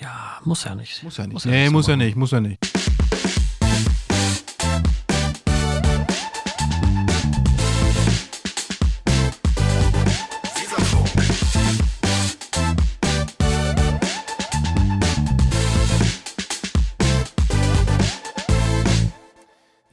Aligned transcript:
Ja, 0.00 0.38
muss 0.44 0.62
ja 0.62 0.74
nicht. 0.76 1.02
Muss 1.02 1.16
ja 1.16 1.24
nicht. 1.26 1.32
Muss 1.34 1.44
Muss 1.44 1.44
ja 1.44 1.50
nee, 1.50 1.58
nicht 1.62 1.66
so 1.70 1.72
muss 1.72 1.86
ja 1.88 1.96
machen. 1.96 2.06
nicht, 2.06 2.16
muss 2.16 2.30
ja 2.30 2.40
nicht. 2.40 2.58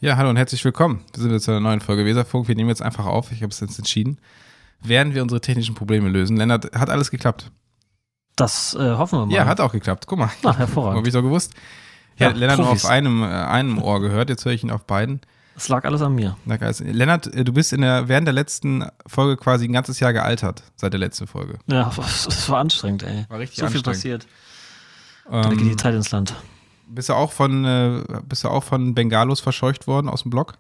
Ja, 0.02 0.18
hallo 0.18 0.30
und 0.30 0.38
herzlich 0.38 0.64
willkommen. 0.64 1.04
Wir 1.16 1.24
sind 1.24 1.32
jetzt 1.32 1.46
zu 1.46 1.52
einer 1.52 1.60
neuen 1.62 1.80
Folge 1.82 2.06
Weserfunk. 2.06 2.48
Wir 2.48 2.54
nehmen 2.54 2.70
jetzt 2.70 2.84
einfach 2.84 3.08
auf, 3.08 3.32
ich 3.32 3.42
habe 3.42 3.50
es 3.52 3.60
jetzt 3.60 3.80
entschieden, 3.80 4.20
während 4.84 5.16
wir 5.16 5.24
unsere 5.24 5.42
technischen 5.42 5.74
Probleme 5.74 6.10
lösen. 6.10 6.38
Lennart, 6.38 6.76
hat 6.76 6.92
alles 6.92 7.10
geklappt? 7.10 7.50
Das 8.36 8.74
äh, 8.76 8.96
hoffen 8.96 9.20
wir 9.20 9.26
mal. 9.28 9.34
Ja, 9.34 9.46
hat 9.46 9.60
auch 9.62 9.72
geklappt. 9.72 10.06
Guck 10.08 10.20
mal. 10.20 10.30
Habe 10.44 10.58
hervorragend. 10.58 11.08
ich 11.08 11.14
so 11.14 11.22
gewusst. 11.22 11.54
Ich 12.16 12.22
Ja, 12.22 12.28
hatte 12.30 12.40
Lennart 12.40 12.58
nur 12.58 12.68
Profis. 12.68 12.86
auf 12.86 12.92
einem, 12.92 13.24
äh, 13.24 13.28
einem 13.28 13.78
Ohr 13.82 14.00
gehört, 14.02 14.30
jetzt 14.30 14.46
höre 14.46 14.52
ich 14.54 14.64
ihn 14.64 14.72
auf 14.72 14.86
beiden. 14.86 15.22
Es 15.58 15.70
lag 15.70 15.86
alles 15.86 16.02
an 16.02 16.16
mir. 16.16 16.36
Na. 16.44 16.58
Lennart, 16.80 17.28
äh, 17.34 17.44
du 17.46 17.54
bist 17.54 17.72
in 17.72 17.82
der, 17.82 18.10
während 18.10 18.28
der 18.28 18.34
letzten 18.34 18.86
Folge 19.08 19.38
quasi 19.38 19.66
ein 19.66 19.72
ganzes 19.74 20.00
Jahr 20.02 20.12
gealtert, 20.12 20.64
seit 20.76 20.92
der 20.92 21.00
letzten 21.00 21.28
Folge. 21.28 21.60
Ja, 21.68 21.92
es 22.28 22.50
war 22.50 22.60
anstrengend, 22.60 23.04
ey. 23.04 23.26
War 23.30 23.40
richtig 23.40 23.60
so 23.60 23.68
viel 23.68 23.78
anstrengend. 23.78 23.86
passiert. 23.86 24.28
Da 25.32 25.50
geht 25.50 25.62
die 25.62 25.70
Ähm, 25.72 25.78
Zeit 25.78 25.94
ins 25.96 26.12
Land. 26.12 26.36
bist, 26.88 27.08
du 27.10 27.14
auch 27.14 27.32
von, 27.32 27.64
äh, 27.66 28.04
bist 28.28 28.44
du 28.44 28.50
auch 28.50 28.64
von 28.64 28.94
Bengalos 28.94 29.40
verscheucht 29.40 29.88
worden 29.88 30.10
aus 30.10 30.24
dem 30.24 30.30
Blog? 30.32 30.58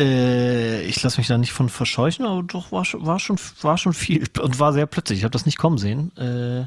Äh, 0.00 0.82
ich 0.82 1.02
lasse 1.02 1.18
mich 1.18 1.26
da 1.26 1.36
nicht 1.36 1.52
von 1.52 1.68
verscheuchen, 1.68 2.24
aber 2.24 2.42
doch 2.42 2.72
war 2.72 2.84
schon, 2.84 3.04
war 3.04 3.18
schon, 3.18 3.38
war 3.60 3.76
schon 3.76 3.92
viel 3.92 4.26
und 4.40 4.58
war 4.58 4.72
sehr 4.72 4.86
plötzlich. 4.86 5.18
Ich 5.18 5.24
habe 5.24 5.32
das 5.32 5.46
nicht 5.46 5.58
kommen 5.58 5.78
sehen, 5.78 6.16
äh, 6.16 6.66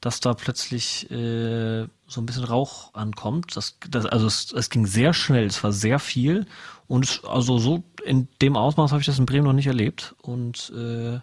dass 0.00 0.20
da 0.20 0.34
plötzlich 0.34 1.10
äh, 1.10 1.86
so 2.06 2.20
ein 2.20 2.26
bisschen 2.26 2.44
Rauch 2.44 2.94
ankommt. 2.94 3.56
Das, 3.56 3.78
das, 3.90 4.06
also 4.06 4.26
es, 4.26 4.52
es 4.52 4.70
ging 4.70 4.86
sehr 4.86 5.12
schnell, 5.12 5.46
es 5.46 5.62
war 5.64 5.72
sehr 5.72 5.98
viel 5.98 6.46
und 6.86 7.04
es, 7.04 7.24
also 7.24 7.58
so 7.58 7.82
in 8.04 8.28
dem 8.40 8.56
Ausmaß 8.56 8.92
habe 8.92 9.00
ich 9.00 9.06
das 9.06 9.18
in 9.18 9.26
Bremen 9.26 9.44
noch 9.44 9.52
nicht 9.52 9.66
erlebt 9.66 10.14
und 10.22 10.72
äh, 10.76 11.20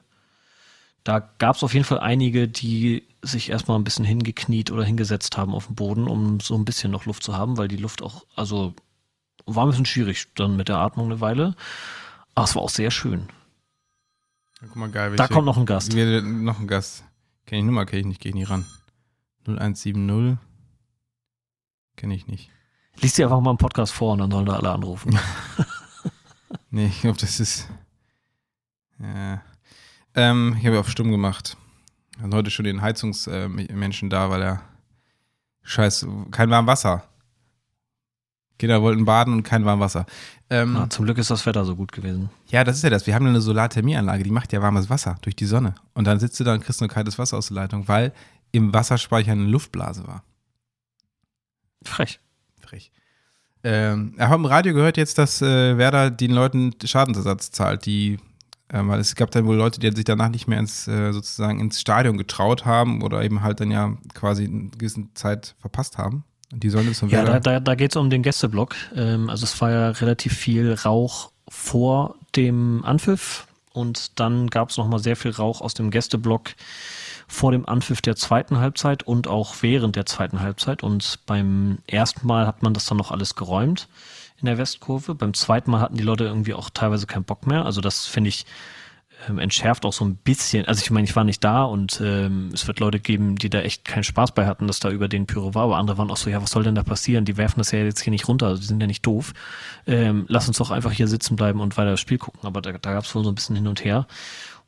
da 1.06 1.20
gab 1.20 1.56
es 1.56 1.64
auf 1.64 1.74
jeden 1.74 1.86
Fall 1.86 2.00
einige, 2.00 2.48
die 2.48 3.08
sich 3.22 3.50
erstmal 3.50 3.80
ein 3.80 3.84
bisschen 3.84 4.06
hingekniet 4.06 4.72
oder 4.72 4.84
hingesetzt 4.84 5.38
haben 5.38 5.54
auf 5.54 5.68
dem 5.68 5.76
Boden, 5.76 6.08
um 6.08 6.40
so 6.40 6.56
ein 6.56 6.66
bisschen 6.66 6.92
noch 6.92 7.06
Luft 7.06 7.24
zu 7.24 7.36
haben, 7.36 7.58
weil 7.58 7.68
die 7.68 7.78
Luft 7.78 8.02
auch, 8.02 8.26
also 8.36 8.74
war 9.56 9.66
ein 9.66 9.70
bisschen 9.70 9.86
schwierig 9.86 10.28
dann 10.36 10.56
mit 10.56 10.70
der 10.70 10.78
Atmung 10.78 11.08
eine 11.08 11.22
Weile. 11.22 11.56
Aber 12.36 12.46
es 12.46 12.56
war 12.56 12.62
auch 12.62 12.70
sehr 12.70 12.92
schön. 12.92 13.28
Ja, 14.62 14.68
guck 14.68 14.76
mal, 14.76 14.90
geil. 14.90 15.16
Da 15.16 15.28
kommt 15.28 15.46
noch 15.46 15.58
ein 15.58 15.66
Gast. 15.66 15.96
Wir, 15.96 16.22
noch 16.22 16.60
ein 16.60 16.68
Gast. 16.68 17.04
Kenn 17.46 17.60
ich 17.60 17.66
Nummer, 17.66 17.86
kenne 17.86 18.02
ich 18.02 18.06
nicht, 18.06 18.22
gehe 18.22 18.30
ich 18.30 18.36
nicht 18.36 18.50
ran. 18.50 18.66
0170. 19.48 20.38
Kenne 21.96 22.16
ich 22.16 22.28
nicht. 22.28 22.50
Lies 23.02 23.14
dir 23.14 23.26
einfach 23.26 23.42
mal 23.42 23.52
einen 23.52 23.58
Podcast 23.58 23.94
vor 23.94 24.14
und 24.14 24.20
dann 24.20 24.32
sollen 24.32 24.46
da 24.46 24.58
alle 24.58 24.72
anrufen. 24.72 25.18
Nee, 26.72 26.88
ich 26.88 27.02
glaube, 27.02 27.18
das 27.18 27.40
ist. 27.40 27.68
Ja. 29.00 29.42
Ähm, 30.14 30.56
ich 30.60 30.66
habe 30.66 30.80
auf 30.80 30.90
stumm 30.90 31.12
gemacht. 31.12 31.58
Wir 32.16 32.24
haben 32.24 32.34
heute 32.34 32.52
schon 32.52 32.66
den 32.66 32.82
Heizungsmenschen 32.82 34.10
da, 34.10 34.30
weil 34.30 34.42
er. 34.42 34.62
Scheiß, 35.62 36.08
kein 36.32 36.50
warmes 36.50 36.68
Wasser. 36.68 37.04
Kinder 38.60 38.82
wollten 38.84 39.06
baden 39.06 39.34
und 39.34 39.44
kein 39.44 39.66
warmes 39.66 39.86
Wasser. 39.86 40.06
Ähm, 40.52 40.74
Na, 40.74 40.90
zum 40.90 41.06
Glück 41.06 41.18
ist 41.18 41.32
das 41.32 41.46
Wetter 41.46 41.66
so 41.66 41.76
gut 41.76 41.92
gewesen. 41.92 42.30
ja, 42.50 42.64
das 42.64 42.78
ist 42.78 42.84
ja 42.84 42.90
das. 42.90 43.08
Wir 43.08 43.16
haben 43.16 43.26
eine 43.26 43.42
Solarthermieanlage, 43.42 44.24
die 44.24 44.32
macht 44.32 44.52
ja 44.54 44.62
warmes 44.62 44.90
Wasser 44.90 45.16
durch 45.22 45.36
die 45.36 45.46
Sonne. 45.46 45.76
Und 45.94 46.06
dann 46.06 46.20
sitzt 46.20 46.40
du 46.40 46.44
da 46.44 46.54
und 46.54 46.64
kriegst 46.64 46.82
nur 46.82 46.90
kaltes 46.90 47.18
Wasser 47.18 47.38
aus 47.38 47.48
der 47.48 47.56
Leitung, 47.56 47.88
weil 47.88 48.14
im 48.52 48.74
Wasserspeicher 48.74 49.32
eine 49.32 49.44
Luftblase 49.46 50.06
war. 50.08 50.24
Frech. 51.84 52.20
Frech. 52.60 52.92
Ähm, 53.64 54.14
ich 54.16 54.22
habe 54.22 54.36
im 54.36 54.46
Radio 54.46 54.74
gehört 54.74 54.98
jetzt, 54.98 55.18
dass 55.18 55.42
äh, 55.42 55.78
Werder 55.78 56.12
den 56.12 56.32
Leuten 56.32 56.74
Schadensersatz 56.84 57.52
zahlt, 57.52 57.86
die, 57.86 58.18
äh, 58.70 58.82
weil 58.84 59.00
es 59.00 59.16
gab 59.16 59.32
dann 59.32 59.46
wohl 59.46 59.56
Leute, 59.56 59.80
die 59.80 59.92
sich 59.96 60.06
danach 60.06 60.30
nicht 60.30 60.48
mehr 60.48 60.60
ins 60.60 60.88
äh, 60.88 61.12
sozusagen 61.12 61.60
ins 61.60 61.80
Stadion 61.80 62.18
getraut 62.18 62.66
haben 62.66 63.02
oder 63.02 63.22
eben 63.24 63.42
halt 63.44 63.60
dann 63.60 63.72
ja 63.72 63.98
quasi 64.14 64.46
eine 64.46 64.70
gewisse 64.70 65.06
Zeit 65.14 65.56
verpasst 65.60 65.98
haben. 65.98 66.24
Die 66.52 66.70
sollen 66.70 66.88
jetzt 66.88 67.02
Ja, 67.04 67.24
da, 67.24 67.40
da, 67.40 67.60
da 67.60 67.76
geht 67.76 67.92
es 67.92 67.98
um 67.98 68.10
den 68.10 68.24
Gästeblock. 68.24 68.76
Ähm, 68.96 69.30
also 69.30 69.44
es 69.44 69.60
war 69.62 69.72
ja 69.72 69.90
relativ 69.90 70.34
viel 70.34 70.74
Rauch 70.74 71.32
vor 71.48 72.16
dem 72.36 72.84
Anpfiff 72.84 73.48
und 73.74 74.20
dann 74.20 74.50
gab 74.50 74.70
es 74.70 74.78
nochmal 74.78 75.00
sehr 75.00 75.16
viel 75.16 75.32
Rauch 75.32 75.62
aus 75.62 75.74
dem 75.74 75.92
Gästeblock 75.92 76.52
vor 77.28 77.52
dem 77.52 77.68
Anpfiff 77.68 78.02
der 78.02 78.16
zweiten 78.16 78.58
Halbzeit 78.58 79.04
und 79.04 79.28
auch 79.28 79.56
während 79.62 79.96
der 79.96 80.08
zweiten 80.08 80.40
Halbzeit. 80.40 80.82
Und 80.82 81.20
beim 81.28 81.78
ersten 81.86 82.26
Mal 82.26 82.48
hat 82.48 82.64
man 82.64 82.74
das 82.74 82.86
dann 82.86 82.98
noch 82.98 83.12
alles 83.12 83.36
geräumt 83.36 83.88
in 84.42 84.48
der 84.48 84.58
Westkurve. 84.58 85.14
Beim 85.14 85.36
zweiten 85.36 85.70
Mal 85.70 85.82
hatten 85.82 85.98
die 85.98 86.04
Leute 86.04 86.24
irgendwie 86.24 86.56
auch 86.56 86.72
teilweise 86.72 87.06
keinen 87.06 87.26
Bock 87.26 87.46
mehr. 87.46 87.66
Also 87.66 87.82
das 87.82 88.08
finde 88.08 88.30
ich 88.30 88.48
ähm, 89.28 89.40
entschärft 89.40 89.86
auch 89.86 89.94
so 89.94 90.06
ein 90.06 90.16
bisschen. 90.16 90.66
Also 90.66 90.82
ich 90.82 90.92
meine, 90.92 91.06
ich 91.06 91.16
war 91.16 91.24
nicht 91.24 91.44
da 91.44 91.64
und 91.64 92.00
ähm, 92.04 92.52
es 92.54 92.68
wird 92.68 92.80
Leute 92.80 93.00
geben, 93.00 93.36
die 93.36 93.50
da 93.50 93.60
echt 93.62 93.86
keinen 93.86 94.04
Spaß 94.04 94.34
bei 94.34 94.46
hatten, 94.46 94.68
dass 94.68 94.80
da 94.80 94.90
über 94.90 95.08
den 95.08 95.26
Pyro 95.26 95.54
war, 95.56 95.64
aber 95.64 95.78
andere 95.78 95.98
waren 95.98 96.12
auch 96.12 96.18
so, 96.18 96.30
ja, 96.30 96.42
was 96.42 96.52
soll 96.52 96.64
denn 96.64 96.76
da 96.76 96.84
passieren? 96.84 97.26
Die 97.26 97.38
werfen 97.38 97.60
das 97.60 97.72
ja 97.72 97.80
jetzt 97.80 98.02
hier 98.02 98.12
nicht 98.12 98.28
runter, 98.28 98.48
also 98.48 98.62
die 98.62 98.68
sind 98.68 98.80
ja 98.80 98.88
nicht 98.88 99.06
doof. 99.06 99.34
Ähm, 99.88 100.26
lass 100.28 100.48
uns 100.48 100.58
doch 100.58 100.72
einfach 100.72 100.92
hier 100.92 101.08
sitzen 101.08 101.36
bleiben 101.36 101.60
und 101.60 101.78
weiter 101.78 101.92
das 101.92 102.00
Spiel 102.00 102.18
gucken. 102.18 102.42
Aber 102.44 102.62
da, 102.62 102.72
da 102.72 102.94
gab 102.94 103.04
es 103.04 103.14
wohl 103.14 103.24
so 103.24 103.32
ein 103.32 103.36
bisschen 103.36 103.56
hin 103.56 103.68
und 103.68 103.84
her. 103.84 104.08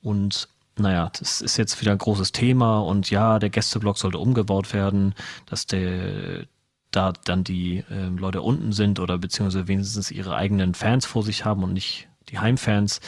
Und 0.01 0.49
naja, 0.77 1.11
das 1.17 1.41
ist 1.41 1.57
jetzt 1.57 1.79
wieder 1.81 1.91
ein 1.91 1.97
großes 1.97 2.31
Thema 2.31 2.79
und 2.79 3.09
ja, 3.09 3.39
der 3.39 3.49
Gästeblock 3.49 3.97
sollte 3.97 4.17
umgebaut 4.17 4.73
werden, 4.73 5.13
dass 5.45 5.65
der 5.67 6.45
da 6.91 7.13
dann 7.23 7.43
die 7.43 7.83
ähm, 7.89 8.17
Leute 8.17 8.41
unten 8.41 8.73
sind 8.73 8.99
oder 8.99 9.17
beziehungsweise 9.17 9.67
wenigstens 9.67 10.11
ihre 10.11 10.35
eigenen 10.35 10.73
Fans 10.73 11.05
vor 11.05 11.23
sich 11.23 11.45
haben 11.45 11.63
und 11.63 11.73
nicht 11.73 12.09
die 12.29 12.39
Heimfans 12.39 12.99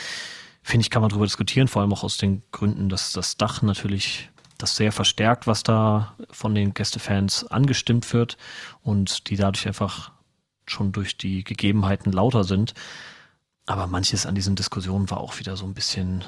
finde 0.63 0.81
ich, 0.81 0.89
kann 0.89 1.01
man 1.01 1.09
darüber 1.09 1.25
diskutieren, 1.25 1.67
vor 1.67 1.81
allem 1.81 1.93
auch 1.93 2.03
aus 2.03 2.17
den 2.17 2.41
Gründen, 2.51 2.89
dass 2.89 3.11
das 3.11 3.37
Dach 3.37 3.61
natürlich 3.61 4.29
das 4.57 4.75
sehr 4.75 4.91
verstärkt, 4.91 5.45
was 5.45 5.63
da 5.63 6.15
von 6.31 6.55
den 6.55 6.73
Gästefans 6.73 7.45
angestimmt 7.45 8.11
wird 8.13 8.37
und 8.81 9.29
die 9.29 9.35
dadurch 9.35 9.67
einfach 9.67 10.11
schon 10.65 10.93
durch 10.93 11.17
die 11.17 11.43
Gegebenheiten 11.43 12.11
lauter 12.11 12.45
sind. 12.45 12.73
Aber 13.65 13.87
manches 13.87 14.25
an 14.25 14.35
diesen 14.35 14.55
Diskussionen 14.55 15.09
war 15.09 15.19
auch 15.19 15.37
wieder 15.39 15.57
so 15.57 15.65
ein 15.65 15.73
bisschen 15.73 16.23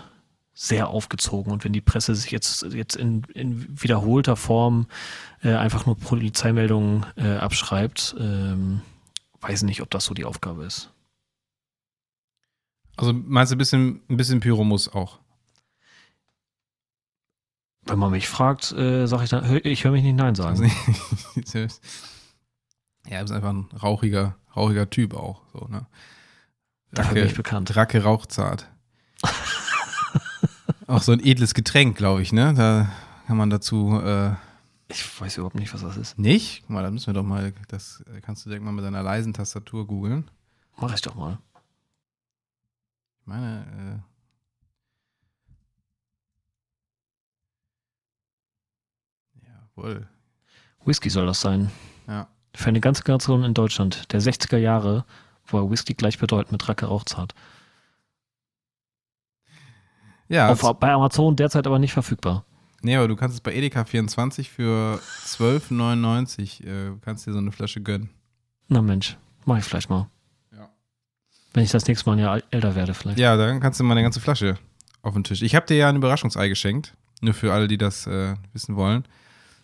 sehr 0.53 0.87
aufgezogen 0.87 1.51
und 1.51 1.65
wenn 1.65 1.73
die 1.73 1.81
Presse 1.81 2.15
sich 2.15 2.31
jetzt, 2.31 2.63
jetzt 2.71 2.95
in, 2.95 3.23
in 3.33 3.81
wiederholter 3.81 4.37
Form 4.37 4.87
äh, 5.43 5.53
einfach 5.53 5.85
nur 5.85 5.97
Polizeimeldungen 5.97 7.05
äh, 7.17 7.35
abschreibt, 7.35 8.15
ähm, 8.17 8.81
weiß 9.41 9.63
nicht, 9.63 9.81
ob 9.81 9.91
das 9.91 10.05
so 10.05 10.13
die 10.13 10.23
Aufgabe 10.23 10.63
ist. 10.63 10.91
Also 12.97 13.13
meinst 13.13 13.51
du 13.51 13.55
ein 13.55 13.59
bisschen, 13.59 14.01
ein 14.09 14.17
bisschen 14.17 14.39
Pyro 14.39 14.63
muss 14.63 14.87
auch? 14.93 15.19
Wenn 17.87 17.99
man 17.99 18.11
mich 18.11 18.27
fragt, 18.27 18.71
äh, 18.71 19.05
sage 19.05 19.25
ich 19.25 19.29
dann, 19.29 19.45
hö- 19.45 19.63
ich 19.63 19.83
höre 19.83 19.91
mich 19.91 20.03
nicht 20.03 20.15
Nein 20.15 20.35
sagen. 20.35 20.71
Also, 21.35 21.59
ja, 23.07 23.17
du 23.19 23.25
bist 23.25 23.33
einfach 23.33 23.49
ein 23.49 23.65
rauchiger, 23.83 24.35
rauchiger 24.55 24.89
Typ 24.89 25.13
auch. 25.13 25.43
So, 25.53 25.67
ne? 25.69 25.85
Dafür 26.91 27.13
bin 27.13 27.27
ich 27.27 27.35
bekannt. 27.35 27.75
Dracke 27.75 28.01
rauchzart. 28.03 28.67
auch 30.87 31.01
so 31.03 31.11
ein 31.11 31.19
edles 31.23 31.53
Getränk, 31.53 31.97
glaube 31.97 32.21
ich, 32.23 32.31
ne? 32.33 32.53
Da 32.55 32.89
kann 33.27 33.37
man 33.37 33.51
dazu 33.51 33.99
äh, 34.03 34.31
Ich 34.87 35.21
weiß 35.21 35.37
überhaupt 35.37 35.55
nicht, 35.55 35.71
was 35.73 35.81
das 35.81 35.97
ist. 35.97 36.17
nicht. 36.17 36.61
Guck 36.61 36.71
mal, 36.71 36.81
da 36.83 36.89
müssen 36.89 37.07
wir 37.07 37.13
doch 37.13 37.23
mal, 37.23 37.53
das 37.67 38.03
kannst 38.23 38.45
du 38.45 38.49
direkt 38.49 38.65
mal 38.65 38.71
mit 38.71 38.83
deiner 38.85 39.03
leisen 39.03 39.33
Tastatur 39.33 39.85
googeln. 39.85 40.31
Mach 40.77 40.93
ich 40.95 41.01
doch 41.01 41.13
mal. 41.15 41.37
Meine, 43.25 44.01
äh, 49.43 49.47
jawohl. 49.75 50.07
Whisky 50.85 51.09
soll 51.09 51.25
das 51.25 51.41
sein. 51.41 51.71
Ja. 52.07 52.27
Für 52.55 52.69
eine 52.69 52.79
ganze 52.79 53.03
Generation 53.03 53.43
in 53.43 53.53
Deutschland 53.53 54.11
der 54.13 54.21
60er 54.21 54.57
Jahre 54.57 55.05
war 55.47 55.69
Whisky 55.69 55.93
gleichbedeutend 55.93 56.51
mit 56.51 56.67
Racke 56.69 56.85
Rauchzart. 56.85 57.33
Ja, 60.27 60.49
Auf, 60.51 60.61
bei 60.79 60.91
Amazon 60.91 61.35
derzeit 61.35 61.67
aber 61.67 61.77
nicht 61.77 61.93
verfügbar. 61.93 62.45
nee, 62.81 62.95
aber 62.95 63.07
du 63.07 63.15
kannst 63.15 63.35
es 63.35 63.41
bei 63.41 63.53
Edeka 63.53 63.85
24 63.85 64.49
für 64.49 64.99
12,99 65.25 66.65
äh, 66.65 66.97
kannst 67.01 67.27
dir 67.27 67.33
so 67.33 67.37
eine 67.37 67.51
Flasche 67.51 67.81
gönnen. 67.81 68.09
Na 68.67 68.81
Mensch, 68.81 69.17
mach 69.45 69.57
ich 69.59 69.63
vielleicht 69.63 69.89
mal. 69.91 70.09
Ja. 71.55 71.57
Wenn 71.57 71.63
ich 71.63 71.71
das 71.71 71.87
nächste 71.87 72.09
Mal 72.09 72.17
ein 72.17 72.19
Jahr 72.19 72.41
älter 72.51 72.75
werde 72.75 72.93
vielleicht. 72.93 73.17
Ja, 73.17 73.37
dann 73.37 73.59
kannst 73.61 73.79
du 73.79 73.83
mal 73.83 73.93
eine 73.93 74.03
ganze 74.03 74.19
Flasche 74.19 74.57
auf 75.01 75.13
den 75.13 75.23
Tisch. 75.23 75.41
Ich 75.41 75.55
habe 75.55 75.65
dir 75.65 75.77
ja 75.77 75.89
ein 75.89 75.95
Überraschungsei 75.95 76.49
geschenkt. 76.49 76.93
Nur 77.21 77.33
für 77.33 77.53
alle, 77.53 77.67
die 77.67 77.77
das 77.77 78.07
äh, 78.07 78.35
wissen 78.53 78.75
wollen. 78.75 79.05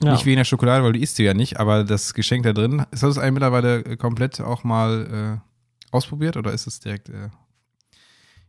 Ja. 0.04 0.14
Nicht 0.14 0.26
wie 0.26 0.32
in 0.32 0.38
der 0.38 0.46
Schokolade, 0.46 0.84
weil 0.84 0.94
du 0.94 1.00
isst 1.00 1.18
sie 1.18 1.24
ja 1.24 1.34
nicht, 1.34 1.60
aber 1.60 1.84
das 1.84 2.14
Geschenk 2.14 2.44
da 2.44 2.54
drin, 2.54 2.86
ist 2.92 3.04
das 3.04 3.18
eigentlich 3.18 3.34
mittlerweile 3.34 3.80
äh, 3.86 3.98
komplett 3.98 4.40
auch 4.42 4.64
mal 4.64 5.42
äh, 5.44 5.96
ausprobiert 5.96 6.38
oder 6.38 6.54
ist 6.54 6.66
es 6.66 6.80
direkt 6.80 7.10
äh, 7.10 7.30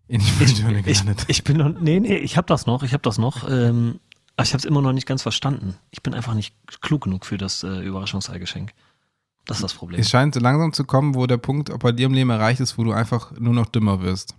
in 0.09 0.21
die 0.21 0.33
Mülltonne 0.39 0.79
ich, 0.79 1.00
gelandet? 1.00 1.25
ich 1.29 1.44
bin 1.44 1.59
noch, 1.59 1.69
nee, 1.81 2.00
nee, 2.00 2.17
ich 2.17 2.37
habe 2.37 2.47
das 2.47 2.67
noch, 2.67 2.83
ich 2.83 2.93
habe 2.93 3.03
das 3.03 3.19
noch. 3.19 3.49
Ähm, 3.50 3.99
Aber 4.37 4.47
ich 4.47 4.53
habe 4.53 4.61
es 4.61 4.65
immer 4.65 4.81
noch 4.81 4.93
nicht 4.93 5.06
ganz 5.06 5.23
verstanden. 5.23 5.75
Ich 5.91 6.03
bin 6.03 6.15
einfach 6.15 6.35
nicht 6.35 6.55
klug 6.81 7.03
genug 7.03 7.27
für 7.27 7.37
das 7.37 7.65
äh, 7.65 7.81
Überraschungseigeschenk. 7.81 8.73
Das 9.47 9.59
ist 9.59 9.62
das 9.62 9.75
Problem. 9.75 10.00
Es 10.00 10.09
scheint 10.09 10.35
so 10.35 10.41
langsam 10.41 10.73
zu 10.73 10.85
kommen, 10.85 11.15
wo 11.15 11.27
der 11.27 11.37
Punkt 11.37 11.71
auch 11.71 11.79
bei 11.79 11.93
dir 11.93 12.06
im 12.06 12.15
Leben 12.15 12.31
erreicht 12.31 12.61
ist, 12.61 12.79
wo 12.79 12.85
du 12.85 12.93
einfach 12.93 13.33
nur 13.39 13.55
noch 13.55 13.67
dümmer 13.67 14.00
wirst. 14.00 14.37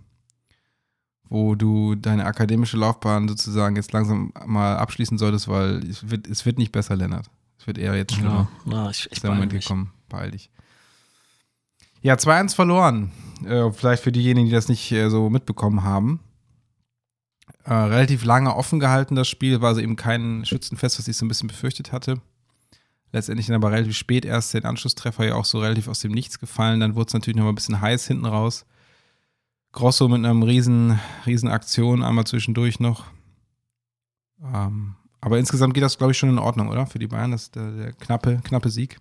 Wo 1.28 1.54
du 1.54 1.94
deine 1.94 2.24
akademische 2.24 2.76
Laufbahn 2.76 3.28
sozusagen 3.28 3.76
jetzt 3.76 3.92
langsam 3.92 4.32
mal 4.46 4.76
abschließen 4.76 5.18
solltest, 5.18 5.48
weil 5.48 5.78
es 5.88 6.08
wird, 6.10 6.26
es 6.26 6.46
wird 6.46 6.58
nicht 6.58 6.72
besser, 6.72 6.96
Lennart. 6.96 7.30
Es 7.58 7.66
wird 7.66 7.78
eher 7.78 7.94
jetzt 7.94 8.14
schlimmer. 8.14 8.48
Ja, 8.66 8.72
na, 8.72 8.90
ich, 8.90 9.06
ich 9.06 9.12
ist 9.12 9.22
der 9.24 9.30
Moment 9.30 9.52
mich. 9.52 9.64
gekommen. 9.64 9.92
Beeil 10.08 10.30
dich. 10.30 10.50
Ja, 12.02 12.14
2-1 12.14 12.54
verloren. 12.54 13.12
Äh, 13.46 13.72
vielleicht 13.72 14.02
für 14.02 14.12
diejenigen, 14.12 14.46
die 14.46 14.52
das 14.52 14.68
nicht 14.68 14.92
äh, 14.92 15.08
so 15.08 15.30
mitbekommen 15.30 15.82
haben. 15.82 16.20
Äh, 17.64 17.72
relativ 17.72 18.24
lange 18.24 18.54
offen 18.54 18.80
gehalten, 18.80 19.14
das 19.14 19.28
Spiel. 19.28 19.62
War 19.62 19.70
also 19.70 19.80
eben 19.80 19.96
kein 19.96 20.44
Schützenfest, 20.44 20.98
was 20.98 21.08
ich 21.08 21.16
so 21.16 21.24
ein 21.24 21.28
bisschen 21.28 21.48
befürchtet 21.48 21.92
hatte. 21.92 22.20
Letztendlich 23.14 23.46
dann 23.46 23.54
aber 23.54 23.70
relativ 23.70 23.96
spät 23.96 24.24
erst 24.24 24.54
den 24.54 24.64
Anschlusstreffer 24.64 25.24
ja 25.24 25.36
auch 25.36 25.44
so 25.44 25.60
relativ 25.60 25.86
aus 25.86 26.00
dem 26.00 26.10
Nichts 26.10 26.40
gefallen. 26.40 26.80
Dann 26.80 26.96
wurde 26.96 27.06
es 27.06 27.14
natürlich 27.14 27.36
noch 27.36 27.44
mal 27.44 27.52
ein 27.52 27.54
bisschen 27.54 27.80
heiß 27.80 28.08
hinten 28.08 28.26
raus. 28.26 28.66
Grosso 29.70 30.08
mit 30.08 30.24
einer 30.24 30.44
riesen, 30.44 30.98
riesen 31.24 31.48
Aktion 31.48 32.02
einmal 32.02 32.26
zwischendurch 32.26 32.80
noch. 32.80 33.04
Ähm, 34.42 34.96
aber 35.20 35.38
insgesamt 35.38 35.74
geht 35.74 35.84
das, 35.84 35.96
glaube 35.96 36.10
ich, 36.10 36.18
schon 36.18 36.28
in 36.28 36.40
Ordnung, 36.40 36.70
oder? 36.70 36.86
Für 36.88 36.98
die 36.98 37.06
Bayern, 37.06 37.30
das 37.30 37.44
ist 37.44 37.54
der, 37.54 37.70
der 37.70 37.92
knappe, 37.92 38.40
knappe 38.42 38.68
Sieg. 38.68 38.98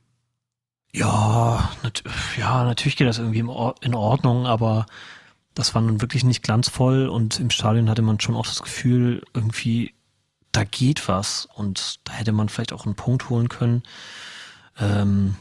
Ja, 0.94 1.72
nat 1.82 2.04
ja, 2.38 2.66
natürlich 2.66 2.98
geht 2.98 3.08
das 3.08 3.18
irgendwie 3.18 3.40
in 3.40 3.96
Ordnung, 3.96 4.46
aber 4.46 4.86
das 5.56 5.74
war 5.74 5.82
nun 5.82 6.02
wirklich 6.02 6.24
nicht 6.24 6.44
glanzvoll 6.44 7.08
und 7.08 7.40
im 7.40 7.50
Stadion 7.50 7.90
hatte 7.90 8.04
man 8.04 8.20
schon 8.20 8.36
auch 8.36 8.46
das 8.46 8.62
Gefühl, 8.62 9.24
irgendwie, 9.34 9.96
da 10.54 10.64
geht 10.64 11.08
was 11.10 11.48
und 11.54 12.00
da 12.06 12.14
hätte 12.14 12.32
man 12.32 12.48
vielleicht 12.48 12.72
auch 12.72 12.86
einen 12.86 12.96
Punkt 12.96 13.30
holen 13.30 13.50
können. 13.50 13.84
Ähm, 14.80 15.36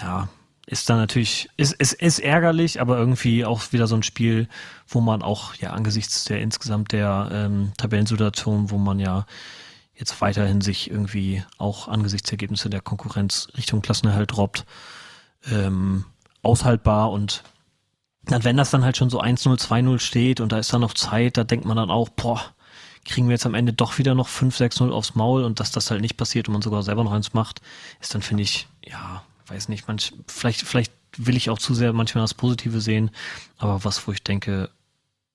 ja, 0.00 0.28
ist 0.66 0.88
dann 0.88 0.98
natürlich, 0.98 1.50
ist, 1.56 1.74
ist, 1.74 1.92
ist 1.94 2.20
ärgerlich, 2.20 2.80
aber 2.80 2.96
irgendwie 2.96 3.44
auch 3.44 3.72
wieder 3.72 3.86
so 3.86 3.96
ein 3.96 4.04
Spiel, 4.04 4.48
wo 4.86 5.00
man 5.00 5.20
auch, 5.22 5.54
ja, 5.56 5.72
angesichts 5.72 6.24
der 6.24 6.40
insgesamt 6.40 6.92
der 6.92 7.28
ähm, 7.32 7.72
Tabellensituation, 7.76 8.70
wo 8.70 8.78
man 8.78 9.00
ja 9.00 9.26
jetzt 9.94 10.20
weiterhin 10.20 10.60
sich 10.60 10.90
irgendwie 10.90 11.44
auch 11.58 11.88
angesichts 11.88 12.28
der 12.28 12.34
Ergebnisse 12.34 12.70
der 12.70 12.80
Konkurrenz 12.80 13.48
Richtung 13.56 13.82
Klassenerhalt 13.82 14.36
droppt, 14.36 14.64
ähm, 15.50 16.04
aushaltbar 16.42 17.10
und 17.10 17.42
dann, 18.24 18.44
wenn 18.44 18.56
das 18.56 18.70
dann 18.70 18.84
halt 18.84 18.96
schon 18.96 19.10
so 19.10 19.20
1-0, 19.20 19.58
2-0 19.60 19.98
steht 19.98 20.40
und 20.40 20.52
da 20.52 20.58
ist 20.58 20.72
dann 20.72 20.80
noch 20.80 20.94
Zeit, 20.94 21.36
da 21.36 21.42
denkt 21.42 21.66
man 21.66 21.76
dann 21.76 21.90
auch, 21.90 22.08
boah, 22.08 22.40
kriegen 23.04 23.28
wir 23.28 23.32
jetzt 23.32 23.46
am 23.46 23.54
Ende 23.54 23.72
doch 23.72 23.98
wieder 23.98 24.14
noch 24.14 24.28
5-6-0 24.28 24.90
aufs 24.90 25.14
Maul 25.14 25.44
und 25.44 25.60
dass 25.60 25.72
das 25.72 25.90
halt 25.90 26.00
nicht 26.00 26.16
passiert 26.16 26.48
und 26.48 26.52
man 26.52 26.62
sogar 26.62 26.82
selber 26.82 27.04
noch 27.04 27.12
eins 27.12 27.34
macht, 27.34 27.60
ist 28.00 28.14
dann, 28.14 28.22
finde 28.22 28.44
ich, 28.44 28.68
ja, 28.84 29.22
weiß 29.48 29.68
nicht, 29.68 29.88
manch, 29.88 30.12
vielleicht, 30.26 30.62
vielleicht 30.62 30.92
will 31.16 31.36
ich 31.36 31.50
auch 31.50 31.58
zu 31.58 31.74
sehr 31.74 31.92
manchmal 31.92 32.24
das 32.24 32.34
Positive 32.34 32.80
sehen, 32.80 33.10
aber 33.58 33.84
was, 33.84 34.06
wo 34.06 34.12
ich 34.12 34.22
denke, 34.22 34.70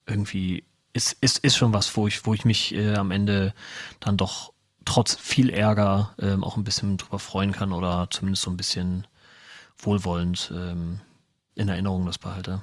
irgendwie 0.05 0.63
ist, 0.93 1.17
ist, 1.21 1.39
ist 1.39 1.55
schon 1.55 1.73
was, 1.73 1.95
wo 1.95 2.07
ich, 2.07 2.25
wo 2.25 2.33
ich 2.33 2.45
mich 2.45 2.73
äh, 2.73 2.95
am 2.95 3.11
Ende 3.11 3.53
dann 3.99 4.17
doch 4.17 4.53
trotz 4.85 5.15
viel 5.15 5.49
Ärger 5.49 6.15
ähm, 6.17 6.43
auch 6.43 6.57
ein 6.57 6.63
bisschen 6.63 6.97
drüber 6.97 7.19
freuen 7.19 7.51
kann 7.51 7.73
oder 7.73 8.07
zumindest 8.09 8.43
so 8.43 8.51
ein 8.51 8.57
bisschen 8.57 9.05
wohlwollend 9.77 10.51
ähm, 10.55 11.01
in 11.55 11.69
Erinnerung 11.69 12.05
das 12.05 12.17
behalte. 12.17 12.61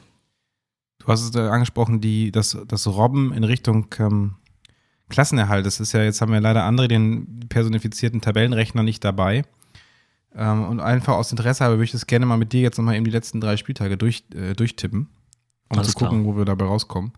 Du 0.99 1.07
hast 1.09 1.23
es 1.23 1.35
äh, 1.35 1.41
angesprochen, 1.41 2.01
die, 2.01 2.33
das, 2.33 2.57
das 2.67 2.87
Robben 2.87 3.33
in 3.33 3.45
Richtung 3.45 3.95
ähm, 3.99 4.37
Klassenerhalt. 5.09 5.67
Das 5.67 5.81
ist 5.81 5.93
ja, 5.93 6.03
jetzt 6.03 6.21
haben 6.21 6.33
wir 6.33 6.41
leider 6.41 6.65
andere 6.65 6.89
den 6.89 7.41
personifizierten 7.49 8.21
Tabellenrechner 8.21 8.83
nicht 8.83 9.05
dabei. 9.05 9.45
Ähm, 10.35 10.65
und 10.65 10.81
einfach 10.81 11.15
aus 11.15 11.31
Interesse 11.31 11.65
habe, 11.65 11.75
würde 11.75 11.85
ich 11.85 11.93
das 11.93 12.07
gerne 12.07 12.27
mal 12.27 12.39
mit 12.39 12.53
dir 12.53 12.63
jetzt 12.63 12.77
nochmal 12.79 12.97
eben 12.97 13.05
die 13.05 13.11
letzten 13.11 13.41
drei 13.41 13.57
Spieltage 13.57 13.97
durch, 13.97 14.25
äh, 14.35 14.55
durchtippen, 14.55 15.09
um 15.69 15.79
Alles 15.79 15.93
zu 15.93 15.99
gucken, 15.99 16.23
klar. 16.23 16.35
wo 16.35 16.39
wir 16.39 16.45
dabei 16.45 16.65
rauskommen. 16.65 17.13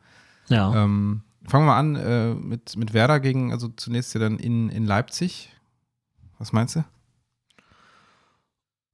Ja. 0.48 0.84
Ähm, 0.84 1.22
fangen 1.48 1.64
wir 1.64 1.72
mal 1.72 1.78
an 1.78 1.96
äh, 1.96 2.34
mit, 2.34 2.76
mit 2.76 2.92
Werder 2.92 3.20
gegen, 3.20 3.52
also 3.52 3.68
zunächst 3.68 4.12
ja 4.14 4.20
dann 4.20 4.38
in, 4.38 4.68
in 4.68 4.84
Leipzig. 4.84 5.50
Was 6.38 6.52
meinst 6.52 6.76
du? 6.76 6.80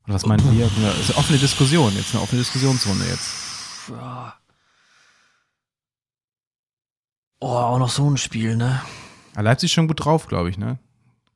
Oder 0.05 0.15
was 0.15 0.27
meinen 0.27 0.45
wir? 0.57 0.67
Ja, 0.67 0.91
ist 0.93 1.11
eine 1.11 1.19
offene 1.19 1.39
Diskussion, 1.39 1.93
jetzt 1.97 2.15
eine 2.15 2.23
offene 2.23 2.41
Diskussionsrunde 2.41 3.05
jetzt. 3.07 3.91
ja. 3.91 4.35
Oh, 7.43 7.49
auch 7.49 7.79
noch 7.79 7.89
so 7.89 8.09
ein 8.09 8.17
Spiel, 8.17 8.57
ne? 8.57 8.81
Ah, 9.35 9.41
Leipzig 9.41 9.73
schon 9.73 9.89
gut 9.89 10.05
drauf, 10.05 10.29
glaube 10.29 10.49
ich, 10.51 10.59
ne? 10.59 10.79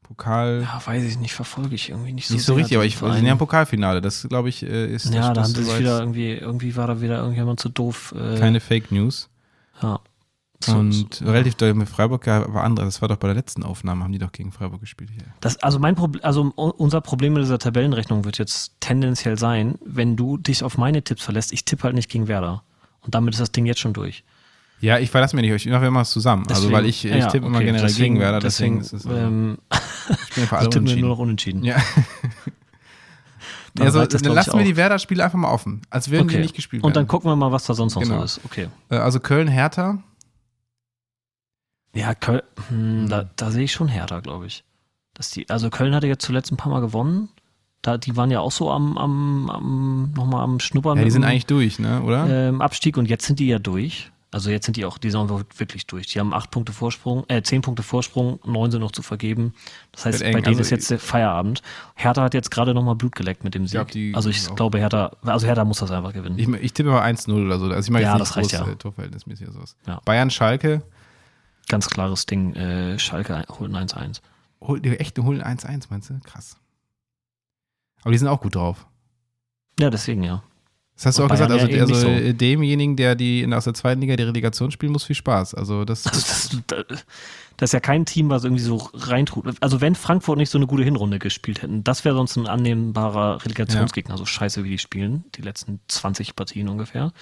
Pokal. 0.05 0.63
Ja, 0.63 0.81
weiß 0.87 1.03
ich 1.03 1.19
nicht, 1.19 1.35
verfolge 1.35 1.75
ich 1.75 1.91
irgendwie 1.91 2.13
nicht 2.13 2.29
so. 2.29 2.35
nicht 2.35 2.45
so 2.45 2.55
richtig, 2.55 2.77
aber 2.77 2.87
ich 2.87 2.97
sind 2.97 3.27
ja 3.27 3.33
im 3.33 3.39
Pokalfinale. 3.39 4.01
Das, 4.01 4.25
glaube 4.29 4.49
ich, 4.49 4.63
äh, 4.63 4.87
ist 4.95 5.13
Ja, 5.13 5.33
da 5.33 5.43
haben 5.43 5.53
sie 5.53 5.65
sich 5.65 5.79
wieder 5.81 5.99
irgendwie, 5.99 6.31
irgendwie 6.31 6.77
war 6.77 6.87
da 6.87 7.01
wieder 7.01 7.19
irgendjemand 7.19 7.59
zu 7.59 7.69
doof. 7.69 8.15
Äh, 8.17 8.39
keine 8.39 8.61
Fake 8.61 8.93
News. 8.93 9.29
ja. 9.83 9.99
So- 10.65 10.73
Und 10.77 11.15
so- 11.15 11.25
relativ 11.27 11.55
doll 11.57 11.75
mit 11.75 11.87
Freiburg 11.89 12.27
ja, 12.27 12.53
war 12.55 12.65
andere. 12.65 12.87
Das 12.87 13.03
war 13.03 13.09
doch 13.09 13.17
bei 13.19 13.27
der 13.29 13.35
letzten 13.37 13.63
Aufnahme, 13.63 14.03
haben 14.05 14.13
die 14.13 14.19
doch 14.19 14.33
gegen 14.33 14.53
Freiburg 14.53 14.81
gespielt 14.81 15.11
hier. 15.13 15.25
Das, 15.41 15.59
also 15.59 15.79
mein 15.79 15.97
Problem, 15.97 16.25
also 16.25 16.51
unser 16.57 17.03
Problem 17.03 17.35
mit 17.35 17.43
dieser 17.43 17.59
Tabellenrechnung 17.59 18.25
wird 18.25 18.39
jetzt 18.39 18.73
tendenziell 18.81 19.39
sein, 19.39 19.75
wenn 19.85 20.17
du 20.17 20.39
dich 20.39 20.63
auf 20.63 20.79
meine 20.79 21.03
Tipps 21.03 21.23
verlässt, 21.25 21.53
ich 21.53 21.67
tippe 21.67 21.83
halt 21.83 21.95
nicht 21.95 22.09
gegen 22.09 22.27
Werder. 22.27 22.63
Und 23.01 23.15
damit 23.15 23.35
ist 23.35 23.41
das 23.41 23.53
Ding 23.53 23.67
jetzt 23.67 23.81
schon 23.81 23.93
durch. 23.93 24.25
Ja, 24.81 24.99
ich 24.99 25.11
verlasse 25.11 25.35
mir 25.35 25.43
nicht, 25.43 25.53
ich 25.67 25.73
mache 25.73 25.87
immer 25.87 26.01
was 26.01 26.11
zusammen. 26.11 26.43
also, 26.49 26.55
Deswegen- 26.63 26.73
weil 26.75 26.87
ich, 26.87 27.05
ich 27.05 27.11
ja, 27.11 27.27
tippe 27.29 27.47
immer 27.47 27.57
okay, 27.57 27.67
generell 27.67 27.87
deswegen, 27.89 28.15
gegen 28.15 28.21
Werder, 28.21 28.41
deswegen, 28.41 28.79
deswegen, 28.81 28.97
ist 28.99 29.05
es. 29.07 29.11
Also, 29.11 29.19
ähm, 29.27 29.59
ich 30.29 30.35
bin 30.35 30.47
für 30.47 30.57
alle 30.59 30.69
ich 30.69 30.75
unentschieden. 30.77 31.01
nur 31.01 31.11
noch 31.11 31.19
unentschieden. 31.19 31.65
Ja. 31.65 31.77
Dann 33.75 33.87
also, 33.89 34.07
das, 34.07 34.23
dann 34.23 34.33
lassen 34.33 34.57
wir 34.59 34.65
die 34.65 34.77
Werder-Spiele 34.77 35.23
einfach 35.23 35.39
mal 35.39 35.51
offen, 35.51 35.83
als 35.91 36.11
würden 36.11 36.29
die 36.29 36.35
Okay. 36.37 36.43
nicht 36.43 36.55
gespielt 36.57 36.83
Und 36.83 36.97
dann 36.97 37.03
werden. 37.03 37.09
gucken 37.09 37.31
wir 37.31 37.37
mal, 37.37 37.53
was 37.53 37.65
da 37.67 37.75
sonst 37.75 37.95
noch 37.95 38.03
Genau. 38.03 38.19
so 38.21 38.25
ist. 38.25 38.41
Okay. 38.47 38.69
Äh, 38.89 38.97
also 38.97 39.21
Köln-Hertha. 39.21 39.99
Ja, 41.95 42.15
Köln, 42.15 42.41
hm, 42.69 43.09
da, 43.11 43.29
da 43.37 43.51
sehe 43.51 43.65
ich 43.65 43.73
schon 43.73 43.89
härter, 43.89 44.23
glaube 44.23 44.47
ich. 44.47 44.65
Dass 45.13 45.31
die, 45.31 45.49
also 45.51 45.69
Köln 45.69 45.95
hatte 45.95 46.07
jetzt 46.07 46.25
zuletzt 46.25 46.51
ein 46.53 46.57
paar 46.57 46.73
Mal 46.73 46.81
gewonnen. 46.81 47.29
Da, 47.83 47.99
die 47.99 48.17
waren 48.17 48.31
ja 48.31 48.41
auch 48.41 48.51
so 48.53 48.71
am, 48.71 48.97
am, 48.97 49.51
am 49.51 50.13
nochmal 50.17 50.43
am 50.43 50.59
Schnuppern 50.59 50.97
Ja, 50.97 51.05
die 51.05 51.11
sind 51.11 51.23
dem, 51.23 51.29
eigentlich 51.31 51.47
durch, 51.47 51.79
ne, 51.79 52.01
oder? 52.03 52.27
ähm, 52.49 52.63
Abstieg 52.63 52.97
und 52.97 53.09
jetzt 53.11 53.27
sind 53.27 53.39
die 53.41 53.47
ja 53.47 53.59
durch. 53.59 54.11
Also 54.33 54.51
jetzt 54.51 54.67
sind 54.67 54.77
die 54.77 54.85
auch, 54.85 54.99
die 54.99 55.11
sind 55.11 55.31
wirklich 55.59 55.87
durch. 55.87 56.09
Die 56.09 56.19
haben 56.19 56.35
acht 56.35 56.51
Punkte 56.51 56.73
Vorsprung, 56.73 57.25
äh, 57.29 57.43
zehn 57.43 57.63
Punkte 57.63 57.83
Vorsprung, 57.83 58.41
neun 58.45 58.71
sind 58.71 58.81
noch 58.81 58.91
zu 58.93 59.03
vergeben. 59.03 59.55
Das 59.93 60.05
heißt, 60.05 60.21
bei 60.21 60.33
denen 60.33 60.47
Also, 60.47 60.61
ist 60.61 60.71
jetzt 60.71 60.93
Feierabend. 61.01 61.63
Hertha 61.95 62.23
hat 62.23 62.35
jetzt 62.35 62.51
gerade 62.51 62.75
nochmal 62.75 62.97
Blut 62.97 63.15
geleckt 63.15 63.45
mit 63.45 63.55
dem 63.55 63.67
Sieg. 63.67 63.89
die 63.93 64.15
also 64.15 64.29
ich 64.29 64.55
glaube, 64.55 64.79
Hertha, 64.79 65.13
also 65.23 65.47
Hertha 65.47 65.65
muss 65.65 65.79
das 65.79 65.91
einfach 65.93 66.13
gewinnen. 66.13 66.39
Ich, 66.39 66.49
ich 66.49 66.73
tippe 66.73 66.91
mal 66.91 67.03
1-0 67.03 67.47
oder 67.47 67.59
so. 67.59 67.67
Also 67.67 67.87
ich 67.87 67.91
mache 67.91 68.03
Ja, 68.03 68.19
das 68.19 68.37
reicht 68.37 68.51
groß 68.51 68.67
ja. 68.67 68.73
äh, 68.73 68.77
Torverhältnismäßig 68.77 69.47
oder 69.47 69.55
sowas. 69.55 69.77
Ja. 69.87 70.01
Bayern-Schalke. 70.05 70.83
Ganz 71.69 71.89
klares 71.89 72.27
Ding. 72.27 72.55
Äh, 72.55 72.99
Schalke 72.99 73.45
holt 73.59 73.75
ein 73.75 73.87
1-1. 73.89 74.21
Hol, 74.61 74.81
die 74.81 74.91
holen 75.23 75.43
1-1, 75.43 75.87
meinst 75.91 76.11
du? 76.11 76.19
Krass. 76.25 76.57
Aber 78.03 78.13
die 78.13 78.19
sind 78.19 78.29
auch 78.29 78.41
gut 78.41 78.55
drauf. 78.55 78.87
Ja, 79.79 79.91
deswegen 79.91 80.23
ja. 80.23 80.43
Das 80.97 81.07
hast 81.07 81.19
du 81.19 81.25
auch 81.25 81.29
gesagt, 81.29 81.51
also, 81.51 81.67
ja 81.67 81.83
also 81.83 81.95
so. 81.95 82.33
demjenigen, 82.33 82.97
der 82.97 83.15
die 83.15 83.47
aus 83.53 83.65
der 83.65 83.75
zweiten 83.75 84.01
Liga 84.01 84.17
die 84.17 84.23
Relegation 84.23 84.71
spielen 84.71 84.93
muss, 84.93 85.05
viel 85.05 85.15
Spaß. 85.17 85.55
Also 85.55 85.85
das, 85.85 86.07
Also 86.07 86.59
das, 86.67 87.05
das 87.59 87.69
ist 87.71 87.73
ja 87.73 87.81
kein 87.81 88.07
Team, 88.07 88.31
was 88.31 88.45
irgendwie 88.45 88.63
so 88.63 88.77
reintut. 88.95 89.57
Also 89.61 89.83
wenn 89.83 89.95
Frankfurt 89.95 90.39
nicht 90.39 90.49
so 90.49 90.57
eine 90.57 90.67
gute 90.67 90.85
Hinrunde 90.85 91.19
gespielt 91.19 91.61
hätten, 91.61 91.85
das 91.85 92.07
wäre 92.07 92.15
sonst 92.15 92.37
ein 92.37 92.47
annehmbarer 92.47 93.45
Relegationsgegner, 93.45 94.17
so 94.17 94.25
scheiße 94.25 94.65
wie 94.65 94.71
die 94.71 94.79
spielen, 94.79 95.25
die 95.35 95.43
letzten 95.43 95.81
20 95.89 96.35
Partien 96.35 96.69
ungefähr. 96.69 97.13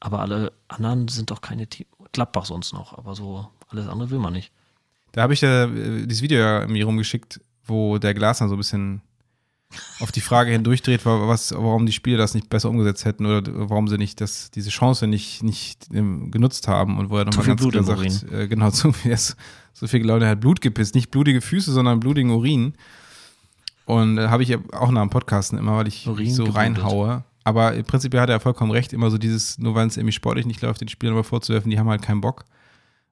Aber 0.00 0.20
alle 0.20 0.52
anderen 0.68 1.08
sind 1.08 1.30
doch 1.30 1.42
keine 1.42 1.66
Team. 1.66 1.86
Gladbach 2.12 2.46
sonst 2.46 2.72
noch, 2.72 2.96
aber 2.96 3.14
so 3.14 3.48
alles 3.68 3.86
andere 3.86 4.10
will 4.10 4.18
man 4.18 4.32
nicht. 4.32 4.50
da 5.12 5.22
habe 5.22 5.34
ich 5.34 5.42
ja 5.42 5.64
äh, 5.64 6.06
dieses 6.06 6.22
Video 6.22 6.38
ja 6.38 6.66
mir 6.66 6.86
rumgeschickt, 6.86 7.40
wo 7.66 7.98
der 7.98 8.14
Glasner 8.14 8.48
so 8.48 8.54
ein 8.54 8.58
bisschen 8.58 9.02
auf 10.00 10.12
die 10.12 10.20
Frage 10.20 10.50
hindurchdreht, 10.52 11.04
wa- 11.04 11.28
was, 11.28 11.52
warum 11.52 11.84
die 11.86 11.92
Spieler 11.92 12.18
das 12.18 12.34
nicht 12.34 12.48
besser 12.48 12.70
umgesetzt 12.70 13.04
hätten 13.04 13.26
oder 13.26 13.42
warum 13.68 13.86
sie 13.88 13.98
nicht 13.98 14.20
das, 14.20 14.50
diese 14.50 14.70
Chance 14.70 15.06
nicht, 15.06 15.42
nicht 15.42 15.88
ähm, 15.92 16.30
genutzt 16.30 16.68
haben 16.68 16.98
und 16.98 17.10
wo 17.10 17.18
er 17.18 17.24
nochmal 17.26 17.46
ganz 17.46 17.60
Blut 17.60 17.72
klar 17.72 17.84
sagt, 17.84 18.24
äh, 18.32 18.48
genau, 18.48 18.70
zu 18.70 18.92
viel, 18.92 19.16
so 19.74 19.86
viel 19.86 20.04
Leute 20.06 20.26
hat 20.26 20.40
Blut 20.40 20.60
gepisst, 20.60 20.94
nicht 20.94 21.10
blutige 21.10 21.40
Füße, 21.40 21.70
sondern 21.72 22.00
blutigen 22.00 22.30
Urin. 22.30 22.74
Und 23.84 24.18
äh, 24.18 24.28
habe 24.28 24.42
ich 24.42 24.48
ja 24.50 24.58
auch 24.72 24.90
nach 24.90 25.02
dem 25.02 25.10
Podcasten 25.10 25.58
immer, 25.58 25.76
weil 25.76 25.88
ich 25.88 26.06
Urin 26.06 26.30
so 26.32 26.44
geblutet. 26.44 26.56
reinhaue. 26.56 27.24
Aber 27.44 27.74
im 27.74 27.84
Prinzip 27.84 28.14
hat 28.14 28.28
er 28.28 28.40
vollkommen 28.40 28.70
recht, 28.70 28.92
immer 28.92 29.10
so 29.10 29.16
dieses, 29.16 29.58
nur 29.58 29.74
weil 29.74 29.86
es 29.86 29.96
irgendwie 29.96 30.12
sportlich 30.12 30.44
nicht 30.44 30.60
läuft, 30.60 30.80
den 30.82 30.88
Spielern 30.88 31.14
aber 31.14 31.24
vorzuwerfen, 31.24 31.70
die 31.70 31.78
haben 31.78 31.88
halt 31.88 32.02
keinen 32.02 32.20
Bock. 32.20 32.44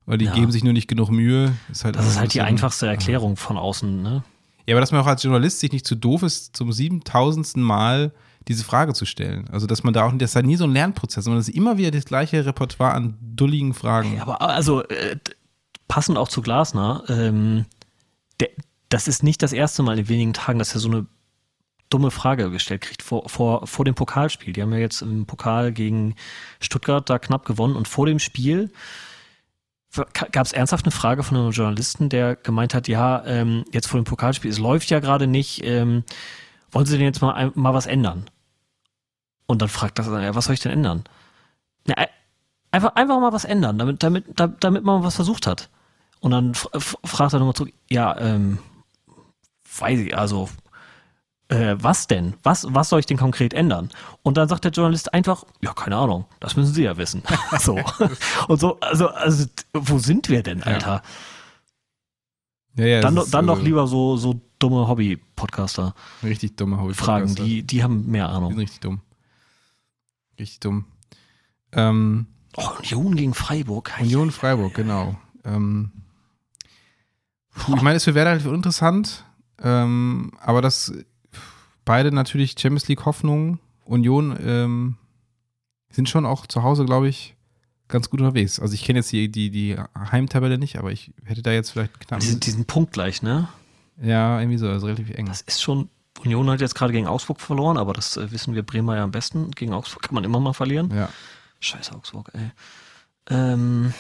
Weil 0.05 0.19
die 0.19 0.27
Ja. 0.27 0.35
geben 0.35 0.53
sich 0.53 0.63
nur 0.63 0.73
nicht 0.75 0.89
genug 0.89 1.11
Mühe. 1.11 1.57
Ist 1.71 1.85
halt 1.85 1.97
Das 1.97 2.07
ist 2.07 2.19
halt 2.19 2.33
die 2.35 2.43
einfachste 2.43 2.87
Erklärung 2.87 3.37
von 3.37 3.57
außen, 3.57 4.03
ne? 4.03 4.23
Ja, 4.67 4.75
aber 4.75 4.81
dass 4.81 4.93
man 4.93 5.01
auch 5.01 5.07
als 5.07 5.23
Journalist 5.23 5.61
sich 5.61 5.73
nicht 5.73 5.87
zu 5.87 5.95
doof 5.95 6.23
ist, 6.23 6.57
zum 6.57 6.73
siebentausendsten 6.73 7.63
Mal 7.63 8.13
diese 8.49 8.65
Frage 8.65 8.95
zu 8.95 9.07
stellen. 9.07 9.49
Also, 9.51 9.67
dass 9.67 9.83
man 9.83 9.95
da 9.95 10.07
auch, 10.07 10.13
das 10.13 10.31
ist 10.31 10.37
halt 10.37 10.47
nie 10.47 10.57
so 10.57 10.65
ein 10.65 10.73
Lernprozess, 10.73 11.25
sondern 11.25 11.41
es 11.41 11.49
ist 11.49 11.57
immer 11.57 11.79
wieder 11.79 11.91
das 11.91 12.05
gleiche 12.05 12.45
Repertoire 12.45 12.93
an 12.93 13.17
dulligen 13.21 13.75
Fragen. 13.75 14.17
Ja, 14.17 14.23
aber 14.23 14.41
also, 14.41 14.83
äh, 14.85 15.17
passend 15.89 16.19
auch 16.19 16.29
zu 16.29 16.43
Glasner, 16.43 17.05
ähm, 17.09 17.67
der, 18.41 18.51
das 18.89 19.09
ist 19.09 19.23
nicht 19.23 19.43
das 19.43 19.53
erste 19.53 19.83
Mal 19.83 19.99
in 19.99 20.09
wenigen 20.09 20.33
Tagen, 20.33 20.59
dass 20.59 20.75
er 20.75 20.81
so 20.81 20.89
eine 20.89 21.07
dumme 21.91 22.11
Frage 22.11 22.51
gestellt 22.51 22.83
kriegt 22.83 23.03
vor, 23.03 23.29
vor, 23.29 23.67
vor 23.67 23.85
dem 23.85 23.95
Pokalspiel. 23.95 24.53
Die 24.53 24.63
haben 24.63 24.73
ja 24.73 24.79
jetzt 24.79 25.03
im 25.03 25.27
Pokal 25.27 25.73
gegen 25.73 26.17
Stuttgart 26.61 27.09
da 27.09 27.19
knapp 27.19 27.45
gewonnen 27.45 27.77
und 27.77 27.87
vor 27.87 28.07
dem 28.07 28.19
Spiel 28.19 28.73
gab 30.13 30.47
es 30.47 30.53
ernsthaft 30.53 30.85
eine 30.85 30.93
Frage 30.93 31.23
von 31.23 31.37
einem 31.37 31.51
Journalisten, 31.51 32.09
der 32.09 32.37
gemeint 32.37 32.75
hat, 32.75 32.89
ja, 32.89 33.25
ähm, 33.27 33.65
jetzt 33.73 33.89
vor 33.89 34.01
dem 34.01 34.05
Pokalspiel, 34.05 34.51
es 34.51 34.59
läuft 34.59 34.91
ja 34.91 35.01
gerade 35.01 35.27
nicht, 35.27 35.65
ähm, 35.65 36.05
wollen 36.71 36.87
Sie 36.87 36.97
denn 36.97 37.07
jetzt 37.07 37.23
mal, 37.23 37.53
mal 37.55 37.75
was 37.75 37.87
ändern? 37.87 38.27
Und 39.47 39.63
dann 39.63 39.69
fragt 39.69 39.99
das, 39.99 40.07
ja, 40.07 40.35
was 40.35 40.47
soll 40.47 40.55
ich 40.55 40.61
denn 40.61 40.73
ändern? 40.73 41.05
Ja, 41.87 41.95
einfach, 42.71 42.95
einfach 42.95 43.21
mal 43.21 43.33
was 43.33 43.45
ändern, 43.45 43.79
damit, 43.79 44.03
damit, 44.03 44.25
damit 44.37 44.85
man 44.85 45.03
was 45.03 45.17
versucht 45.17 45.47
hat. 45.47 45.71
Und 46.21 46.31
dann 46.33 46.55
fragt 46.55 47.33
er 47.33 47.39
nochmal 47.39 47.55
zurück, 47.55 47.73
ja, 47.89 48.19
ähm, 48.19 48.59
weiß 49.79 50.01
ich, 50.01 50.17
also 50.17 50.49
äh, 51.49 51.77
was 51.79 52.07
denn? 52.07 52.35
Was, 52.43 52.67
was 52.69 52.89
soll 52.89 53.01
ich 53.01 53.07
denn 53.07 53.17
konkret 53.17 53.55
ändern? 53.55 53.91
Und 54.23 54.37
dann 54.37 54.49
sagt 54.49 54.65
der 54.65 54.73
Journalist 54.73 55.15
einfach, 55.15 55.45
ja, 55.61 55.73
keine 55.73 55.97
Ahnung, 55.97 56.25
das 56.41 56.57
müssen 56.57 56.75
Sie 56.75 56.83
ja 56.83 56.97
wissen. 56.97 57.23
so. 57.61 57.79
Und 58.49 58.61
so, 58.61 58.81
also, 58.81 59.09
also, 59.09 59.47
wo 59.73 59.99
sind 59.99 60.29
wir 60.29 60.43
denn, 60.43 60.63
Alter? 60.63 61.03
Ja, 62.75 62.85
ja, 62.85 63.01
dann 63.01 63.17
ist, 63.17 63.33
dann 63.33 63.47
doch 63.47 63.61
äh, 63.61 63.63
lieber 63.63 63.87
so, 63.87 64.17
so 64.17 64.41
dumme 64.59 64.89
Hobby-Podcaster. 64.89 65.95
Richtig 66.23 66.57
dumme 66.57 66.79
Hobby-Podcaster. 66.79 67.05
Fragen, 67.05 67.35
die, 67.37 67.63
die 67.63 67.83
haben 67.83 68.11
mehr 68.11 68.29
Ahnung. 68.29 68.51
Die 68.51 68.55
sind 68.55 68.63
richtig 68.63 68.81
dumm. 68.81 69.01
Richtig 70.39 70.61
dumm. 70.61 70.85
Ähm, 71.73 72.27
oh, 72.57 72.69
Union 72.93 73.17
gegen 73.17 73.35
Freiburg. 73.35 73.93
Union 74.01 74.31
Freiburg, 74.31 74.75
genau. 74.75 75.17
Ähm, 75.45 75.93
ich 77.57 77.83
meine, 77.83 77.97
es 77.97 78.07
Werder 78.07 78.31
halt 78.31 78.47
uninteressant, 78.47 79.25
ähm, 79.63 80.33
aber 80.41 80.61
das 80.61 80.93
beide 81.87 82.13
natürlich 82.13 82.57
Champions 82.59 82.89
League 82.89 83.07
Hoffnungen. 83.07 83.59
Union 83.87 84.37
ähm, 84.39 84.97
sind 85.91 86.11
schon 86.11 86.27
auch 86.27 86.47
zu 86.47 86.63
Hause, 86.63 86.85
glaube 86.85 87.09
ich, 87.09 87.35
ganz 87.89 88.11
gut 88.11 88.21
unterwegs. 88.21 88.61
Also 88.61 88.75
ich 88.75 88.85
kenne 88.85 88.99
jetzt 88.99 89.11
die, 89.13 89.31
die, 89.31 89.51
die 89.51 89.77
Heimtabelle 89.95 90.59
nicht, 90.59 90.79
aber 90.79 90.93
ich 90.93 91.13
hätte 91.25 91.41
da 91.41 91.53
jetzt 91.53 91.71
vielleicht 91.71 91.99
knapp. 92.01 92.21
Die 92.21 92.27
sind 92.27 92.45
diesen 92.45 92.67
Punkt 92.67 92.93
gleich, 92.93 93.23
ne? 93.23 93.49
Ja, 94.03 94.39
irgendwie 94.41 94.59
so, 94.59 94.69
also 94.69 94.87
relativ 94.87 95.11
eng. 95.11 95.27
Das 95.27 95.41
ist 95.41 95.63
schon, 95.63 95.89
Union 96.23 96.51
hat 96.51 96.61
jetzt 96.61 96.75
gerade 96.75 96.93
gegen 96.93 97.07
Augsburg 97.07 97.41
verloren, 97.41 97.79
aber 97.79 97.95
das 97.95 98.17
äh, 98.17 98.31
wissen 98.31 98.55
wir 98.55 98.63
Bremer 98.63 98.97
ja 98.97 99.05
am 99.05 99.13
besten. 99.13 99.53
Gegen 99.53 99.73
Augsburg 99.73 100.03
kann 100.03 100.15
man 100.15 100.25
immer 100.25 100.41
mal 100.41 100.53
verlieren. 100.53 100.93
Ja. 100.95 101.09
Scheiß 101.61 101.93
Augsburg, 101.93 102.31
ey. 102.35 102.51
Ähm, 103.31 103.95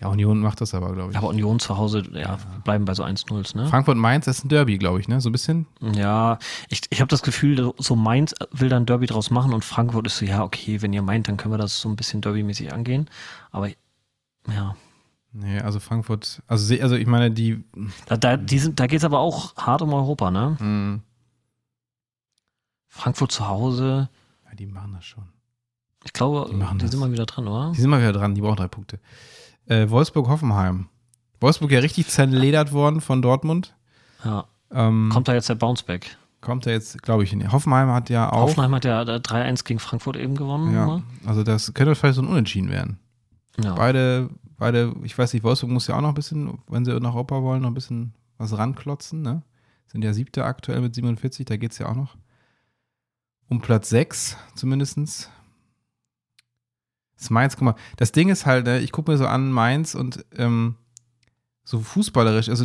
ja, 0.00 0.08
Union 0.08 0.38
macht 0.38 0.60
das 0.60 0.74
aber, 0.74 0.92
glaube 0.92 1.10
ich. 1.10 1.18
Aber 1.18 1.28
Union 1.28 1.58
zu 1.58 1.76
Hause, 1.76 2.04
ja, 2.12 2.38
bleiben 2.62 2.84
bei 2.84 2.94
so 2.94 3.02
1-0, 3.02 3.56
ne? 3.56 3.66
Frankfurt-Mainz 3.66 4.28
ist 4.28 4.44
ein 4.44 4.48
Derby, 4.48 4.78
glaube 4.78 5.00
ich, 5.00 5.08
ne? 5.08 5.20
So 5.20 5.28
ein 5.28 5.32
bisschen. 5.32 5.66
Ja, 5.80 6.38
ich, 6.68 6.82
ich 6.90 7.00
habe 7.00 7.08
das 7.08 7.22
Gefühl, 7.22 7.72
so 7.78 7.96
Mainz 7.96 8.32
will 8.52 8.68
dann 8.68 8.86
Derby 8.86 9.06
draus 9.06 9.30
machen 9.30 9.52
und 9.52 9.64
Frankfurt 9.64 10.06
ist 10.06 10.18
so, 10.18 10.24
ja, 10.24 10.44
okay, 10.44 10.82
wenn 10.82 10.92
ihr 10.92 11.02
meint, 11.02 11.26
dann 11.26 11.36
können 11.36 11.52
wir 11.52 11.58
das 11.58 11.80
so 11.80 11.88
ein 11.88 11.96
bisschen 11.96 12.20
Derby-mäßig 12.20 12.72
angehen. 12.72 13.10
Aber 13.50 13.68
ja. 14.46 14.76
Nee, 15.32 15.60
also 15.60 15.80
Frankfurt, 15.80 16.42
also, 16.46 16.74
also 16.80 16.94
ich 16.94 17.06
meine, 17.06 17.30
die. 17.32 17.64
Da, 18.06 18.16
da, 18.16 18.36
die 18.36 18.58
sind, 18.58 18.78
da 18.78 18.86
geht 18.86 18.98
es 18.98 19.04
aber 19.04 19.18
auch 19.18 19.56
hart 19.56 19.82
um 19.82 19.92
Europa, 19.92 20.30
ne? 20.30 20.56
Mhm. 20.60 21.02
Frankfurt 22.86 23.32
zu 23.32 23.48
Hause. 23.48 24.08
Ja, 24.48 24.54
die 24.54 24.66
machen 24.66 24.92
das 24.94 25.04
schon. 25.04 25.24
Ich 26.04 26.12
glaube, 26.12 26.48
die, 26.50 26.78
die 26.78 26.88
sind 26.88 27.00
mal 27.00 27.12
wieder 27.12 27.26
dran, 27.26 27.48
oder? 27.48 27.72
Die 27.74 27.80
sind 27.80 27.90
mal 27.90 28.00
wieder 28.00 28.12
dran, 28.12 28.34
die 28.34 28.40
brauchen 28.40 28.56
drei 28.56 28.68
Punkte. 28.68 29.00
Äh, 29.68 29.88
Wolfsburg-Hoffenheim. 29.90 30.88
Wolfsburg 31.40 31.70
ja 31.70 31.80
richtig 31.80 32.08
zerledert 32.08 32.72
worden 32.72 33.00
von 33.00 33.22
Dortmund. 33.22 33.76
Ja. 34.24 34.46
Ähm, 34.70 35.10
kommt 35.12 35.28
da 35.28 35.34
jetzt 35.34 35.48
der 35.48 35.54
Bounceback? 35.54 36.16
Kommt 36.40 36.66
da 36.66 36.70
jetzt, 36.70 37.02
glaube 37.02 37.24
ich, 37.24 37.34
nicht. 37.34 37.52
Hoffenheim 37.52 37.88
hat 37.90 38.10
ja 38.10 38.32
auch. 38.32 38.42
Hoffenheim 38.42 38.74
hat 38.74 38.84
ja 38.84 39.02
3-1 39.02 39.64
gegen 39.64 39.80
Frankfurt 39.80 40.16
eben 40.16 40.36
gewonnen. 40.36 40.74
Ja. 40.74 41.02
Also 41.26 41.42
das 41.42 41.74
könnte 41.74 41.94
vielleicht 41.94 42.14
so 42.16 42.22
ein 42.22 42.28
Unentschieden 42.28 42.70
werden. 42.70 42.98
Ja. 43.62 43.74
Beide, 43.74 44.30
beide, 44.56 44.94
ich 45.02 45.16
weiß 45.16 45.32
nicht, 45.32 45.42
Wolfsburg 45.42 45.70
muss 45.70 45.86
ja 45.88 45.96
auch 45.96 46.00
noch 46.00 46.10
ein 46.10 46.14
bisschen, 46.14 46.58
wenn 46.68 46.84
sie 46.84 46.98
nach 47.00 47.14
Europa 47.14 47.42
wollen, 47.42 47.62
noch 47.62 47.70
ein 47.70 47.74
bisschen 47.74 48.14
was 48.36 48.56
ranklotzen, 48.56 49.22
ne? 49.22 49.42
Sind 49.86 50.04
ja 50.04 50.12
siebte 50.12 50.44
aktuell 50.44 50.80
mit 50.80 50.94
47, 50.94 51.46
da 51.46 51.56
geht 51.56 51.72
es 51.72 51.78
ja 51.78 51.88
auch 51.88 51.94
noch 51.94 52.16
um 53.48 53.60
Platz 53.60 53.88
6 53.88 54.36
zumindestens. 54.54 55.30
Das 57.18 57.30
Mainz, 57.30 57.56
guck 57.56 57.64
mal, 57.64 57.74
das 57.96 58.12
Ding 58.12 58.28
ist 58.28 58.46
halt, 58.46 58.66
ne, 58.66 58.78
ich 58.78 58.92
gucke 58.92 59.10
mir 59.10 59.18
so 59.18 59.26
an 59.26 59.50
Mainz 59.50 59.94
und 59.94 60.24
ähm, 60.36 60.76
so 61.64 61.80
fußballerisch, 61.80 62.48
also 62.48 62.64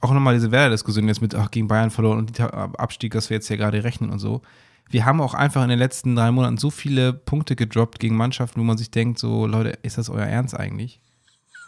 auch 0.00 0.12
nochmal 0.12 0.34
diese 0.34 0.52
Werder-Diskussion 0.52 1.08
jetzt 1.08 1.22
mit, 1.22 1.34
ach, 1.34 1.50
gegen 1.50 1.66
Bayern 1.66 1.90
verloren 1.90 2.18
und 2.18 2.38
der 2.38 2.52
Abstieg, 2.78 3.12
das 3.12 3.30
wir 3.30 3.36
jetzt 3.36 3.48
hier 3.48 3.56
gerade 3.56 3.82
rechnen 3.82 4.10
und 4.10 4.18
so. 4.18 4.42
Wir 4.90 5.04
haben 5.04 5.20
auch 5.20 5.34
einfach 5.34 5.62
in 5.62 5.68
den 5.68 5.78
letzten 5.78 6.14
drei 6.14 6.30
Monaten 6.30 6.56
so 6.56 6.70
viele 6.70 7.12
Punkte 7.12 7.56
gedroppt 7.56 7.98
gegen 7.98 8.16
Mannschaften, 8.16 8.60
wo 8.60 8.64
man 8.64 8.78
sich 8.78 8.90
denkt, 8.90 9.18
so, 9.18 9.46
Leute, 9.46 9.70
ist 9.82 9.98
das 9.98 10.08
euer 10.08 10.24
Ernst 10.24 10.54
eigentlich? 10.54 11.00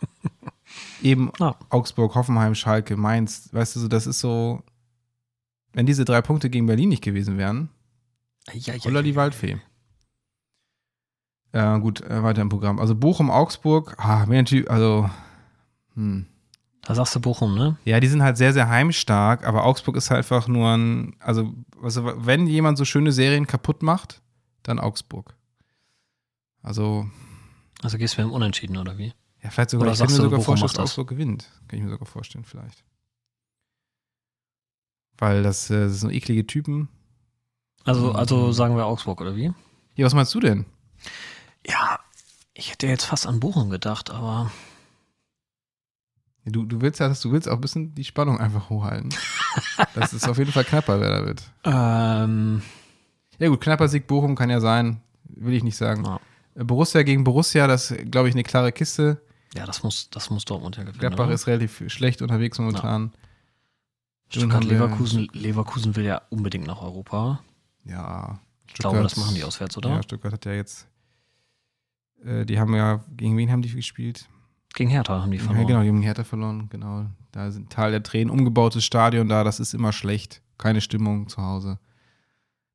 Eben 1.03 1.33
ja. 1.39 1.57
Augsburg, 1.69 2.15
Hoffenheim, 2.15 2.55
Schalke, 2.55 2.97
Mainz, 2.97 3.49
weißt 3.53 3.77
du, 3.77 3.81
so, 3.81 3.89
das 3.89 4.07
ist 4.07 4.21
so, 4.21 4.63
wenn 5.73 5.87
diese 5.87 6.05
drei 6.05 6.23
Punkte 6.23 6.49
gegen 6.49 6.67
Berlin 6.67 6.91
nicht 6.91 7.03
gewesen 7.03 7.37
wären, 7.37 7.71
ja, 8.53 8.75
ja, 8.75 8.85
oder 8.85 9.03
die 9.03 9.17
Waldfee. 9.17 9.61
Ja, 11.53 11.79
gut, 11.79 12.01
äh, 12.03 12.23
weiter 12.23 12.43
im 12.43 12.49
Programm. 12.49 12.79
Also 12.79 12.95
Bochum, 12.95 13.31
Augsburg, 13.31 13.97
ah, 13.99 14.27
also, 14.69 15.11
hm. 15.95 16.27
Da 16.83 16.95
sagst 16.95 17.15
du 17.15 17.21
Bochum, 17.21 17.57
ne? 17.57 17.77
Ja, 17.85 18.01
die 18.01 18.09
sind 18.09 18.23
halt 18.23 18.37
sehr, 18.37 18.53
sehr 18.53 18.69
heimstark, 18.69 19.47
aber 19.47 19.65
Augsburg 19.65 19.97
ist 19.97 20.11
halt 20.11 20.19
einfach 20.19 20.49
nur 20.49 20.77
ein, 20.77 21.17
also, 21.21 21.53
also 21.83 22.11
wenn 22.17 22.47
jemand 22.47 22.79
so 22.79 22.85
schöne 22.85 23.13
Serien 23.13 23.47
kaputt 23.47 23.83
macht, 23.83 24.23
dann 24.63 24.79
Augsburg. 24.79 25.35
Also. 26.63 27.09
Also 27.83 27.99
gehst 27.99 28.17
du 28.17 28.23
mit 28.23 28.31
dem 28.31 28.35
Unentschieden, 28.35 28.77
oder 28.77 28.97
wie? 28.97 29.13
Ja, 29.43 29.51
vielleicht 29.51 29.71
sogar, 29.71 29.89
oder 29.89 29.93
ich 29.93 29.99
kann 29.99 30.09
mir 30.09 30.17
sogar 30.17 30.39
Bochum 30.39 30.57
vorstellen, 30.57 30.85
dass 30.85 30.91
Augsburg 30.91 31.09
gewinnt. 31.09 31.51
Kann 31.69 31.79
ich 31.79 31.85
mir 31.85 31.91
sogar 31.91 32.07
vorstellen, 32.07 32.45
vielleicht. 32.45 32.85
Weil 35.19 35.43
das, 35.43 35.69
äh, 35.71 35.83
das 35.85 35.93
sind 35.93 36.01
so 36.01 36.11
eklige 36.11 36.47
Typen. 36.47 36.89
Also, 37.85 38.13
also 38.13 38.53
sagen 38.53 38.77
wir 38.77 38.87
Augsburg, 38.87 39.21
oder 39.21 39.37
wie? 39.37 39.53
Ja, 39.97 40.07
was 40.07 40.15
meinst 40.15 40.35
du 40.35 40.41
denn? 40.41 40.67
Ja, 41.67 42.01
ich 42.55 42.71
hätte 42.71 42.87
jetzt 42.87 43.05
fast 43.05 43.27
an 43.27 43.41
Bochum 43.41 43.71
gedacht, 43.71 44.11
aber. 44.11 44.51
Du, 46.45 46.65
du 46.65 46.81
willst 46.81 47.01
ja, 47.01 47.09
du 47.09 47.33
willst 47.33 47.49
auch 47.49 47.55
ein 47.55 47.61
bisschen 47.61 47.95
die 47.95 48.05
Spannung 48.05 48.41
einfach 48.41 48.71
hochhalten. 48.71 49.15
das 49.95 50.13
ist 50.13 50.29
auf 50.29 50.39
jeden 50.39 50.53
Fall 50.53 50.65
knapper, 50.65 51.01
wer 51.01 51.11
da 51.11 51.27
wird. 51.27 51.43
Ähm. 51.65 52.63
Ja, 53.39 53.49
gut, 53.49 53.61
knapper 53.61 53.89
Sieg 53.89 54.07
Bochum 54.07 54.37
kann 54.37 54.51
ja 54.51 54.61
sein. 54.61 55.01
Will 55.25 55.55
ich 55.55 55.65
nicht 55.65 55.77
sagen. 55.77 56.05
Ja. 56.05 56.21
Borussia 56.65 57.03
gegen 57.03 57.25
Borussia, 57.25 57.67
das 57.67 57.95
glaube 58.11 58.29
ich 58.29 58.35
eine 58.35 58.43
klare 58.43 58.73
Kiste. 58.73 59.23
Ja, 59.55 59.67
das 59.67 59.83
muss, 59.83 60.11
das 60.11 60.31
muss 60.31 60.45
Dortmund 60.45 60.77
ja 60.77 60.83
gewinnen. 60.83 61.01
Gladbach 61.01 61.27
oder? 61.27 61.35
ist 61.35 61.47
relativ 61.47 61.83
schlecht 61.91 62.23
unterwegs 62.23 62.59
momentan. 62.59 63.13
Ja. 63.13 63.21
Stuttgart, 64.29 64.65
Leverkusen, 64.65 65.29
Leverkusen 65.33 65.97
will 65.97 66.05
ja 66.05 66.23
unbedingt 66.31 66.67
nach 66.67 66.83
Europa. 66.83 67.41
Ja. 67.85 68.39
Ich 68.69 68.75
glaube, 68.75 69.03
das 69.03 69.17
machen 69.17 69.35
die 69.35 69.43
auswärts, 69.43 69.77
oder? 69.77 69.91
Ja, 69.91 70.03
Stuttgart 70.03 70.33
hat 70.33 70.45
ja 70.45 70.53
jetzt 70.53 70.87
äh, 72.25 72.45
die 72.45 72.59
haben 72.59 72.75
ja, 72.75 73.05
gegen 73.17 73.37
wen 73.37 73.51
haben 73.51 73.63
die 73.63 73.75
gespielt? 73.75 74.29
Gegen 74.75 74.91
Hertha 74.91 75.21
haben 75.21 75.31
die 75.31 75.39
verloren. 75.39 75.61
Ja, 75.63 75.67
genau, 75.67 75.83
die 75.83 75.89
haben 75.89 76.03
Hertha 76.03 76.25
verloren, 76.25 76.69
genau. 76.71 77.07
Da 77.33 77.51
sind 77.51 77.71
Teil 77.71 77.91
der 77.91 78.03
Tränen, 78.03 78.31
umgebautes 78.31 78.85
Stadion 78.85 79.29
da, 79.29 79.45
das 79.45 79.61
ist 79.61 79.75
immer 79.75 79.93
schlecht. 79.93 80.43
Keine 80.59 80.81
Stimmung 80.81 81.29
zu 81.29 81.43
Hause. 81.43 81.79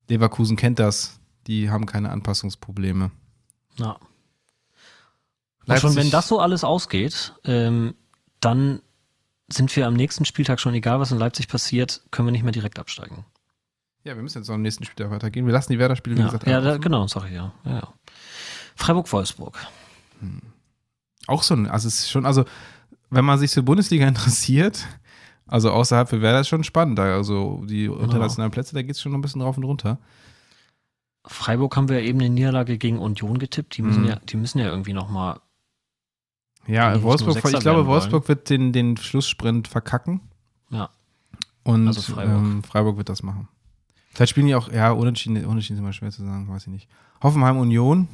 Leverkusen 0.09 0.55
kennt 0.55 0.79
das, 0.79 1.19
die 1.47 1.69
haben 1.69 1.85
keine 1.85 2.09
Anpassungsprobleme. 2.09 3.11
Ja. 3.77 3.97
Und 5.67 5.79
schon 5.79 5.95
wenn 5.95 6.11
das 6.11 6.27
so 6.27 6.39
alles 6.39 6.63
ausgeht, 6.63 7.33
ähm, 7.43 7.95
dann 8.39 8.81
sind 9.47 9.75
wir 9.75 9.87
am 9.87 9.93
nächsten 9.93 10.25
Spieltag 10.25 10.59
schon, 10.59 10.73
egal 10.73 10.99
was 10.99 11.11
in 11.11 11.17
Leipzig 11.17 11.47
passiert, 11.47 12.01
können 12.11 12.27
wir 12.27 12.31
nicht 12.31 12.43
mehr 12.43 12.51
direkt 12.51 12.79
absteigen. 12.79 13.25
Ja, 14.03 14.15
wir 14.15 14.21
müssen 14.21 14.39
jetzt 14.39 14.47
noch 14.47 14.55
am 14.55 14.61
nächsten 14.61 14.83
Spieltag 14.83 15.11
weitergehen. 15.11 15.47
Wir 15.47 15.53
lassen 15.53 15.71
die 15.71 15.79
Werder-Spiele, 15.79 16.15
wie 16.15 16.19
ja, 16.19 16.25
gesagt, 16.27 16.47
Ja, 16.47 16.61
da, 16.61 16.77
genau, 16.77 17.05
ich 17.05 17.13
ja. 17.15 17.21
ja, 17.31 17.51
ja. 17.65 17.93
Freiburg-Wolfsburg. 18.75 19.57
Hm. 20.19 20.41
Auch 21.27 21.43
so 21.43 21.55
ein, 21.55 21.67
also 21.67 21.87
es 21.87 21.99
ist 21.99 22.11
schon, 22.11 22.25
also 22.25 22.45
wenn 23.09 23.25
man 23.25 23.39
sich 23.39 23.51
für 23.51 23.63
Bundesliga 23.63 24.07
interessiert, 24.07 24.85
also 25.47 25.71
außerhalb 25.71 26.09
für 26.09 26.21
Werder 26.21 26.41
ist 26.41 26.47
schon 26.47 26.63
spannend. 26.63 26.99
Also 26.99 27.63
die 27.65 27.85
internationalen 27.85 28.51
Plätze, 28.51 28.73
da 28.73 28.81
geht 28.81 28.91
es 28.91 29.01
schon 29.01 29.11
noch 29.11 29.19
ein 29.19 29.21
bisschen 29.21 29.41
drauf 29.41 29.57
und 29.57 29.63
runter. 29.63 29.99
Freiburg 31.27 31.75
haben 31.75 31.89
wir 31.89 32.01
eben 32.01 32.19
eine 32.19 32.29
Niederlage 32.29 32.77
gegen 32.77 32.99
Union 32.99 33.39
getippt. 33.39 33.77
Die 33.77 33.81
müssen 33.81 34.03
mhm. 34.03 34.09
ja, 34.09 34.15
die 34.17 34.37
müssen 34.37 34.59
ja 34.59 34.67
irgendwie 34.67 34.93
nochmal. 34.93 35.39
Ja, 36.67 37.01
Wolfsburg, 37.03 37.37
ich 37.37 37.59
glaube, 37.59 37.85
Wolfsburg 37.85 38.27
wird 38.27 38.49
den, 38.49 38.73
den 38.73 38.97
Schlusssprint 38.97 39.67
verkacken. 39.67 40.21
Ja. 40.71 40.89
Und 41.63 41.87
also 41.87 42.01
Freiburg. 42.01 42.35
Ähm, 42.35 42.63
Freiburg 42.63 42.97
wird 42.97 43.09
das 43.09 43.21
machen. 43.21 43.47
Vielleicht 44.13 44.31
spielen 44.31 44.47
die 44.47 44.55
auch, 44.55 44.71
ja, 44.71 44.91
unentschieden, 44.91 45.45
unentschieden 45.45 45.77
ist 45.77 45.81
immer 45.81 45.93
schwer 45.93 46.09
zu 46.09 46.23
sagen, 46.23 46.47
weiß 46.47 46.63
ich 46.63 46.73
nicht. 46.73 46.89
Hoffenheim 47.21 47.57
Union, 47.57 48.07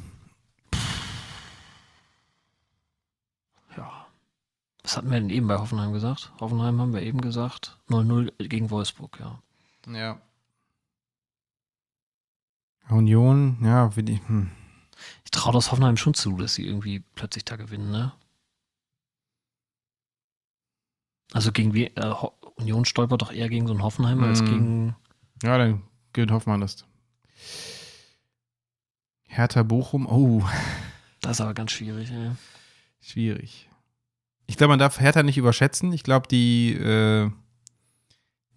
Was 4.82 4.96
hatten 4.96 5.10
wir 5.10 5.20
denn 5.20 5.30
eben 5.30 5.46
bei 5.46 5.58
Hoffenheim 5.58 5.92
gesagt? 5.92 6.32
Hoffenheim 6.40 6.80
haben 6.80 6.92
wir 6.92 7.02
eben 7.02 7.20
gesagt. 7.20 7.78
0-0 7.88 8.48
gegen 8.48 8.70
Wolfsburg, 8.70 9.18
ja. 9.20 9.40
Ja. 9.92 10.20
Union, 12.88 13.58
ja, 13.62 13.94
wie 13.96 14.02
die, 14.02 14.20
hm. 14.26 14.50
Ich 15.24 15.30
traue 15.30 15.52
das 15.52 15.70
Hoffenheim 15.70 15.96
schon 15.96 16.14
zu, 16.14 16.36
dass 16.36 16.54
sie 16.54 16.66
irgendwie 16.66 17.00
plötzlich 17.14 17.44
da 17.44 17.56
gewinnen, 17.56 17.90
ne? 17.90 18.12
Also 21.32 21.52
gegen 21.52 21.74
wie, 21.74 21.86
äh, 21.86 22.14
Union 22.56 22.84
stolpert 22.84 23.22
doch 23.22 23.32
eher 23.32 23.48
gegen 23.48 23.66
so 23.66 23.72
einen 23.72 23.82
Hoffenheim 23.82 24.18
mm. 24.18 24.24
als 24.24 24.40
hm. 24.40 24.46
gegen. 24.46 24.96
Ja, 25.42 25.58
dann 25.58 25.82
gewinnt 26.12 26.32
Hoffmann 26.32 26.60
das. 26.60 26.84
Hertha 29.26 29.62
Bochum, 29.62 30.06
oh. 30.06 30.46
Das 31.22 31.32
ist 31.32 31.40
aber 31.40 31.54
ganz 31.54 31.72
schwierig, 31.72 32.10
ey. 32.10 32.32
Schwierig. 33.00 33.68
Ich 34.52 34.58
glaube, 34.58 34.72
man 34.72 34.78
darf 34.78 35.00
Hertha 35.00 35.22
nicht 35.22 35.38
überschätzen. 35.38 35.94
Ich 35.94 36.02
glaube, 36.02 36.28
die, 36.28 36.74
äh, 36.74 37.30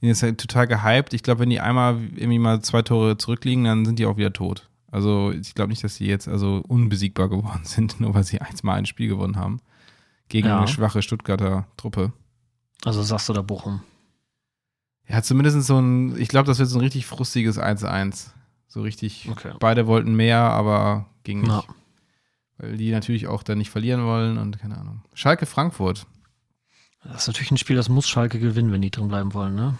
die 0.01 0.09
ist 0.09 0.23
halt 0.23 0.41
total 0.41 0.67
gehypt. 0.67 1.13
Ich 1.13 1.23
glaube, 1.23 1.39
wenn 1.39 1.49
die 1.49 1.61
einmal 1.61 1.95
irgendwie 2.17 2.37
mal 2.37 2.61
zwei 2.61 2.81
Tore 2.81 3.17
zurückliegen, 3.17 3.63
dann 3.63 3.85
sind 3.85 3.97
die 3.97 4.05
auch 4.05 4.17
wieder 4.17 4.33
tot. 4.33 4.69
Also 4.91 5.31
ich 5.31 5.55
glaube 5.55 5.69
nicht, 5.69 5.85
dass 5.85 5.95
sie 5.95 6.05
jetzt 6.05 6.27
also 6.27 6.61
unbesiegbar 6.67 7.29
geworden 7.29 7.61
sind, 7.63 8.01
nur 8.01 8.13
weil 8.13 8.25
sie 8.25 8.41
eins 8.41 8.61
mal 8.61 8.73
ein 8.73 8.85
Spiel 8.85 9.07
gewonnen 9.07 9.37
haben. 9.37 9.61
Gegen 10.27 10.49
ja. 10.49 10.57
eine 10.57 10.67
schwache 10.67 11.01
Stuttgarter 11.01 11.65
Truppe. 11.77 12.11
Also 12.83 13.01
sagst 13.01 13.29
du 13.29 13.33
da 13.33 13.41
Bochum? 13.41 13.79
Ja, 15.07 15.21
zumindest 15.21 15.61
so 15.63 15.79
ein, 15.79 16.19
ich 16.19 16.27
glaube, 16.27 16.47
das 16.47 16.59
wird 16.59 16.67
so 16.67 16.77
ein 16.77 16.81
richtig 16.81 17.05
frustiges 17.05 17.57
1-1. 17.57 18.31
So 18.67 18.81
richtig, 18.81 19.29
okay. 19.31 19.53
beide 19.61 19.87
wollten 19.87 20.13
mehr, 20.13 20.39
aber 20.41 21.05
ging 21.23 21.39
nicht. 21.39 21.51
Ja. 21.51 21.63
Weil 22.57 22.77
die 22.77 22.91
natürlich 22.91 23.27
auch 23.27 23.43
dann 23.43 23.57
nicht 23.57 23.69
verlieren 23.69 24.05
wollen 24.05 24.37
und 24.37 24.59
keine 24.59 24.77
Ahnung. 24.77 25.01
Schalke 25.13 25.45
Frankfurt. 25.45 26.05
Das 27.03 27.23
ist 27.23 27.27
natürlich 27.27 27.51
ein 27.51 27.57
Spiel, 27.57 27.75
das 27.75 27.89
muss 27.89 28.07
Schalke 28.07 28.39
gewinnen, 28.39 28.71
wenn 28.71 28.81
die 28.81 28.91
drin 28.91 29.07
bleiben 29.07 29.33
wollen, 29.33 29.55
ne? 29.55 29.77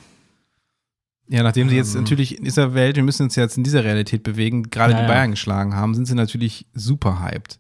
Ja, 1.28 1.42
nachdem 1.42 1.70
sie 1.70 1.76
jetzt 1.76 1.96
ähm, 1.96 2.02
natürlich 2.02 2.38
in 2.38 2.44
dieser 2.44 2.76
Welt, 2.76 2.98
wir 2.98 3.04
müssen 3.04 3.24
uns 3.24 3.36
jetzt 3.36 3.58
in 3.58 3.64
dieser 3.64 3.84
Realität 3.84 4.22
bewegen, 4.22 4.70
gerade 4.70 4.94
ja, 4.94 5.02
die 5.02 5.08
Bayern 5.08 5.30
ja. 5.30 5.32
geschlagen 5.32 5.76
haben, 5.76 5.96
sind 5.96 6.06
sie 6.06 6.14
natürlich 6.14 6.68
super 6.74 7.20
hyped. 7.20 7.60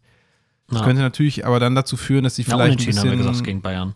Das 0.67 0.79
ja. 0.79 0.85
könnte 0.85 1.01
natürlich 1.01 1.45
aber 1.45 1.59
dann 1.59 1.73
dazu 1.73 1.97
führen, 1.97 2.23
dass 2.23 2.35
sie 2.35 2.43
vielleicht 2.43 2.79
ein 2.79 2.85
bisschen... 2.85 2.97
haben 2.99 3.09
wir 3.09 3.17
gesagt 3.17 3.43
gegen 3.43 3.61
Bayern. 3.61 3.95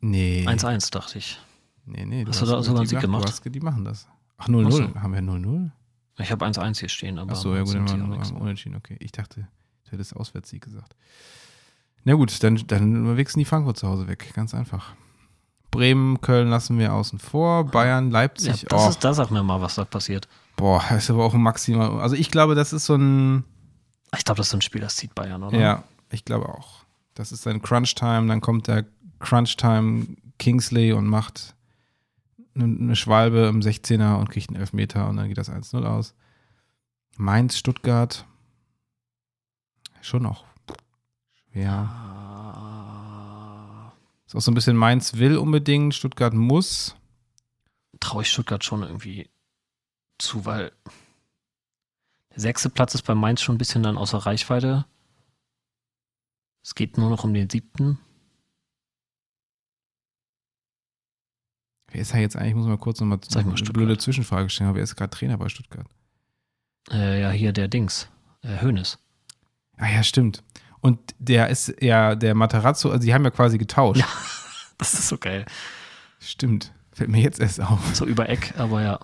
Nee. 0.00 0.44
1-1, 0.48 0.90
dachte 0.92 1.18
ich. 1.18 1.38
Nee, 1.86 2.04
nee. 2.04 2.24
Hast 2.26 2.42
du 2.42 2.46
da 2.46 2.62
sogar 2.62 2.80
einen 2.80 2.88
Sieg 2.88 3.00
gemacht? 3.00 3.24
Hast, 3.26 3.42
die 3.44 3.60
machen 3.60 3.84
das. 3.84 4.08
Ach, 4.36 4.48
0-0. 4.48 4.70
So. 4.70 4.94
Haben 5.00 5.14
wir 5.14 5.20
0-0? 5.20 5.70
Ich 6.18 6.30
habe 6.30 6.44
1-1 6.44 6.80
hier 6.80 6.88
stehen, 6.88 7.18
aber. 7.18 7.32
Ach 7.32 7.36
so, 7.36 7.54
ja 7.54 7.62
gut, 7.62 7.74
dann 7.74 7.88
waren 7.88 8.34
wir 8.34 8.40
unentschieden, 8.40 8.76
okay. 8.76 8.96
Ich 9.00 9.12
dachte, 9.12 9.48
du 9.92 9.98
hättest 9.98 10.16
Auswärtssieg 10.16 10.62
gesagt. 10.62 10.96
Na 12.04 12.14
gut, 12.14 12.42
dann, 12.42 12.60
dann 12.66 13.16
wichsen 13.16 13.38
die 13.38 13.44
Frankfurt 13.44 13.78
zu 13.78 13.86
Hause 13.86 14.08
weg. 14.08 14.32
Ganz 14.34 14.54
einfach. 14.54 14.94
Bremen, 15.70 16.20
Köln 16.20 16.48
lassen 16.50 16.78
wir 16.78 16.92
außen 16.92 17.18
vor. 17.18 17.64
Bayern, 17.64 18.10
Leipzig. 18.10 18.62
Ja, 18.62 18.68
das 18.68 18.86
oh. 18.86 18.88
ist, 18.90 19.04
da 19.04 19.14
sag 19.14 19.30
mir 19.30 19.42
mal, 19.42 19.60
was 19.60 19.76
da 19.76 19.84
passiert. 19.84 20.28
Boah, 20.56 20.82
das 20.88 21.04
ist 21.04 21.10
aber 21.10 21.24
auch 21.24 21.34
ein 21.34 21.42
maximal. 21.42 22.00
Also 22.00 22.16
ich 22.16 22.30
glaube, 22.30 22.54
das 22.54 22.72
ist 22.72 22.86
so 22.86 22.96
ein. 22.96 23.44
Ich 24.16 24.24
glaube, 24.24 24.38
das 24.38 24.48
ist 24.48 24.50
so 24.50 24.58
ein 24.58 24.62
Spiel, 24.62 24.80
das 24.80 24.96
zieht 24.96 25.14
Bayern, 25.14 25.42
oder? 25.42 25.58
Ja, 25.58 25.84
ich 26.10 26.24
glaube 26.24 26.48
auch. 26.48 26.84
Das 27.14 27.32
ist 27.32 27.46
ein 27.46 27.62
Crunch-Time, 27.62 28.26
dann 28.26 28.40
kommt 28.40 28.68
der 28.68 28.84
Crunch-Time 29.20 30.06
Kingsley 30.38 30.92
und 30.92 31.06
macht 31.06 31.54
eine 32.54 32.96
Schwalbe 32.96 33.46
im 33.46 33.60
16er 33.60 34.18
und 34.18 34.28
kriegt 34.28 34.50
einen 34.50 34.60
Elfmeter 34.60 35.08
und 35.08 35.16
dann 35.16 35.28
geht 35.28 35.38
das 35.38 35.50
1-0 35.50 35.84
aus. 35.84 36.14
Mainz, 37.16 37.56
Stuttgart. 37.56 38.26
Schon 40.02 40.24
noch 40.24 40.44
schwer. 41.52 41.72
Ah. 41.72 43.12
Ist 44.26 44.34
auch 44.34 44.40
so 44.40 44.50
ein 44.50 44.54
bisschen 44.54 44.76
Mainz 44.76 45.14
will 45.14 45.36
unbedingt, 45.36 45.94
Stuttgart 45.94 46.34
muss. 46.34 46.96
Traue 48.00 48.22
ich 48.22 48.30
Stuttgart 48.30 48.64
schon 48.64 48.82
irgendwie 48.82 49.30
zu, 50.18 50.44
weil 50.44 50.72
der 52.34 52.40
sechste 52.40 52.70
Platz 52.70 52.94
ist 52.94 53.02
bei 53.02 53.14
Mainz 53.14 53.42
schon 53.42 53.54
ein 53.56 53.58
bisschen 53.58 53.82
dann 53.82 53.98
außer 53.98 54.18
Reichweite. 54.18 54.86
Es 56.64 56.74
geht 56.74 56.96
nur 56.96 57.10
noch 57.10 57.24
um 57.24 57.34
den 57.34 57.50
siebten. 57.50 57.98
Wer 61.88 62.00
ist 62.00 62.14
er 62.14 62.20
jetzt 62.20 62.36
eigentlich? 62.36 62.50
Ich 62.50 62.56
muss 62.56 62.66
mal 62.66 62.78
kurz 62.78 63.00
nochmal 63.00 63.20
eine 63.34 63.52
blöde 63.52 63.98
Zwischenfrage 63.98 64.48
stellen. 64.48 64.70
Aber 64.70 64.76
wer 64.76 64.84
ist 64.84 64.96
gerade 64.96 65.10
Trainer 65.10 65.36
bei 65.36 65.50
Stuttgart? 65.50 65.86
Äh, 66.90 67.20
ja, 67.20 67.30
hier 67.30 67.52
der 67.52 67.68
Dings. 67.68 68.08
Äh, 68.40 68.62
Hoeneß. 68.62 68.98
Ah 69.78 69.88
ja, 69.88 70.02
stimmt. 70.02 70.42
Und 70.80 70.98
der 71.18 71.48
ist 71.48 71.74
ja 71.80 72.14
der 72.14 72.34
Matarazzo, 72.34 72.90
also 72.90 73.04
die 73.04 73.14
haben 73.14 73.24
ja 73.24 73.30
quasi 73.30 73.56
getauscht. 73.56 74.00
Ja, 74.00 74.06
das 74.78 74.94
ist 74.94 75.08
so 75.08 75.16
geil. 75.16 75.46
Stimmt. 76.18 76.72
Fällt 76.92 77.10
mir 77.10 77.22
jetzt 77.22 77.40
erst 77.40 77.60
auf. 77.60 77.94
So 77.94 78.04
über 78.04 78.28
Eck, 78.28 78.54
aber 78.58 78.82
ja. 78.82 79.00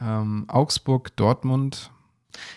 Ähm, 0.00 0.44
Augsburg, 0.48 1.16
Dortmund. 1.16 1.90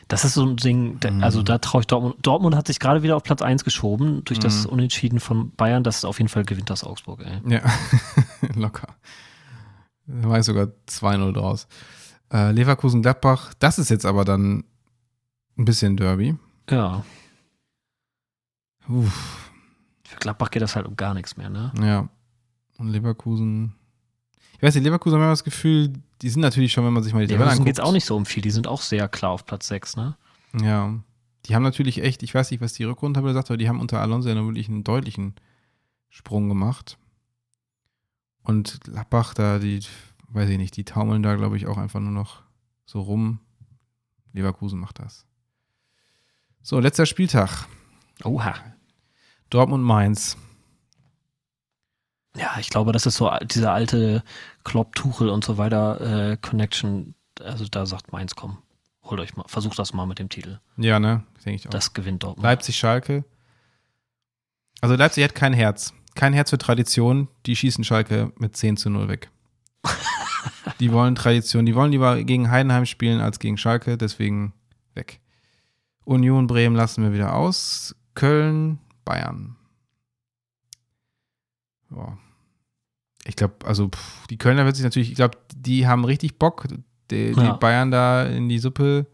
Das 0.08 0.26
ist 0.26 0.34
so 0.34 0.46
ein 0.46 0.58
Ding, 0.58 1.00
also 1.22 1.40
mhm. 1.40 1.46
da 1.46 1.58
traue 1.58 1.82
ich 1.82 1.88
Dortmund. 1.88 2.16
Dortmund 2.22 2.56
hat 2.56 2.68
sich 2.68 2.80
gerade 2.80 3.04
wieder 3.04 3.16
auf 3.16 3.24
Platz 3.24 3.42
1 3.42 3.64
geschoben 3.64 4.24
durch 4.26 4.40
das 4.40 4.66
mhm. 4.66 4.74
Unentschieden 4.74 5.20
von 5.20 5.52
Bayern. 5.52 5.84
Das 5.84 5.98
ist 5.98 6.06
auf 6.06 6.20
jeden 6.20 6.30
Fall 6.30 6.44
gewinnt 6.44 6.70
das 6.70 6.84
Augsburg, 6.84 7.22
ey. 7.22 7.52
Ja, 7.52 7.62
locker. 8.56 8.96
Da 10.06 10.30
war 10.30 10.40
ich 10.40 10.46
sogar 10.46 10.68
2-0 10.90 11.32
draus. 11.32 11.68
Äh, 12.32 12.52
Leverkusen-Gladbach, 12.52 13.54
das 13.60 13.80
ist 13.80 13.90
jetzt 13.90 14.06
aber 14.06 14.26
dann 14.26 14.64
ein 15.58 15.66
bisschen 15.66 15.98
Derby. 15.98 16.36
Ja. 16.70 17.04
Uff. 18.88 19.52
Für 20.04 20.18
Gladbach 20.18 20.52
geht 20.52 20.62
das 20.62 20.76
halt 20.76 20.88
um 20.88 20.96
gar 20.96 21.14
nichts 21.14 21.38
mehr, 21.38 21.50
ne? 21.50 21.72
Ja. 21.82 22.10
Und 22.78 22.90
Leverkusen. 22.90 23.76
Ich 24.56 24.64
weiß 24.64 24.76
nicht, 24.76 24.84
Leverkusen 24.84 25.18
haben 25.18 25.26
wir 25.26 25.30
das 25.30 25.44
Gefühl, 25.44 25.94
die 26.22 26.30
sind 26.30 26.42
natürlich 26.42 26.72
schon, 26.72 26.86
wenn 26.86 26.94
man 26.94 27.04
sich 27.04 27.14
mal 27.14 27.26
die 27.26 27.34
Tabelle 27.34 27.52
anguckt. 27.52 27.66
geht 27.66 27.78
es 27.78 27.80
auch 27.80 27.92
nicht 27.92 28.06
so 28.06 28.16
um 28.16 28.26
viel. 28.26 28.42
Die 28.42 28.52
sind 28.52 28.68
auch 28.68 28.82
sehr 28.82 29.08
klar 29.08 29.32
auf 29.32 29.46
Platz 29.46 29.68
6, 29.68 29.96
ne? 29.96 30.18
Ja. 30.60 31.00
Die 31.46 31.56
haben 31.56 31.64
natürlich 31.64 32.04
echt, 32.04 32.22
ich 32.24 32.34
weiß 32.34 32.52
nicht, 32.52 32.62
was 32.62 32.74
die 32.74 32.84
Rückrunde 32.84 33.22
gesagt 33.22 33.50
aber 33.50 33.58
die 33.58 33.68
haben 33.68 33.80
unter 33.80 34.00
Alonso 34.00 34.30
ja 34.30 34.36
wirklich 34.36 34.70
einen 34.70 34.84
deutlichen 34.84 35.36
Sprung 36.10 36.50
gemacht. 36.50 36.98
Und 38.44 38.82
Gladbach, 38.82 39.34
da, 39.34 39.60
die, 39.60 39.80
weiß 40.30 40.50
ich 40.50 40.58
nicht, 40.58 40.76
die 40.78 40.84
taumeln 40.84 41.24
da, 41.24 41.36
glaube 41.36 41.58
ich, 41.58 41.68
auch 41.68 41.78
einfach 41.78 42.00
nur 42.00 42.12
noch 42.12 42.44
so 42.86 43.02
rum. 43.02 43.40
Leverkusen 44.34 44.80
macht 44.80 45.00
das. 45.00 45.26
So, 46.64 46.80
letzter 46.80 47.06
Spieltag. 47.06 47.68
Oha. 48.24 48.54
Dortmund 49.50 49.84
Mainz. 49.84 50.38
Ja, 52.36 52.56
ich 52.60 52.70
glaube, 52.70 52.92
das 52.92 53.06
ist 53.06 53.18
so 53.18 53.30
diese 53.44 53.72
alte 53.72 54.24
Klopp, 54.64 54.96
Tuchel 54.96 55.30
und 55.30 55.44
so 55.44 55.58
weiter 55.58 56.32
äh, 56.32 56.38
Connection. 56.38 57.16
Also 57.44 57.66
da 57.66 57.86
sagt 57.86 58.12
Mainz, 58.12 58.36
komm, 58.36 58.60
holt 59.04 59.20
euch 59.20 59.36
mal, 59.36 59.46
versucht 59.48 59.78
das 59.80 59.94
mal 59.94 60.06
mit 60.06 60.20
dem 60.20 60.30
Titel. 60.30 60.60
Ja, 60.78 61.00
ne? 61.00 61.24
Denke 61.44 61.56
ich 61.56 61.68
auch. 61.68 61.72
Das 61.72 61.94
gewinnt 61.94 62.24
Dortmund. 62.24 62.44
Leipzig, 62.44 62.78
Schalke. 62.78 63.26
Also 64.80 64.96
Leipzig 64.96 65.24
hat 65.24 65.36
kein 65.36 65.54
Herz. 65.54 65.94
Kein 66.16 66.34
Herz 66.34 66.52
für 66.52 66.58
Tradition. 66.58 67.28
Die 67.46 67.56
schießen 67.56 67.84
Schalke 67.84 68.32
mit 68.38 68.56
10 68.56 68.78
zu 68.78 68.90
0 68.90 69.10
weg. 69.10 69.30
die 70.80 70.92
wollen 70.92 71.16
Tradition. 71.16 71.66
Die 71.66 71.76
wollen 71.76 71.92
lieber 71.92 72.24
gegen 72.24 72.50
Heidenheim 72.50 72.86
spielen 72.86 73.20
als 73.20 73.40
gegen 73.40 73.58
Schalke. 73.58 73.98
Deswegen 73.98 74.54
weg. 74.94 75.20
Union 76.12 76.48
Bremen 76.48 76.76
lassen 76.76 77.04
wir 77.04 77.14
wieder 77.14 77.36
aus. 77.36 77.96
Köln, 78.14 78.80
Bayern. 79.06 79.56
Ja. 81.90 82.18
Ich 83.26 83.36
glaube, 83.36 83.66
also 83.66 83.90
pff, 83.90 84.28
die 84.28 84.38
Kölner 84.38 84.66
wird 84.66 84.76
sich 84.76 84.84
natürlich, 84.84 85.10
ich 85.10 85.16
glaube, 85.16 85.38
die 85.56 85.88
haben 85.88 86.06
richtig 86.06 86.38
Bock, 86.38 86.68
die, 87.12 87.34
die 87.34 87.54
Bayern 87.60 87.92
da 87.92 88.24
in 88.24 88.50
die 88.50 88.60
Suppe 88.60 89.08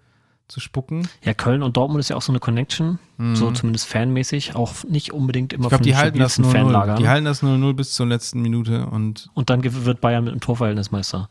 zu 0.47 0.59
spucken. 0.59 1.07
Ja, 1.23 1.33
Köln 1.33 1.61
und 1.61 1.75
Dortmund 1.75 1.99
ist 1.99 2.09
ja 2.09 2.15
auch 2.15 2.21
so 2.21 2.31
eine 2.31 2.39
Connection, 2.39 2.99
mhm. 3.17 3.35
so 3.35 3.51
zumindest 3.51 3.87
fanmäßig, 3.87 4.55
auch 4.55 4.83
nicht 4.85 5.11
unbedingt 5.11 5.51
immer 5.51 5.65
ich 5.65 5.69
glaub, 5.69 5.79
von 5.79 5.83
die 5.83 5.95
halten 5.95 6.19
das 6.19 6.39
0 6.39 6.55
-0. 6.55 6.95
Die 6.97 7.09
halten 7.09 7.25
das 7.25 7.43
0-0 7.43 7.73
bis 7.73 7.93
zur 7.93 8.05
letzten 8.05 8.41
Minute 8.41 8.85
und. 8.87 9.29
Und 9.33 9.49
dann 9.49 9.63
wird 9.63 9.99
Bayern 9.99 10.23
mit 10.23 10.31
einem 10.31 10.39
Torverhältnis 10.39 10.91
Meister. 10.91 11.29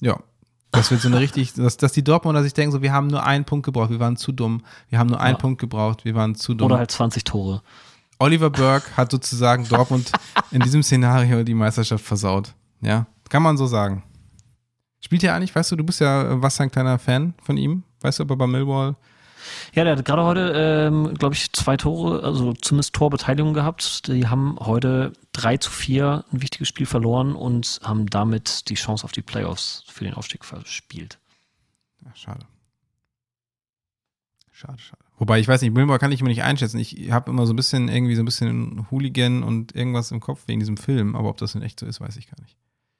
Ja. 0.00 0.18
Das 0.72 0.90
wird 0.90 1.00
so 1.00 1.08
eine 1.08 1.18
richtig, 1.18 1.54
dass, 1.54 1.76
dass 1.76 1.92
die 1.92 2.04
Dortmunder 2.04 2.42
sich 2.42 2.54
denken, 2.54 2.72
so, 2.72 2.82
wir 2.82 2.92
haben 2.92 3.08
nur 3.08 3.24
einen 3.24 3.44
Punkt 3.44 3.66
gebraucht, 3.66 3.90
wir 3.90 3.98
waren 4.00 4.16
zu 4.16 4.32
dumm. 4.32 4.62
Wir 4.88 4.98
haben 4.98 5.08
nur 5.08 5.20
einen 5.20 5.34
ja. 5.34 5.40
Punkt 5.40 5.60
gebraucht, 5.60 6.04
wir 6.04 6.14
waren 6.14 6.34
zu 6.34 6.54
dumm. 6.54 6.66
Oder 6.66 6.78
halt 6.78 6.90
20 6.90 7.24
Tore. 7.24 7.62
Oliver 8.18 8.50
Burke 8.50 8.96
hat 8.96 9.10
sozusagen 9.10 9.66
Dortmund 9.68 10.12
in 10.50 10.60
diesem 10.60 10.82
Szenario 10.82 11.42
die 11.42 11.54
Meisterschaft 11.54 12.04
versaut. 12.04 12.54
Ja, 12.80 13.06
kann 13.28 13.42
man 13.42 13.56
so 13.56 13.66
sagen. 13.66 14.04
Spielt 15.00 15.24
er 15.24 15.34
eigentlich, 15.34 15.54
weißt 15.54 15.72
du, 15.72 15.76
du 15.76 15.84
bist 15.84 16.00
ja 16.00 16.40
was 16.40 16.60
ein 16.60 16.70
kleiner 16.70 16.98
Fan 16.98 17.34
von 17.42 17.56
ihm. 17.56 17.82
Weißt 18.02 18.18
du, 18.18 18.22
ob 18.22 18.30
er 18.30 18.36
bei 18.36 18.46
Millwall 18.46 18.96
ja, 19.74 19.84
der 19.84 19.96
hat 19.96 20.04
gerade 20.04 20.24
heute, 20.24 20.52
ähm, 20.54 21.14
glaube 21.14 21.34
ich, 21.34 21.52
zwei 21.52 21.76
Tore, 21.76 22.22
also 22.22 22.52
zumindest 22.52 22.94
Torbeteiligung 22.94 23.54
gehabt. 23.54 24.06
Die 24.08 24.26
haben 24.26 24.56
heute 24.60 25.12
3 25.32 25.58
zu 25.58 25.70
4 25.70 26.24
ein 26.32 26.42
wichtiges 26.42 26.68
Spiel 26.68 26.86
verloren 26.86 27.34
und 27.34 27.80
haben 27.82 28.06
damit 28.06 28.68
die 28.68 28.74
Chance 28.74 29.04
auf 29.04 29.12
die 29.12 29.22
Playoffs 29.22 29.84
für 29.86 30.04
den 30.04 30.14
Aufstieg 30.14 30.44
verspielt. 30.44 31.18
Ja, 32.04 32.14
schade. 32.14 32.46
Schade, 34.50 34.78
schade. 34.78 35.02
Wobei, 35.18 35.38
ich 35.38 35.48
weiß 35.48 35.62
nicht, 35.62 35.72
Milmore 35.72 35.98
kann 35.98 36.12
ich 36.12 36.20
immer 36.20 36.30
nicht 36.30 36.42
einschätzen. 36.42 36.78
Ich 36.78 37.10
habe 37.10 37.30
immer 37.30 37.46
so 37.46 37.52
ein 37.52 37.56
bisschen, 37.56 37.88
irgendwie 37.88 38.14
so 38.14 38.22
ein 38.22 38.24
bisschen 38.24 38.90
Hooligan 38.90 39.42
und 39.42 39.74
irgendwas 39.74 40.10
im 40.10 40.20
Kopf 40.20 40.48
wegen 40.48 40.60
diesem 40.60 40.76
Film, 40.76 41.14
aber 41.14 41.28
ob 41.28 41.36
das 41.36 41.52
denn 41.52 41.62
echt 41.62 41.78
so 41.78 41.86
ist, 41.86 42.00
weiß 42.00 42.16
ich 42.16 42.30
gar 42.30 42.40
nicht. 42.40 42.56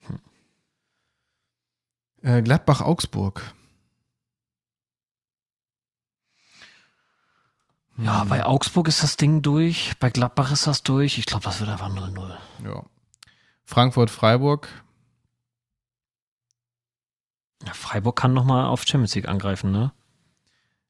Hm. 0.07 0.21
Äh, 2.23 2.43
Gladbach-Augsburg. 2.43 3.55
Ja, 8.03 8.25
bei 8.25 8.45
Augsburg 8.45 8.89
ist 8.89 9.03
das 9.03 9.17
Ding 9.17 9.43
durch, 9.43 9.93
bei 9.99 10.11
Gladbach 10.11 10.53
ist 10.53 10.67
das 10.67 10.83
durch. 10.83 11.19
Ich 11.19 11.27
glaube, 11.27 11.45
das 11.45 11.61
wird 11.61 11.71
einfach 11.71 11.91
0-0. 11.91 12.35
Ja. 12.65 12.85
Frankfurt-Freiburg. 13.65 14.69
Ja, 17.67 17.75
Freiburg 17.75 18.17
kann 18.17 18.33
nochmal 18.33 18.67
auf 18.67 18.85
Champions 18.87 19.15
League 19.15 19.29
angreifen, 19.29 19.71
ne? 19.71 19.93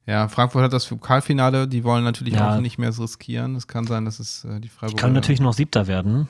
Ja, 0.07 0.29
Frankfurt 0.29 0.65
hat 0.65 0.73
das 0.73 0.87
Pokalfinale, 0.87 1.69
die 1.69 1.85
wollen 1.85 2.05
natürlich 2.05 2.35
ja. 2.35 2.57
auch 2.57 2.61
nicht 2.61 2.79
mehr 2.79 2.93
so 2.93 3.03
riskieren. 3.03 3.55
Es 3.55 3.69
kann 3.69 3.87
sein, 3.87 4.05
dass 4.05 4.19
es 4.19 4.45
äh, 4.45 4.61
die 4.61 4.69
Freiburg. 4.69 4.99
Kann 4.99 5.13
natürlich 5.13 5.41
noch 5.41 5.53
Siebter 5.53 5.87
werden. 5.87 6.29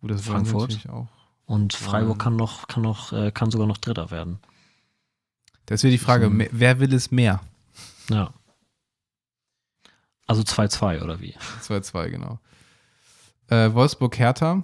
Gut, 0.00 0.10
das 0.10 0.22
Frankfurt. 0.22 0.70
natürlich 0.70 0.90
auch. 0.90 1.08
Und 1.46 1.72
Freiburg 1.74 2.18
kann 2.18 2.36
noch, 2.36 2.66
kann 2.68 2.82
noch, 2.82 3.12
äh, 3.12 3.30
kann 3.30 3.50
sogar 3.50 3.66
noch 3.66 3.78
Dritter 3.78 4.10
werden. 4.10 4.38
Das 5.66 5.82
wäre 5.82 5.90
die 5.90 5.98
Frage, 5.98 6.30
wer 6.50 6.80
will 6.80 6.92
es 6.92 7.10
mehr? 7.10 7.40
Ja. 8.10 8.32
Also 10.32 10.44
2-2 10.44 11.02
oder 11.02 11.20
wie? 11.20 11.34
2-2, 11.60 12.08
genau. 12.08 12.38
Äh, 13.48 13.74
Wolfsburg-Hertha. 13.74 14.62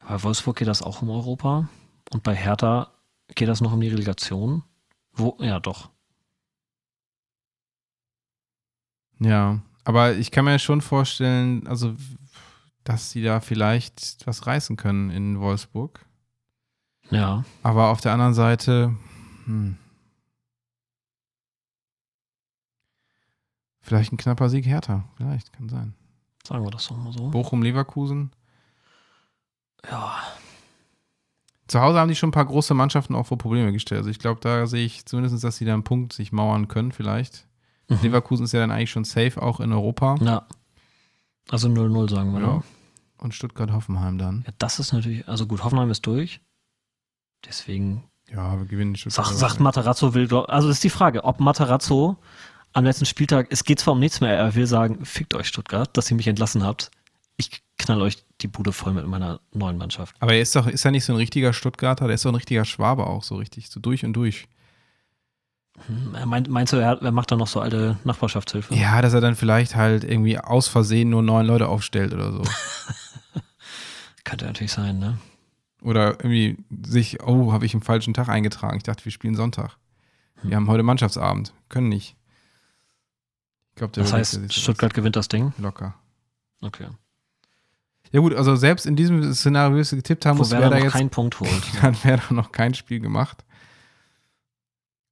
Bei 0.00 0.22
Wolfsburg 0.24 0.56
geht 0.56 0.66
das 0.66 0.82
auch 0.82 1.00
um 1.00 1.10
Europa. 1.10 1.68
Und 2.10 2.24
bei 2.24 2.34
Hertha 2.34 2.90
geht 3.36 3.48
das 3.48 3.60
noch 3.60 3.72
um 3.72 3.80
die 3.80 3.86
Relegation. 3.86 4.64
Wo, 5.12 5.36
ja, 5.38 5.60
doch. 5.60 5.90
Ja, 9.20 9.60
aber 9.84 10.16
ich 10.16 10.32
kann 10.32 10.46
mir 10.46 10.58
schon 10.58 10.80
vorstellen, 10.80 11.64
also, 11.68 11.94
dass 12.82 13.12
sie 13.12 13.22
da 13.22 13.38
vielleicht 13.38 14.26
was 14.26 14.48
reißen 14.48 14.76
können 14.76 15.10
in 15.10 15.38
Wolfsburg. 15.38 16.04
Ja. 17.10 17.44
Aber 17.62 17.90
auf 17.90 18.00
der 18.00 18.12
anderen 18.12 18.34
Seite, 18.34 18.96
hm, 19.44 19.76
Vielleicht 23.88 24.12
ein 24.12 24.18
knapper 24.18 24.50
Sieg 24.50 24.66
härter. 24.66 25.04
Vielleicht, 25.16 25.50
kann 25.54 25.70
sein. 25.70 25.94
Sagen 26.46 26.62
wir 26.62 26.70
das 26.70 26.88
doch 26.88 26.96
mal 26.98 27.10
so. 27.10 27.30
Bochum-Leverkusen. 27.30 28.32
Ja. 29.90 30.14
Zu 31.68 31.80
Hause 31.80 31.98
haben 31.98 32.08
die 32.08 32.14
schon 32.14 32.28
ein 32.28 32.32
paar 32.32 32.44
große 32.44 32.74
Mannschaften 32.74 33.14
auch 33.14 33.26
vor 33.26 33.38
Probleme 33.38 33.72
gestellt. 33.72 34.00
Also 34.00 34.10
ich 34.10 34.18
glaube, 34.18 34.40
da 34.42 34.66
sehe 34.66 34.84
ich 34.84 35.06
zumindest, 35.06 35.42
dass 35.42 35.56
sie 35.56 35.64
da 35.64 35.72
einen 35.72 35.84
Punkt 35.84 36.12
sich 36.12 36.32
mauern 36.32 36.68
können, 36.68 36.92
vielleicht. 36.92 37.46
Mhm. 37.88 37.98
Leverkusen 38.02 38.44
ist 38.44 38.52
ja 38.52 38.60
dann 38.60 38.70
eigentlich 38.70 38.90
schon 38.90 39.04
safe, 39.04 39.40
auch 39.40 39.58
in 39.58 39.72
Europa. 39.72 40.16
Ja. 40.20 40.46
Also 41.48 41.68
0-0 41.68 42.10
sagen 42.10 42.34
wir, 42.34 42.40
ja. 42.40 42.46
Ne? 42.56 42.62
Und 43.16 43.34
Stuttgart-Hoffenheim 43.34 44.18
dann. 44.18 44.44
Ja, 44.46 44.52
das 44.58 44.78
ist 44.78 44.92
natürlich, 44.92 45.26
also 45.26 45.46
gut, 45.46 45.64
Hoffenheim 45.64 45.90
ist 45.90 46.06
durch. 46.06 46.42
Deswegen. 47.46 48.04
Ja, 48.28 48.58
wir 48.58 48.66
gewinnen 48.66 48.96
Stuttgart. 48.96 49.28
Sag, 49.28 49.34
sagt 49.34 49.60
Materazzo 49.60 50.12
will, 50.12 50.30
also 50.46 50.68
ist 50.68 50.84
die 50.84 50.90
Frage, 50.90 51.24
ob 51.24 51.40
Materazzo 51.40 52.18
am 52.72 52.84
letzten 52.84 53.06
Spieltag, 53.06 53.48
es 53.50 53.64
geht 53.64 53.80
zwar 53.80 53.94
um 53.94 54.00
nichts 54.00 54.20
mehr, 54.20 54.36
er 54.36 54.54
will 54.54 54.66
sagen, 54.66 55.04
fickt 55.04 55.34
euch 55.34 55.48
Stuttgart, 55.48 55.96
dass 55.96 56.10
ihr 56.10 56.16
mich 56.16 56.28
entlassen 56.28 56.62
habt. 56.62 56.90
Ich 57.36 57.62
knall 57.78 58.02
euch 58.02 58.24
die 58.40 58.48
Bude 58.48 58.72
voll 58.72 58.92
mit 58.92 59.06
meiner 59.06 59.40
neuen 59.52 59.78
Mannschaft. 59.78 60.16
Aber 60.20 60.34
er 60.34 60.40
ist 60.40 60.54
doch, 60.54 60.66
ist 60.66 60.84
er 60.84 60.90
nicht 60.90 61.04
so 61.04 61.12
ein 61.12 61.16
richtiger 61.16 61.52
Stuttgarter, 61.52 62.06
der 62.06 62.14
ist 62.14 62.24
doch 62.24 62.32
ein 62.32 62.36
richtiger 62.36 62.64
Schwabe 62.64 63.06
auch, 63.06 63.22
so 63.22 63.36
richtig, 63.36 63.70
so 63.70 63.80
durch 63.80 64.04
und 64.04 64.12
durch. 64.12 64.46
Hm, 65.86 66.28
meint, 66.28 66.48
meinst 66.48 66.72
du, 66.72 66.76
er, 66.76 67.00
er 67.00 67.12
macht 67.12 67.30
da 67.30 67.36
noch 67.36 67.46
so 67.46 67.60
alte 67.60 67.98
Nachbarschaftshilfe? 68.04 68.74
Ja, 68.74 69.00
dass 69.00 69.14
er 69.14 69.20
dann 69.20 69.36
vielleicht 69.36 69.76
halt 69.76 70.04
irgendwie 70.04 70.38
aus 70.38 70.68
Versehen 70.68 71.10
nur 71.10 71.22
neun 71.22 71.46
Leute 71.46 71.68
aufstellt 71.68 72.12
oder 72.12 72.32
so. 72.32 72.42
Könnte 74.24 74.46
natürlich 74.46 74.72
sein, 74.72 74.98
ne? 74.98 75.18
Oder 75.80 76.18
irgendwie 76.18 76.58
sich, 76.82 77.22
oh, 77.22 77.52
habe 77.52 77.64
ich 77.64 77.72
einen 77.72 77.82
falschen 77.82 78.12
Tag 78.12 78.28
eingetragen. 78.28 78.76
Ich 78.76 78.82
dachte, 78.82 79.04
wir 79.04 79.12
spielen 79.12 79.36
Sonntag. 79.36 79.76
Wir 80.42 80.50
hm. 80.50 80.56
haben 80.56 80.68
heute 80.68 80.82
Mannschaftsabend. 80.82 81.52
Können 81.68 81.88
nicht. 81.88 82.17
Glaub, 83.78 83.92
das 83.92 84.12
heißt, 84.12 84.52
Stuttgart 84.52 84.92
gewinnt 84.92 85.16
das 85.16 85.28
Ding? 85.28 85.52
Locker. 85.58 85.94
Okay. 86.60 86.88
Ja 88.10 88.20
gut, 88.20 88.34
also 88.34 88.56
selbst 88.56 88.86
in 88.86 88.96
diesem 88.96 89.32
Szenario, 89.34 89.72
wie 89.72 89.76
wir 89.76 89.82
es 89.82 89.90
getippt 89.90 90.26
haben, 90.26 90.38
Wo 90.38 90.42
muss 90.42 90.50
Werder, 90.50 90.70
Werder 90.70 90.84
jetzt 90.84 90.92
keinen 90.92 91.10
Punkt 91.10 91.38
holt. 91.40 91.62
Dann 91.82 91.96
wäre 92.02 92.20
da 92.28 92.34
noch 92.34 92.52
kein 92.52 92.74
Spiel 92.74 93.00
gemacht. 93.00 93.44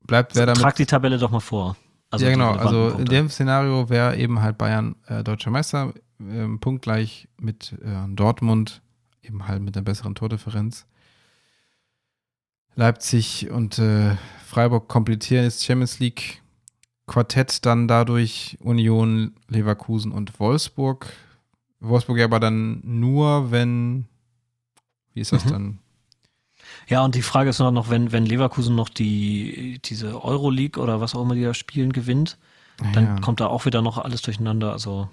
Bleibt 0.01 0.35
Werder 0.35 0.55
Trag 0.55 0.73
mit, 0.73 0.79
die 0.79 0.87
Tabelle 0.87 1.19
doch 1.19 1.31
mal 1.31 1.41
vor. 1.41 1.77
Also 2.11 2.25
ja 2.25 2.31
genau, 2.31 2.53
also 2.53 2.87
Punkte. 2.87 3.03
in 3.03 3.09
dem 3.09 3.29
Szenario 3.29 3.89
wäre 3.89 4.17
eben 4.17 4.41
halt 4.41 4.59
Bayern 4.59 4.97
äh, 5.07 5.23
deutscher 5.23 5.51
Meister, 5.51 5.93
äh, 6.21 6.49
punktgleich 6.59 7.29
mit 7.39 7.73
äh, 7.85 8.09
Dortmund, 8.09 8.83
eben 9.23 9.47
halt 9.47 9.63
mit 9.63 9.77
einer 9.77 9.85
besseren 9.85 10.15
Tordifferenz. 10.15 10.87
Leipzig 12.77 13.51
und 13.51 13.79
äh, 13.79 14.17
Freiburg 14.45 14.89
komplettieren 14.89 15.45
jetzt 15.45 15.65
Champions 15.65 15.99
League 15.99 16.43
Quartett 17.07 17.65
dann 17.65 17.87
dadurch 17.87 18.59
Union, 18.61 19.35
Leverkusen 19.49 20.13
und 20.13 20.39
Wolfsburg. 20.41 21.13
Wolfsburg 21.81 22.21
aber 22.21 22.41
dann 22.41 22.81
nur, 22.85 23.51
wenn. 23.51 24.07
Wie 25.15 25.21
ist 25.21 25.33
das 25.33 25.45
mhm. 25.45 25.51
dann? 25.51 25.79
Ja, 26.89 27.05
und 27.05 27.15
die 27.15 27.23
Frage 27.23 27.51
ist 27.51 27.59
noch, 27.59 27.91
wenn, 27.91 28.13
wenn 28.13 28.27
Leverkusen 28.27 28.75
noch 28.75 28.89
die, 28.89 29.81
diese 29.85 30.23
Euroleague 30.23 30.83
oder 30.83 31.01
was 31.01 31.15
auch 31.15 31.23
immer 31.23 31.35
die 31.35 31.43
da 31.43 31.55
spielen 31.55 31.93
gewinnt, 31.93 32.39
dann 32.93 33.05
ja. 33.05 33.21
kommt 33.21 33.41
da 33.41 33.47
auch 33.47 33.65
wieder 33.65 33.83
noch 33.83 33.99
alles 33.99 34.23
durcheinander. 34.23 34.73
Also, 34.73 35.09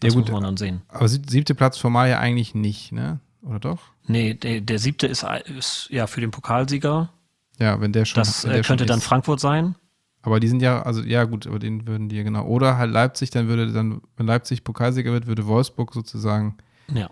das 0.00 0.12
ja, 0.12 0.18
gut, 0.18 0.28
muss 0.28 0.34
man 0.34 0.42
dann 0.44 0.56
sehen. 0.56 0.82
Aber 0.88 1.08
siebte 1.08 1.54
Platz 1.54 1.78
formal 1.78 2.10
ja 2.10 2.18
eigentlich 2.18 2.54
nicht, 2.54 2.92
ne? 2.92 3.20
Oder 3.42 3.58
doch? 3.58 3.78
Nee, 4.06 4.34
der, 4.34 4.60
der 4.60 4.78
siebte 4.78 5.06
ist, 5.06 5.24
ist 5.56 5.88
ja 5.90 6.06
für 6.06 6.20
den 6.20 6.30
Pokalsieger. 6.30 7.10
Ja, 7.58 7.80
wenn 7.80 7.92
der 7.92 8.04
schon. 8.04 8.20
Das 8.20 8.44
äh, 8.44 8.62
könnte 8.62 8.86
dann 8.86 9.00
Frankfurt 9.00 9.40
sein. 9.40 9.74
Aber 10.22 10.38
die 10.38 10.48
sind 10.48 10.62
ja, 10.62 10.82
also 10.82 11.02
ja 11.02 11.24
gut, 11.24 11.46
aber 11.46 11.58
den 11.58 11.86
würden 11.86 12.08
die 12.08 12.16
ja 12.16 12.22
genau. 12.22 12.44
Oder 12.46 12.78
halt 12.78 12.92
Leipzig, 12.92 13.30
dann 13.30 13.48
würde 13.48 13.72
dann, 13.72 14.00
wenn 14.16 14.26
Leipzig 14.26 14.62
Pokalsieger 14.62 15.12
wird, 15.12 15.26
würde 15.26 15.46
Wolfsburg 15.46 15.92
sozusagen 15.92 16.56
ja. 16.92 17.10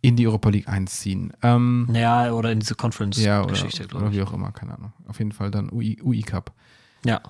in 0.00 0.16
die 0.16 0.26
Europa 0.26 0.50
League 0.50 0.68
einziehen. 0.68 1.32
Ähm, 1.42 1.88
ja, 1.92 2.32
oder 2.32 2.50
in 2.50 2.58
diese 2.58 2.74
Conference-Geschichte, 2.74 3.82
ja, 3.82 3.88
oder, 3.88 3.96
oder 3.96 4.12
wie 4.12 4.22
auch 4.22 4.32
immer, 4.32 4.50
keine 4.50 4.74
Ahnung. 4.74 4.92
Auf 5.06 5.18
jeden 5.18 5.32
Fall 5.32 5.52
dann 5.52 5.70
UI, 5.72 6.00
UI 6.02 6.22
Cup. 6.22 6.52
Ja. 7.04 7.20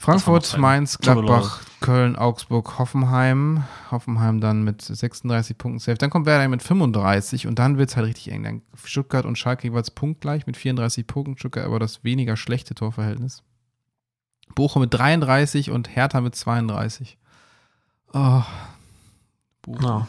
Frankfurt, 0.00 0.56
Mainz, 0.58 0.96
Gladbach, 0.98 1.60
Köln, 1.80 2.14
Augsburg, 2.14 2.78
Hoffenheim. 2.78 3.64
Hoffenheim 3.90 4.40
dann 4.40 4.62
mit 4.62 4.80
36 4.80 5.58
Punkten 5.58 5.80
safe. 5.80 5.98
Dann 5.98 6.08
kommt 6.08 6.24
Werder 6.24 6.48
mit 6.48 6.62
35 6.62 7.48
und 7.48 7.58
dann 7.58 7.78
wird 7.78 7.90
es 7.90 7.96
halt 7.96 8.06
richtig 8.06 8.30
eng. 8.30 8.44
Dann 8.44 8.62
Stuttgart 8.82 9.26
und 9.26 9.36
Schalke 9.36 9.66
jeweils 9.66 9.90
punktgleich 9.90 10.46
mit 10.46 10.56
34 10.56 11.04
Punkten. 11.06 11.36
Stuttgart 11.36 11.66
aber 11.66 11.80
das 11.80 12.04
weniger 12.04 12.36
schlechte 12.36 12.76
Torverhältnis. 12.76 13.42
Bochum 14.54 14.82
mit 14.82 14.94
33 14.94 15.70
und 15.70 15.94
Hertha 15.94 16.20
mit 16.20 16.34
32. 16.34 17.18
Oh. 18.12 18.42
Ja. 19.80 20.06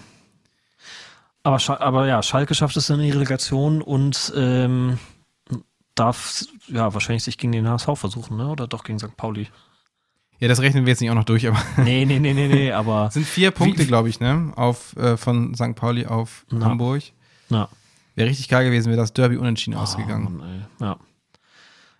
Aber, 1.43 1.81
aber 1.81 2.07
ja, 2.07 2.21
Schalke 2.21 2.53
schafft 2.53 2.77
es 2.77 2.89
in 2.89 2.99
die 2.99 3.11
Relegation 3.11 3.81
und 3.81 4.33
ähm, 4.35 4.99
darf 5.95 6.45
ja 6.67 6.93
wahrscheinlich 6.93 7.23
sich 7.23 7.37
gegen 7.37 7.51
den 7.51 7.67
HSV 7.67 7.89
versuchen, 7.95 8.37
ne? 8.37 8.47
Oder 8.47 8.67
doch 8.67 8.83
gegen 8.83 8.99
St. 8.99 9.15
Pauli. 9.17 9.47
Ja, 10.39 10.47
das 10.47 10.61
rechnen 10.61 10.85
wir 10.85 10.91
jetzt 10.91 11.01
nicht 11.01 11.09
auch 11.09 11.15
noch 11.15 11.25
durch, 11.25 11.47
aber. 11.47 11.61
Nee, 11.83 12.05
nee, 12.05 12.19
nee, 12.19 12.33
nee, 12.33 12.47
nee, 12.47 12.71
aber. 12.73 13.11
sind 13.11 13.25
vier 13.25 13.51
Punkte, 13.51 13.85
glaube 13.85 14.09
ich, 14.09 14.19
ne? 14.19 14.53
Auf, 14.55 14.95
äh, 14.95 15.17
von 15.17 15.53
St. 15.55 15.75
Pauli 15.75 16.05
auf 16.05 16.45
na, 16.49 16.65
Hamburg. 16.65 17.03
Na. 17.49 17.69
Wäre 18.15 18.29
richtig 18.29 18.49
geil 18.49 18.65
gewesen, 18.65 18.89
wäre 18.89 18.99
das 18.99 19.13
Derby 19.13 19.37
unentschieden 19.37 19.77
oh, 19.77 19.81
ausgegangen. 19.81 20.37
Mann, 20.37 20.67
ja. 20.79 20.97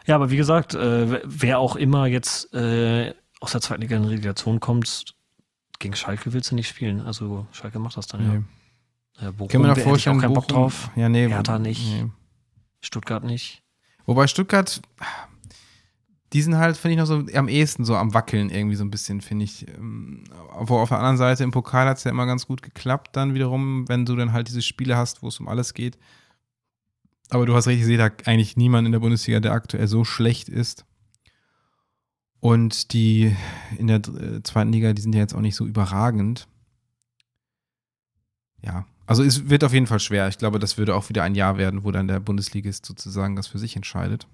Ja, 0.06 0.16
aber 0.16 0.32
wie 0.32 0.38
gesagt, 0.38 0.74
äh, 0.74 1.22
wer 1.24 1.60
auch 1.60 1.76
immer 1.76 2.08
jetzt 2.08 2.54
äh, 2.54 3.14
aus 3.40 3.52
der 3.52 3.62
zweiten 3.62 3.82
Liga 3.82 3.98
in 3.98 4.06
Relegation 4.06 4.60
kommt, 4.60 5.16
gegen 5.80 5.96
Schalke 5.96 6.34
willst 6.34 6.52
du 6.52 6.56
nicht 6.56 6.68
spielen. 6.68 7.02
Also 7.02 7.48
Schalke 7.52 7.80
macht 7.80 7.98
das 7.98 8.08
dann 8.08 8.28
nee. 8.28 8.44
ja. 9.22 9.30
Äh, 9.30 9.32
Bochum, 9.32 9.48
Können 9.50 9.64
wir 9.64 9.68
noch 9.70 9.78
vorstellen, 9.78 10.18
auch 10.18 10.22
keinen 10.22 10.34
Bock 10.34 10.48
drauf. 10.48 10.90
Ja, 10.96 11.10
nee. 11.10 11.28
Hertha 11.28 11.60
nicht. 11.60 11.86
Nee. 11.86 12.10
Stuttgart 12.82 13.24
nicht. 13.24 13.64
Wobei 14.06 14.28
Stuttgart, 14.28 14.82
die 16.34 16.42
sind 16.42 16.58
halt, 16.58 16.78
finde 16.78 16.94
ich, 16.94 17.00
noch 17.00 17.06
so 17.06 17.26
am 17.34 17.48
ehesten 17.48 17.86
so 17.86 17.96
am 17.96 18.14
Wackeln 18.14 18.50
irgendwie 18.50 18.76
so 18.76 18.84
ein 18.84 18.92
bisschen, 18.92 19.22
finde 19.22 19.46
ich. 19.46 19.68
Ähm, 19.68 20.24
wo 20.60 20.78
auf 20.78 20.90
der 20.90 20.98
anderen 20.98 21.18
Seite 21.18 21.44
im 21.44 21.52
Pokal 21.52 21.88
hat 21.88 21.98
es 21.98 22.04
ja 22.04 22.12
immer 22.12 22.26
ganz 22.26 22.48
gut 22.48 22.62
geklappt, 22.62 23.16
dann 23.16 23.34
wiederum, 23.34 23.88
wenn 23.88 24.06
du 24.06 24.16
dann 24.16 24.34
halt 24.34 24.48
diese 24.48 24.62
Spiele 24.62 24.98
hast, 24.98 25.22
wo 25.22 25.28
es 25.28 25.40
um 25.40 25.48
alles 25.48 25.74
geht. 25.74 25.98
Aber 27.30 27.46
du 27.46 27.56
hast 27.56 27.66
sehe 27.66 27.98
da 27.98 28.10
eigentlich 28.26 28.58
niemanden 28.58 28.88
in 28.88 28.92
der 28.92 29.00
Bundesliga, 29.00 29.40
der 29.40 29.52
aktuell 29.52 29.88
so 29.88 30.04
schlecht 30.04 30.50
ist. 30.50 30.86
Und 32.40 32.94
die 32.94 33.36
in 33.78 33.88
der 33.88 33.98
äh, 33.98 34.42
zweiten 34.44 34.72
Liga, 34.72 34.94
die 34.94 35.02
sind 35.02 35.14
ja 35.14 35.22
jetzt 35.22 35.36
auch 35.36 35.42
nicht 35.42 35.56
so 35.56 35.66
überragend. 35.66 36.48
Ja, 38.62 38.86
also 39.06 39.24
es 39.24 39.50
wird 39.50 39.64
auf 39.64 39.74
jeden 39.74 39.88
Fall 39.88 40.00
schwer. 40.00 40.28
Ich 40.28 40.38
glaube, 40.38 40.60
das 40.60 40.78
würde 40.78 40.96
auch 40.96 41.10
wieder 41.10 41.24
ein 41.24 41.36
Jahr 41.36 41.58
werden, 41.58 41.84
wo 41.84 41.92
dann 41.92 42.08
der 42.08 42.20
Bundesligist 42.20 42.86
sozusagen 42.86 43.36
das 43.36 43.48
für 43.48 43.60
sich 43.60 43.76
entscheidet. 43.76 44.28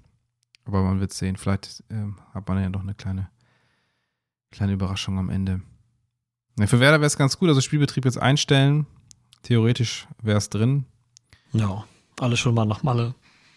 Aber 0.65 0.83
man 0.83 0.99
wird 0.99 1.13
sehen. 1.13 1.35
Vielleicht 1.35 1.83
ähm, 1.89 2.17
hat 2.33 2.47
man 2.47 2.61
ja 2.61 2.69
noch 2.69 2.81
eine 2.81 2.93
kleine, 2.93 3.29
kleine 4.51 4.73
Überraschung 4.73 5.17
am 5.19 5.29
Ende. 5.29 5.61
Ja, 6.57 6.67
für 6.67 6.79
Werder 6.79 6.99
wäre 6.99 7.07
es 7.07 7.17
ganz 7.17 7.37
gut, 7.37 7.49
also 7.49 7.61
Spielbetrieb 7.61 8.05
jetzt 8.05 8.17
einstellen. 8.17 8.85
Theoretisch 9.43 10.07
wäre 10.21 10.37
es 10.37 10.49
drin. 10.49 10.85
Ja, 11.51 11.85
alles 12.19 12.39
schon 12.39 12.55
mal 12.55 12.65
nach 12.65 12.83
Malle. 12.83 13.15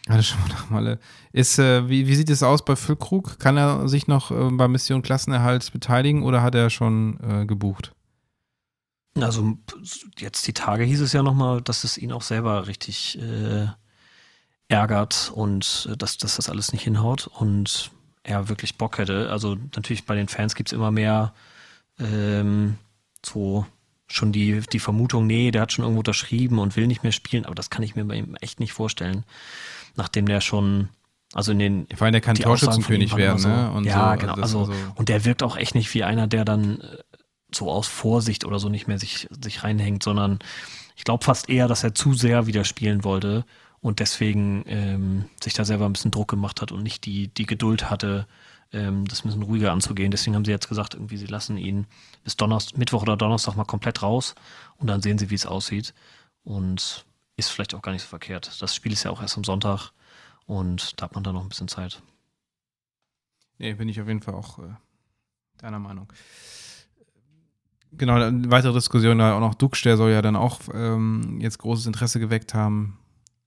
Alles 0.09 0.27
schon 0.27 0.41
mal 0.41 0.49
nach 0.49 0.71
Malle. 0.71 0.99
Ist, 1.33 1.59
äh, 1.59 1.89
wie, 1.89 2.07
wie 2.07 2.15
sieht 2.15 2.31
es 2.31 2.43
aus 2.43 2.65
bei 2.65 2.77
Füllkrug? 2.77 3.39
Kann 3.39 3.57
er 3.57 3.89
sich 3.89 4.07
noch 4.07 4.31
äh, 4.31 4.51
bei 4.51 4.69
Mission 4.69 5.03
Klassenerhalt 5.03 5.71
beteiligen 5.73 6.23
oder 6.23 6.43
hat 6.43 6.55
er 6.55 6.71
schon 6.71 7.19
äh, 7.21 7.47
gebucht? 7.47 7.93
Also 9.15 9.59
jetzt 10.19 10.47
die 10.47 10.53
Tage 10.53 10.85
hieß 10.85 11.01
es 11.01 11.13
ja 11.13 11.23
nochmal, 11.23 11.61
dass 11.61 11.85
es 11.85 11.99
ihn 11.99 12.13
auch 12.13 12.23
selber 12.23 12.67
richtig 12.67 13.19
äh, 13.21 13.67
ärgert 14.69 15.33
und 15.35 15.89
äh, 15.91 15.97
dass, 15.97 16.19
dass 16.19 16.37
das 16.37 16.49
alles 16.49 16.73
nicht 16.73 16.85
hinhaut 16.85 17.27
und 17.27 17.91
er 18.23 18.49
wirklich 18.49 18.77
Bock 18.79 18.99
hätte. 18.99 19.31
Also 19.31 19.57
natürlich 19.75 20.07
bei 20.07 20.15
den 20.15 20.29
Fans 20.29 20.55
gibt 20.55 20.69
es 20.69 20.73
immer 20.73 20.91
mehr 20.91 21.35
ähm, 21.99 22.77
so 23.25 23.67
schon 24.09 24.33
die, 24.33 24.61
die 24.73 24.79
Vermutung, 24.79 25.27
nee, 25.27 25.51
der 25.51 25.63
hat 25.63 25.73
schon 25.73 25.85
irgendwo 25.85 26.01
unterschrieben 26.01 26.59
und 26.59 26.77
will 26.77 26.87
nicht 26.87 27.03
mehr 27.03 27.13
spielen, 27.13 27.45
aber 27.45 27.55
das 27.55 27.71
kann 27.71 27.83
ich 27.83 27.95
mir 27.95 28.05
bei 28.05 28.17
ihm 28.17 28.35
echt 28.41 28.59
nicht 28.59 28.73
vorstellen. 28.73 29.25
Nachdem 29.97 30.27
der 30.27 30.41
schon, 30.41 30.89
also 31.35 31.53
in 31.53 31.59
den. 31.59 31.87
Vor 31.95 32.07
allem, 32.07 32.13
der 32.13 32.21
kann 32.21 32.37
Torschützenkönig 32.37 33.15
werden, 33.17 33.39
so, 33.39 33.49
ne? 33.49 33.71
Und 33.71 33.85
ja, 33.85 34.13
so, 34.13 34.19
genau. 34.19 34.35
Also, 34.35 34.61
also, 34.61 34.73
und 34.95 35.09
der 35.09 35.25
wirkt 35.25 35.43
auch 35.43 35.57
echt 35.57 35.75
nicht 35.75 35.93
wie 35.95 36.05
einer, 36.05 36.27
der 36.27 36.45
dann 36.45 36.81
äh, 36.81 36.99
so 37.55 37.71
aus 37.71 37.87
Vorsicht 37.87 38.45
oder 38.45 38.59
so 38.59 38.69
nicht 38.69 38.89
mehr 38.89 38.99
sich, 38.99 39.29
sich 39.43 39.63
reinhängt, 39.63 40.03
sondern 40.03 40.39
ich 40.97 41.05
glaube 41.05 41.25
fast 41.25 41.49
eher, 41.49 41.69
dass 41.69 41.85
er 41.85 41.95
zu 41.95 42.15
sehr 42.15 42.47
wieder 42.47 42.65
spielen 42.65 43.05
wollte 43.05 43.45
und 43.81 44.01
deswegen 44.01 44.65
ähm, 44.67 45.25
sich 45.43 45.55
da 45.55 45.65
selber 45.65 45.87
ein 45.87 45.93
bisschen 45.93 46.11
Druck 46.11 46.29
gemacht 46.29 46.61
hat 46.61 46.73
und 46.73 46.83
nicht 46.83 47.05
die, 47.07 47.29
die 47.29 47.47
Geduld 47.47 47.91
hatte, 47.91 48.27
ähm, 48.73 49.07
das 49.07 49.25
ein 49.25 49.29
bisschen 49.29 49.43
ruhiger 49.43 49.73
anzugehen. 49.73 50.11
Deswegen 50.11 50.37
haben 50.37 50.45
sie 50.45 50.51
jetzt 50.51 50.69
gesagt, 50.69 50.95
irgendwie 50.95 51.17
sie 51.17 51.27
lassen 51.27 51.57
ihn 51.57 51.87
bis 52.25 52.37
Donnerstag, 52.37 52.79
Mittwoch 52.79 53.03
oder 53.03 53.17
Donnerstag 53.17 53.57
mal 53.57 53.65
komplett 53.65 54.03
raus 54.03 54.35
und 54.77 54.87
dann 54.89 55.03
sehen 55.03 55.19
sie, 55.19 55.31
wie 55.31 55.35
es 55.35 55.47
aussieht. 55.47 55.95
Und 56.45 57.05
ist 57.37 57.51
vielleicht 57.51 57.75
auch 57.75 57.83
gar 57.83 57.93
nicht 57.93 58.03
so 58.03 58.09
verkehrt. 58.09 58.61
Das 58.61 58.75
Spiel 58.75 58.93
ist 58.93 59.05
ja 59.05 59.11
auch 59.11 59.23
erst 59.23 59.37
am 59.37 59.45
Sonntag 59.45 59.93
und 60.47 61.01
da 61.01 61.05
hat 61.05 61.15
man 61.15 61.23
dann 61.25 61.35
noch 61.35 61.43
ein 61.43 61.49
bisschen 61.49 61.69
Zeit. 61.69 62.03
Nee, 63.59 63.75
bin 63.75 63.89
ich 63.89 64.01
auf 64.01 64.09
jeden 64.09 64.23
Fall 64.23 64.35
auch 64.35 64.59
äh, 64.59 64.75
deiner 65.59 65.79
Meinung. 65.79 66.13
Genau, 67.93 68.15
eine 68.15 68.51
weitere 68.51 68.73
Diskussion, 68.73 69.19
da 69.19 69.35
auch 69.35 69.41
noch 69.41 69.55
Dux, 69.55 69.83
der 69.83 69.97
soll 69.97 70.11
ja 70.11 70.21
dann 70.21 70.37
auch 70.37 70.61
ähm, 70.75 71.39
jetzt 71.41 71.59
großes 71.59 71.87
Interesse 71.87 72.21
geweckt 72.21 72.55
haben. 72.55 72.99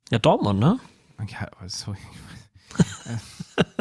Ja, 0.09 0.19
Dortmund, 0.19 0.59
ne? 0.59 0.79
Ja, 1.27 1.47
sorry. 1.67 1.99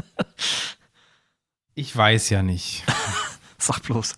ich 1.80 1.96
weiß 1.96 2.30
ja 2.30 2.42
nicht. 2.42 2.84
Sag 3.58 3.82
bloß. 3.82 4.16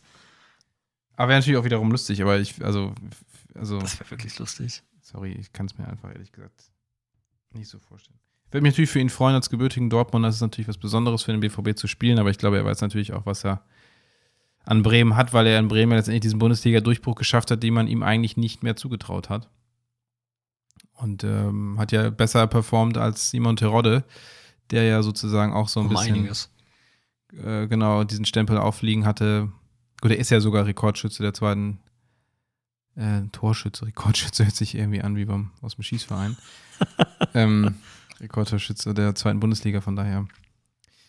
Aber 1.16 1.28
wäre 1.28 1.38
natürlich 1.38 1.58
auch 1.58 1.64
wiederum 1.64 1.90
lustig, 1.90 2.20
aber 2.22 2.38
ich, 2.38 2.62
also. 2.64 2.94
also 3.54 3.78
das 3.78 4.00
wäre 4.00 4.10
wirklich 4.10 4.38
lustig. 4.38 4.82
Sorry, 5.00 5.32
ich 5.32 5.52
kann 5.52 5.66
es 5.66 5.78
mir 5.78 5.86
einfach 5.86 6.10
ehrlich 6.10 6.32
gesagt 6.32 6.70
nicht 7.52 7.68
so 7.68 7.78
vorstellen. 7.78 8.18
Ich 8.46 8.52
würde 8.52 8.62
mich 8.62 8.72
natürlich 8.72 8.90
für 8.90 9.00
ihn 9.00 9.10
freuen, 9.10 9.34
als 9.34 9.50
gebürtigen 9.50 9.90
Dortmund. 9.90 10.24
Das 10.24 10.34
ist 10.34 10.40
natürlich 10.40 10.68
was 10.68 10.78
Besonderes 10.78 11.22
für 11.22 11.32
den 11.32 11.40
BVB 11.40 11.76
zu 11.76 11.86
spielen, 11.86 12.18
aber 12.18 12.30
ich 12.30 12.38
glaube, 12.38 12.56
er 12.56 12.64
weiß 12.64 12.80
natürlich 12.80 13.12
auch, 13.12 13.26
was 13.26 13.44
er 13.44 13.62
an 14.64 14.82
Bremen 14.82 15.16
hat, 15.16 15.32
weil 15.32 15.46
er 15.46 15.58
in 15.58 15.68
Bremen 15.68 15.92
letztendlich 15.92 16.22
diesen 16.22 16.38
Bundesliga-Durchbruch 16.38 17.14
geschafft 17.14 17.50
hat, 17.50 17.62
den 17.62 17.74
man 17.74 17.88
ihm 17.88 18.02
eigentlich 18.02 18.36
nicht 18.36 18.62
mehr 18.62 18.76
zugetraut 18.76 19.28
hat. 19.28 19.48
Und 20.94 21.24
ähm, 21.24 21.78
hat 21.78 21.92
ja 21.92 22.10
besser 22.10 22.46
performt 22.46 22.96
als 22.96 23.30
Simon 23.30 23.56
Terodde, 23.56 24.04
der 24.70 24.84
ja 24.84 25.02
sozusagen 25.02 25.52
auch 25.52 25.68
so 25.68 25.80
ein 25.80 25.86
um 25.86 25.94
bisschen 25.94 26.14
einiges. 26.14 26.50
Äh, 27.32 27.66
genau 27.66 28.04
diesen 28.04 28.24
Stempel 28.24 28.58
aufliegen 28.58 29.06
hatte. 29.06 29.50
Gut, 30.00 30.10
er 30.10 30.18
ist 30.18 30.30
ja 30.30 30.40
sogar 30.40 30.66
Rekordschütze 30.66 31.22
der 31.22 31.32
zweiten 31.34 31.78
äh, 32.96 33.22
Torschütze. 33.32 33.86
Rekordschütze 33.86 34.44
hört 34.44 34.54
sich 34.54 34.74
irgendwie 34.74 35.02
an 35.02 35.16
wie 35.16 35.24
beim, 35.24 35.50
aus 35.62 35.76
dem 35.76 35.84
Schießverein. 35.84 36.36
ähm, 37.34 37.76
Rekordtorschütze 38.20 38.94
der 38.94 39.14
zweiten 39.14 39.40
Bundesliga, 39.40 39.80
von 39.80 39.96
daher. 39.96 40.26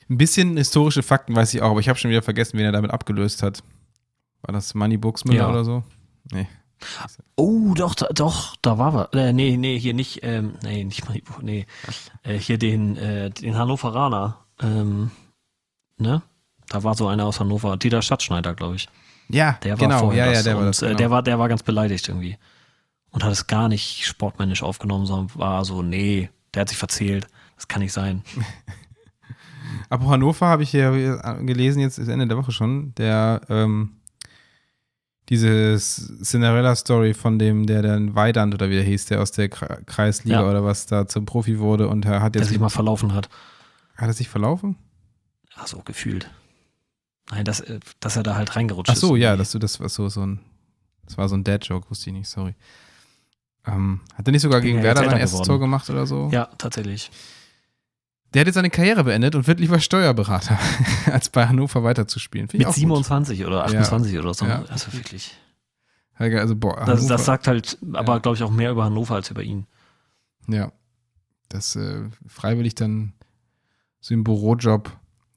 Ein 0.09 0.17
bisschen 0.17 0.57
historische 0.57 1.03
Fakten 1.03 1.36
weiß 1.36 1.53
ich 1.53 1.62
auch, 1.62 1.71
aber 1.71 1.79
ich 1.79 1.89
habe 1.89 1.99
schon 1.99 2.12
wieder 2.12 2.21
vergessen, 2.21 2.57
wen 2.57 2.65
er 2.65 2.71
damit 2.71 2.91
abgelöst 2.91 3.43
hat. 3.43 3.63
War 4.41 4.53
das 4.53 4.73
Money 4.73 4.97
Buxmüller 4.97 5.39
ja. 5.39 5.49
oder 5.49 5.63
so? 5.63 5.83
Nee. 6.31 6.47
Oh, 7.36 7.73
doch, 7.75 7.95
da, 7.95 8.07
doch, 8.07 8.57
da 8.62 8.77
war 8.77 8.93
was. 8.93 9.13
Äh, 9.13 9.31
nee, 9.31 9.55
nee, 9.55 9.79
hier 9.79 9.93
nicht, 9.93 10.19
ähm, 10.23 10.55
nee, 10.63 10.83
nicht 10.83 11.07
Money 11.07 11.23
nee. 11.41 11.65
Äh, 12.23 12.38
hier 12.38 12.57
den, 12.57 12.97
äh, 12.97 13.29
den 13.29 13.57
Hannoveraner. 13.57 14.45
Ähm, 14.62 15.12
ne? 16.03 16.21
Da 16.69 16.83
war 16.83 16.93
so 16.95 17.07
einer 17.07 17.25
aus 17.25 17.39
Hannover, 17.39 17.77
Dieter 17.77 18.01
Schatzschneider, 18.01 18.53
glaube 18.53 18.75
ich. 18.75 18.87
Ja, 19.29 19.57
der 19.63 19.79
war 19.79 19.87
genau, 19.87 20.11
ja, 20.11 20.31
ja, 20.31 20.43
der 20.43 20.57
war 20.57 20.65
das. 20.65 20.81
Äh, 20.81 20.87
genau. 20.87 20.97
Der 20.97 21.11
war, 21.11 21.23
der 21.23 21.39
war 21.39 21.49
ganz 21.49 21.63
beleidigt 21.63 22.07
irgendwie. 22.07 22.37
Und 23.09 23.23
hat 23.23 23.31
es 23.31 23.47
gar 23.47 23.67
nicht 23.69 24.05
sportmännisch 24.05 24.63
aufgenommen, 24.63 25.05
sondern 25.05 25.31
war 25.39 25.65
so, 25.65 25.81
nee, 25.81 26.29
der 26.53 26.61
hat 26.61 26.69
sich 26.69 26.77
verzählt. 26.77 27.27
Das 27.55 27.67
kann 27.67 27.81
nicht 27.81 27.93
sein. 27.93 28.23
Aber 29.89 30.07
Hannover 30.07 30.47
habe 30.47 30.63
ich 30.63 30.71
hier 30.71 30.91
gelesen, 31.41 31.79
jetzt 31.79 31.97
ist 31.97 32.07
Ende 32.07 32.27
der 32.27 32.37
Woche 32.37 32.51
schon, 32.51 32.93
der, 32.95 33.41
ähm, 33.49 33.97
diese 35.29 35.77
Cinderella-Story 35.77 37.13
von 37.13 37.39
dem, 37.39 37.65
der 37.65 37.81
dann 37.81 38.15
Weidand 38.15 38.53
oder 38.53 38.69
wie 38.69 38.75
der 38.75 38.83
hieß, 38.83 39.05
der 39.05 39.21
aus 39.21 39.31
der 39.31 39.49
Kreisliga 39.49 40.41
ja. 40.41 40.49
oder 40.49 40.63
was 40.63 40.85
da 40.85 41.07
zum 41.07 41.25
Profi 41.25 41.59
wurde 41.59 41.87
und 41.87 42.05
er 42.05 42.21
hat 42.21 42.35
jetzt. 42.35 42.45
Der 42.45 42.49
sich 42.49 42.59
mal 42.59 42.69
verlaufen 42.69 43.13
hat. 43.13 43.29
Hat 43.95 44.07
er 44.07 44.13
sich 44.13 44.29
verlaufen? 44.29 44.75
Ach 45.55 45.67
so, 45.67 45.79
gefühlt. 45.79 46.29
Nein, 47.31 47.45
dass, 47.45 47.61
äh, 47.61 47.79
dass 47.99 48.15
er 48.15 48.23
da 48.23 48.35
halt 48.35 48.55
reingerutscht 48.55 48.91
ist. 48.91 48.97
Ach 48.97 49.07
so, 49.07 49.15
ja, 49.15 49.35
dass 49.35 49.51
du 49.51 49.59
das 49.59 49.79
war 49.79 49.89
so, 49.89 50.09
so 50.09 50.25
ein, 50.25 50.39
das 51.05 51.17
war 51.17 51.29
so 51.29 51.35
ein 51.35 51.43
Dad-Joke, 51.43 51.89
wusste 51.89 52.09
ich 52.09 52.15
nicht, 52.15 52.29
sorry. 52.29 52.55
Ähm, 53.65 54.01
hat 54.15 54.27
er 54.27 54.31
nicht 54.31 54.41
sogar 54.41 54.61
gegen 54.61 54.83
Werder 54.83 55.05
sein 55.05 55.19
erstes 55.19 55.41
Tor 55.41 55.59
gemacht 55.59 55.89
oder 55.89 56.05
so? 56.05 56.29
Ja, 56.31 56.45
tatsächlich. 56.57 57.11
Der 58.33 58.41
hat 58.41 58.47
jetzt 58.47 58.55
seine 58.55 58.71
Karriere 58.71 59.03
beendet 59.03 59.35
und 59.35 59.47
wird 59.47 59.59
lieber 59.59 59.79
Steuerberater, 59.79 60.59
als 61.11 61.29
bei 61.29 61.47
Hannover 61.47 61.83
weiterzuspielen. 61.83 62.49
Mit 62.51 62.73
27 62.73 63.37
gut. 63.37 63.47
oder 63.47 63.63
28 63.65 64.11
ja. 64.11 64.19
oder 64.19 64.33
so. 64.33 64.45
Ja. 64.45 64.63
Also 64.69 64.91
wirklich. 64.93 65.37
Also, 66.15 66.55
boah, 66.55 66.83
das, 66.85 67.07
das, 67.07 67.25
sagt 67.25 67.47
halt, 67.47 67.77
aber 67.93 68.13
ja. 68.13 68.19
glaube 68.19 68.35
ich 68.35 68.43
auch 68.43 68.51
mehr 68.51 68.71
über 68.71 68.85
Hannover 68.85 69.15
als 69.15 69.31
über 69.31 69.43
ihn. 69.43 69.65
Ja. 70.47 70.71
Das 71.49 71.75
äh, 71.75 72.03
freiwillig 72.27 72.75
dann 72.75 73.13
so 73.99 74.13
im 74.13 74.23
Bürojob 74.23 74.91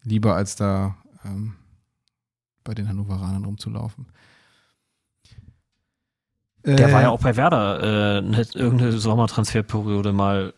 lieber 0.07 0.35
als 0.35 0.57
da 0.57 0.97
ähm, 1.25 1.57
bei 2.64 2.75
den 2.75 2.88
Hannoveranern 2.88 3.45
rumzulaufen. 3.45 4.07
Der 6.64 6.88
äh, 6.88 6.92
war 6.92 7.03
ja 7.03 7.11
auch 7.11 7.21
bei 7.21 7.37
Werder 7.37 8.19
äh, 8.19 8.42
irgendeine 8.55 8.92
Sommertransferperiode 8.92 10.12
mal 10.12 10.55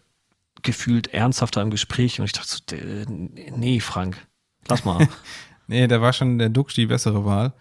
gefühlt 0.63 1.09
ernsthafter 1.09 1.63
im 1.63 1.71
Gespräch 1.71 2.21
und 2.21 2.27
ich 2.27 2.33
dachte 2.33 2.49
so, 2.49 3.07
nee, 3.09 3.81
Frank, 3.81 4.27
lass 4.69 4.85
mal. 4.85 5.09
nee, 5.67 5.87
da 5.87 6.01
war 6.01 6.13
schon 6.13 6.39
der 6.39 6.49
Duxch 6.49 6.75
die 6.75 6.87
bessere 6.87 7.25
Wahl. 7.25 7.53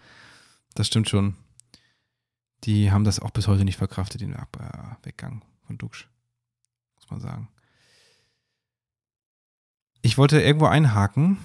Das 0.74 0.86
stimmt 0.86 1.08
schon. 1.08 1.36
Die 2.64 2.90
haben 2.90 3.04
das 3.04 3.20
auch 3.20 3.30
bis 3.30 3.46
heute 3.46 3.64
nicht 3.64 3.76
verkraftet, 3.76 4.20
den 4.20 4.34
Ab 4.34 4.58
äh, 4.60 5.06
Weggang 5.06 5.44
von 5.66 5.78
Duxch. 5.78 6.08
Muss 6.96 7.10
man 7.10 7.20
sagen. 7.20 7.48
Ich 10.02 10.18
wollte 10.18 10.40
irgendwo 10.40 10.66
einhaken 10.66 11.38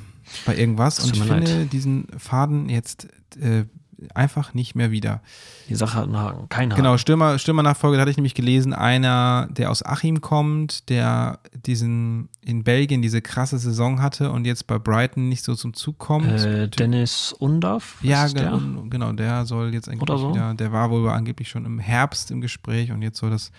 bei 0.46 0.58
irgendwas 0.58 1.00
und 1.00 1.16
ich 1.16 1.24
finde 1.24 1.60
leid. 1.60 1.74
diesen 1.74 2.08
Faden 2.18 2.70
jetzt 2.70 3.08
äh, 3.40 3.66
einfach 4.14 4.54
nicht 4.54 4.76
mehr 4.76 4.92
wieder. 4.92 5.22
Die 5.70 5.76
Sache 5.76 5.98
hat 5.98 6.06
einen 6.06 6.18
Haken, 6.18 6.50
kein 6.50 6.72
Haken. 6.72 6.82
Genau, 6.82 6.98
Stürmer, 6.98 7.40
Stürmernachfolge, 7.40 7.98
da 7.98 8.02
hatte 8.02 8.12
ich 8.12 8.18
nämlich 8.18 8.36
gelesen, 8.36 8.74
einer, 8.74 9.48
der 9.52 9.72
aus 9.72 9.84
Achim 9.86 10.22
kommt, 10.22 10.90
der 10.90 11.40
diesen 11.66 12.30
in 12.42 12.64
Belgien 12.64 13.02
diese 13.02 13.22
krasse 13.22 13.58
Saison 13.58 14.02
hatte 14.02 14.32
und 14.32 14.46
jetzt 14.46 14.68
bei 14.68 14.80
Brighton 14.80 15.30
nicht 15.30 15.44
so 15.44 15.56
zum 15.56 15.74
Zug 15.74 15.98
kommt. 15.98 16.28
Äh, 16.28 16.68
Dennis 16.68 17.34
Undaff? 17.38 17.98
Ja, 18.02 18.28
der? 18.28 18.60
genau, 18.90 19.14
der 19.14 19.46
soll 19.46 19.74
jetzt 19.74 19.90
eigentlich 19.90 20.20
so? 20.20 20.34
wieder, 20.34 20.54
der 20.54 20.72
war 20.72 20.90
wohl 20.90 21.08
angeblich 21.10 21.50
schon 21.50 21.66
im 21.66 21.80
Herbst 21.80 22.32
im 22.32 22.42
Gespräch 22.42 22.92
und 22.92 23.02
jetzt 23.02 23.20
soll 23.20 23.30
das 23.30 23.52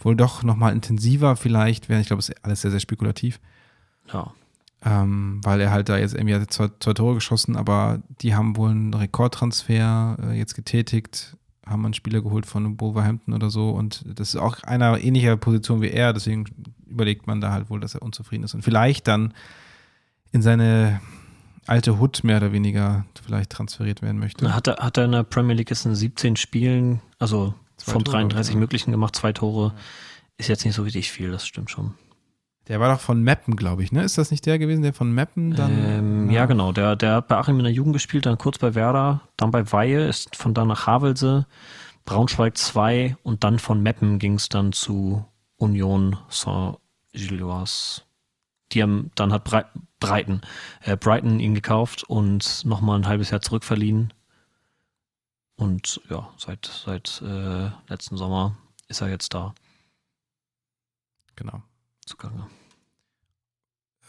wohl 0.00 0.14
doch 0.14 0.42
nochmal 0.42 0.72
intensiver 0.72 1.36
vielleicht 1.36 1.88
werden. 1.88 2.02
Ich 2.02 2.06
glaube, 2.06 2.20
es 2.20 2.28
ist 2.28 2.44
alles 2.44 2.60
sehr, 2.60 2.70
sehr 2.70 2.80
spekulativ. 2.80 3.40
Ja. 4.12 4.32
Ähm, 4.84 5.40
weil 5.42 5.60
er 5.60 5.72
halt 5.72 5.88
da 5.88 5.98
jetzt 5.98 6.14
irgendwie 6.14 6.36
hat 6.36 6.52
zwei, 6.52 6.68
zwei 6.78 6.92
Tore 6.92 7.14
geschossen, 7.14 7.56
aber 7.56 8.00
die 8.20 8.36
haben 8.36 8.56
wohl 8.56 8.70
einen 8.70 8.94
Rekordtransfer 8.94 10.16
äh, 10.22 10.38
jetzt 10.38 10.54
getätigt, 10.54 11.36
haben 11.66 11.84
einen 11.84 11.94
Spieler 11.94 12.22
geholt 12.22 12.46
von 12.46 12.80
Wolverhampton 12.80 13.34
oder 13.34 13.50
so 13.50 13.70
und 13.70 14.04
das 14.06 14.30
ist 14.30 14.36
auch 14.36 14.62
einer 14.62 15.00
ähnlicher 15.00 15.36
Position 15.36 15.82
wie 15.82 15.90
er, 15.90 16.12
deswegen 16.12 16.44
überlegt 16.86 17.26
man 17.26 17.40
da 17.40 17.50
halt 17.50 17.70
wohl, 17.70 17.80
dass 17.80 17.96
er 17.96 18.02
unzufrieden 18.02 18.44
ist 18.44 18.54
und 18.54 18.62
vielleicht 18.62 19.08
dann 19.08 19.34
in 20.30 20.42
seine 20.42 21.00
alte 21.66 21.98
Hut 21.98 22.22
mehr 22.22 22.38
oder 22.38 22.52
weniger 22.52 23.04
vielleicht 23.24 23.50
transferiert 23.50 24.00
werden 24.00 24.18
möchte. 24.18 24.54
Hat 24.54 24.68
er, 24.68 24.76
hat 24.76 24.96
er 24.96 25.06
in 25.06 25.12
der 25.12 25.22
Premier 25.24 25.54
League 25.54 25.70
jetzt 25.70 25.86
in 25.86 25.94
17 25.94 26.36
Spielen, 26.36 27.00
also 27.18 27.52
zwei 27.76 27.92
von 27.92 28.04
Tore, 28.04 28.18
33 28.18 28.54
ja. 28.54 28.60
möglichen 28.60 28.92
gemacht, 28.92 29.16
zwei 29.16 29.32
Tore, 29.32 29.74
ist 30.38 30.48
jetzt 30.48 30.64
nicht 30.64 30.74
so 30.74 30.82
richtig 30.82 31.10
viel, 31.10 31.30
das 31.30 31.46
stimmt 31.46 31.70
schon. 31.70 31.94
Der 32.68 32.80
war 32.80 32.94
doch 32.94 33.00
von 33.00 33.22
Meppen, 33.22 33.56
glaube 33.56 33.82
ich, 33.82 33.92
ne? 33.92 34.02
Ist 34.02 34.18
das 34.18 34.30
nicht 34.30 34.44
der 34.44 34.58
gewesen, 34.58 34.82
der 34.82 34.92
von 34.92 35.10
Meppen 35.10 35.54
dann? 35.54 35.72
Ähm, 35.72 36.30
ja, 36.30 36.44
genau. 36.44 36.72
Der, 36.72 36.96
der 36.96 37.14
hat 37.14 37.28
bei 37.28 37.36
Achim 37.36 37.56
in 37.56 37.64
der 37.64 37.72
Jugend 37.72 37.94
gespielt, 37.94 38.26
dann 38.26 38.36
kurz 38.36 38.58
bei 38.58 38.74
Werder, 38.74 39.22
dann 39.38 39.50
bei 39.50 39.72
Weihe, 39.72 40.06
ist 40.06 40.36
von 40.36 40.52
da 40.52 40.66
nach 40.66 40.86
Havelse, 40.86 41.46
Braunschweig 42.04 42.58
2 42.58 43.16
und 43.22 43.42
dann 43.42 43.58
von 43.58 43.82
Meppen 43.82 44.18
ging 44.18 44.34
es 44.34 44.50
dann 44.50 44.72
zu 44.72 45.24
Union 45.56 46.18
Saint-Gilloise. 46.28 48.02
Die 48.72 48.82
haben, 48.82 49.10
dann 49.14 49.32
hat 49.32 49.44
Bre 49.44 49.64
Brighton, 49.98 50.42
äh, 50.82 50.96
Brighton 50.96 51.40
ihn 51.40 51.54
gekauft 51.54 52.04
und 52.04 52.64
nochmal 52.64 52.98
ein 52.98 53.08
halbes 53.08 53.30
Jahr 53.30 53.40
zurückverliehen. 53.40 54.12
Und 55.56 56.00
ja, 56.08 56.28
seit, 56.36 56.66
seit 56.66 57.20
äh, 57.22 57.70
letzten 57.88 58.16
Sommer 58.16 58.56
ist 58.86 59.00
er 59.00 59.08
jetzt 59.08 59.34
da. 59.34 59.54
Genau. 61.34 61.62
Zugange. 62.06 62.46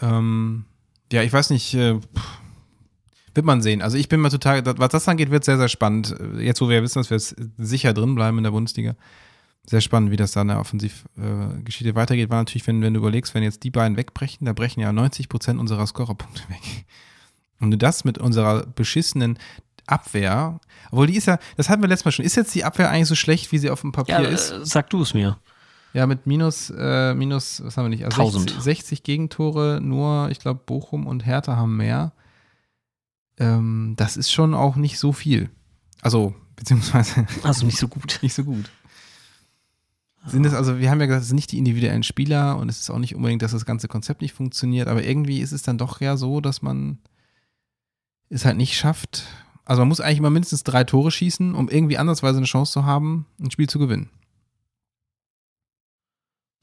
Ähm, 0.01 0.65
ja, 1.11 1.23
ich 1.23 1.33
weiß 1.33 1.49
nicht, 1.49 1.73
äh, 1.73 1.99
wird 3.33 3.45
man 3.45 3.61
sehen. 3.61 3.81
Also 3.81 3.97
ich 3.97 4.09
bin 4.09 4.19
mal 4.19 4.29
total, 4.29 4.63
was 4.77 4.89
das 4.89 5.07
angeht, 5.07 5.31
wird 5.31 5.43
sehr, 5.43 5.57
sehr 5.57 5.69
spannend. 5.69 6.15
Jetzt, 6.39 6.61
wo 6.61 6.69
wir 6.69 6.81
wissen, 6.83 6.99
dass 6.99 7.09
wir 7.09 7.19
sicher 7.57 7.93
drin 7.93 8.15
bleiben 8.15 8.37
in 8.37 8.43
der 8.43 8.51
Bundesliga. 8.51 8.95
Sehr 9.65 9.81
spannend, 9.81 10.11
wie 10.11 10.15
das 10.17 10.31
da 10.31 10.41
in 10.41 10.47
der 10.47 10.59
Offensivgeschichte 10.59 11.89
äh, 11.89 11.95
weitergeht. 11.95 12.29
War 12.29 12.39
natürlich, 12.39 12.65
wenn, 12.67 12.81
wenn 12.81 12.93
du 12.93 12.99
überlegst, 12.99 13.35
wenn 13.35 13.43
jetzt 13.43 13.63
die 13.63 13.69
beiden 13.71 13.97
wegbrechen, 13.97 14.45
da 14.45 14.53
brechen 14.53 14.79
ja 14.81 14.91
90 14.91 15.29
Prozent 15.29 15.59
unserer 15.59 15.85
Scorerpunkte 15.85 16.41
weg. 16.49 16.85
Und 17.59 17.71
du 17.71 17.77
das 17.77 18.03
mit 18.03 18.17
unserer 18.17 18.65
beschissenen 18.65 19.37
Abwehr, 19.85 20.59
obwohl 20.91 21.07
die 21.07 21.17
ist 21.17 21.25
ja, 21.27 21.39
das 21.57 21.67
hatten 21.69 21.81
wir 21.81 21.87
letztes 21.89 22.05
Mal 22.05 22.11
schon, 22.11 22.25
ist 22.25 22.35
jetzt 22.35 22.53
die 22.55 22.63
Abwehr 22.63 22.89
eigentlich 22.89 23.07
so 23.07 23.15
schlecht, 23.15 23.51
wie 23.51 23.57
sie 23.57 23.69
auf 23.69 23.81
dem 23.81 23.91
Papier 23.91 24.21
Ja, 24.21 24.29
ist? 24.29 24.51
äh, 24.51 24.65
sag 24.65 24.89
du 24.89 25.01
es 25.01 25.13
mir. 25.13 25.37
Ja, 25.93 26.05
mit 26.05 26.27
minus, 26.27 26.71
äh, 26.75 27.13
minus, 27.15 27.63
was 27.63 27.77
haben 27.77 27.85
wir 27.85 27.89
nicht? 27.89 28.05
Also 28.05 28.21
1000. 28.21 28.49
60, 28.51 28.63
60 28.63 29.03
Gegentore, 29.03 29.79
nur, 29.81 30.29
ich 30.29 30.39
glaube, 30.39 30.61
Bochum 30.65 31.07
und 31.07 31.25
Hertha 31.25 31.55
haben 31.55 31.77
mehr. 31.77 32.13
Ähm, 33.37 33.93
das 33.97 34.17
ist 34.17 34.31
schon 34.31 34.53
auch 34.53 34.75
nicht 34.75 34.99
so 34.99 35.11
viel. 35.13 35.49
Also, 36.01 36.35
beziehungsweise 36.55 37.25
Also 37.43 37.65
nicht 37.65 37.77
so 37.77 37.87
gut. 37.87 38.19
nicht 38.21 38.33
so 38.33 38.43
gut. 38.43 38.69
Sind 40.27 40.45
es, 40.45 40.53
also 40.53 40.79
wir 40.79 40.91
haben 40.91 40.99
ja 40.99 41.05
gesagt, 41.05 41.23
es 41.23 41.29
sind 41.29 41.37
nicht 41.37 41.51
die 41.51 41.57
individuellen 41.57 42.03
Spieler 42.03 42.57
und 42.57 42.69
es 42.69 42.79
ist 42.81 42.89
auch 42.89 42.99
nicht 42.99 43.15
unbedingt, 43.15 43.41
dass 43.41 43.51
das 43.51 43.65
ganze 43.65 43.87
Konzept 43.87 44.21
nicht 44.21 44.33
funktioniert, 44.33 44.89
aber 44.89 45.03
irgendwie 45.03 45.39
ist 45.39 45.53
es 45.53 45.63
dann 45.63 45.77
doch 45.77 46.01
ja 46.01 46.17
so, 46.17 46.41
dass 46.41 46.61
man 46.61 46.99
es 48.29 48.45
halt 48.45 48.57
nicht 48.57 48.77
schafft. 48.77 49.23
Also 49.63 49.81
man 49.81 49.87
muss 49.87 50.01
eigentlich 50.01 50.19
immer 50.19 50.29
mindestens 50.29 50.63
drei 50.63 50.83
Tore 50.83 51.09
schießen, 51.09 51.55
um 51.55 51.69
irgendwie 51.69 51.97
andersweise 51.97 52.37
eine 52.37 52.45
Chance 52.45 52.73
zu 52.73 52.85
haben, 52.85 53.27
ein 53.39 53.49
Spiel 53.49 53.69
zu 53.69 53.79
gewinnen. 53.79 54.09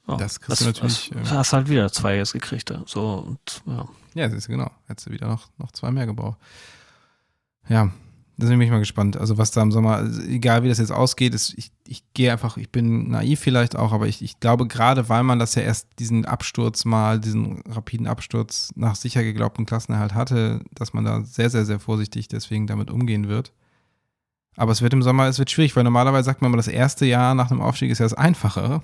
Ja, 0.07 0.17
Das 0.17 0.39
kriegst 0.39 0.61
du 0.61 0.65
natürlich, 0.65 1.11
Das, 1.13 1.31
äh, 1.31 1.35
hast 1.35 1.53
halt 1.53 1.69
wieder 1.69 1.91
zwei 1.91 2.15
jetzt 2.17 2.33
gekriegt. 2.33 2.69
ja. 2.69 2.81
So 2.85 3.25
und 3.27 3.61
ja. 3.65 3.87
Ja, 4.13 4.29
siehst 4.29 4.47
du, 4.47 4.51
genau. 4.53 4.71
Hättest 4.87 5.07
du 5.07 5.11
wieder 5.11 5.27
noch, 5.27 5.47
noch 5.57 5.71
zwei 5.71 5.91
mehr 5.91 6.05
gebraucht. 6.05 6.37
Ja, 7.69 7.91
deswegen 8.37 8.59
bin 8.59 8.67
ich 8.67 8.71
mal 8.71 8.79
gespannt. 8.79 9.17
Also, 9.17 9.37
was 9.37 9.51
da 9.51 9.61
im 9.61 9.71
Sommer, 9.71 9.97
also 9.97 10.21
egal 10.21 10.63
wie 10.63 10.69
das 10.69 10.77
jetzt 10.77 10.91
ausgeht, 10.91 11.33
ist, 11.35 11.53
ich, 11.57 11.71
ich 11.85 12.03
gehe 12.13 12.31
einfach, 12.31 12.57
ich 12.57 12.71
bin 12.71 13.09
naiv 13.09 13.39
vielleicht 13.39 13.75
auch, 13.75 13.91
aber 13.91 14.07
ich, 14.07 14.21
ich 14.21 14.39
glaube, 14.39 14.67
gerade 14.67 15.09
weil 15.09 15.23
man 15.23 15.37
das 15.39 15.55
ja 15.55 15.61
erst 15.63 15.87
diesen 15.99 16.25
Absturz 16.25 16.85
mal, 16.85 17.19
diesen 17.19 17.61
rapiden 17.67 18.07
Absturz 18.07 18.71
nach 18.75 18.95
sicher 18.95 19.23
geglaubten 19.23 19.65
Klassenerhalt 19.65 20.13
hatte, 20.13 20.61
dass 20.73 20.93
man 20.93 21.03
da 21.03 21.23
sehr, 21.23 21.49
sehr, 21.49 21.65
sehr 21.65 21.79
vorsichtig 21.79 22.27
deswegen 22.29 22.65
damit 22.67 22.89
umgehen 22.89 23.27
wird. 23.27 23.51
Aber 24.55 24.71
es 24.71 24.81
wird 24.81 24.93
im 24.93 25.03
Sommer, 25.03 25.27
es 25.27 25.37
wird 25.37 25.51
schwierig, 25.51 25.75
weil 25.75 25.83
normalerweise 25.83 26.25
sagt 26.25 26.41
man 26.41 26.49
mal, 26.49 26.57
das 26.57 26.67
erste 26.67 27.05
Jahr 27.05 27.35
nach 27.35 27.51
einem 27.51 27.61
Aufstieg 27.61 27.91
ist 27.91 27.99
ja 27.99 28.05
das 28.05 28.15
Einfachere. 28.15 28.81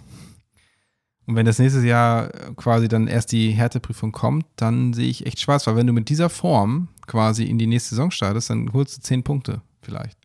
Und 1.25 1.35
wenn 1.35 1.45
das 1.45 1.59
nächste 1.59 1.79
Jahr 1.85 2.29
quasi 2.55 2.87
dann 2.87 3.07
erst 3.07 3.31
die 3.31 3.51
Härteprüfung 3.51 4.11
kommt, 4.11 4.45
dann 4.57 4.93
sehe 4.93 5.07
ich 5.07 5.25
echt 5.25 5.39
schwarz, 5.39 5.65
weil 5.67 5.75
wenn 5.77 5.87
du 5.87 5.93
mit 5.93 6.09
dieser 6.09 6.29
Form 6.29 6.89
quasi 7.07 7.45
in 7.45 7.57
die 7.57 7.67
nächste 7.67 7.91
Saison 7.91 8.11
startest, 8.11 8.49
dann 8.49 8.73
holst 8.73 8.97
du 8.97 9.01
zehn 9.01 9.23
Punkte 9.23 9.61
vielleicht. 9.81 10.17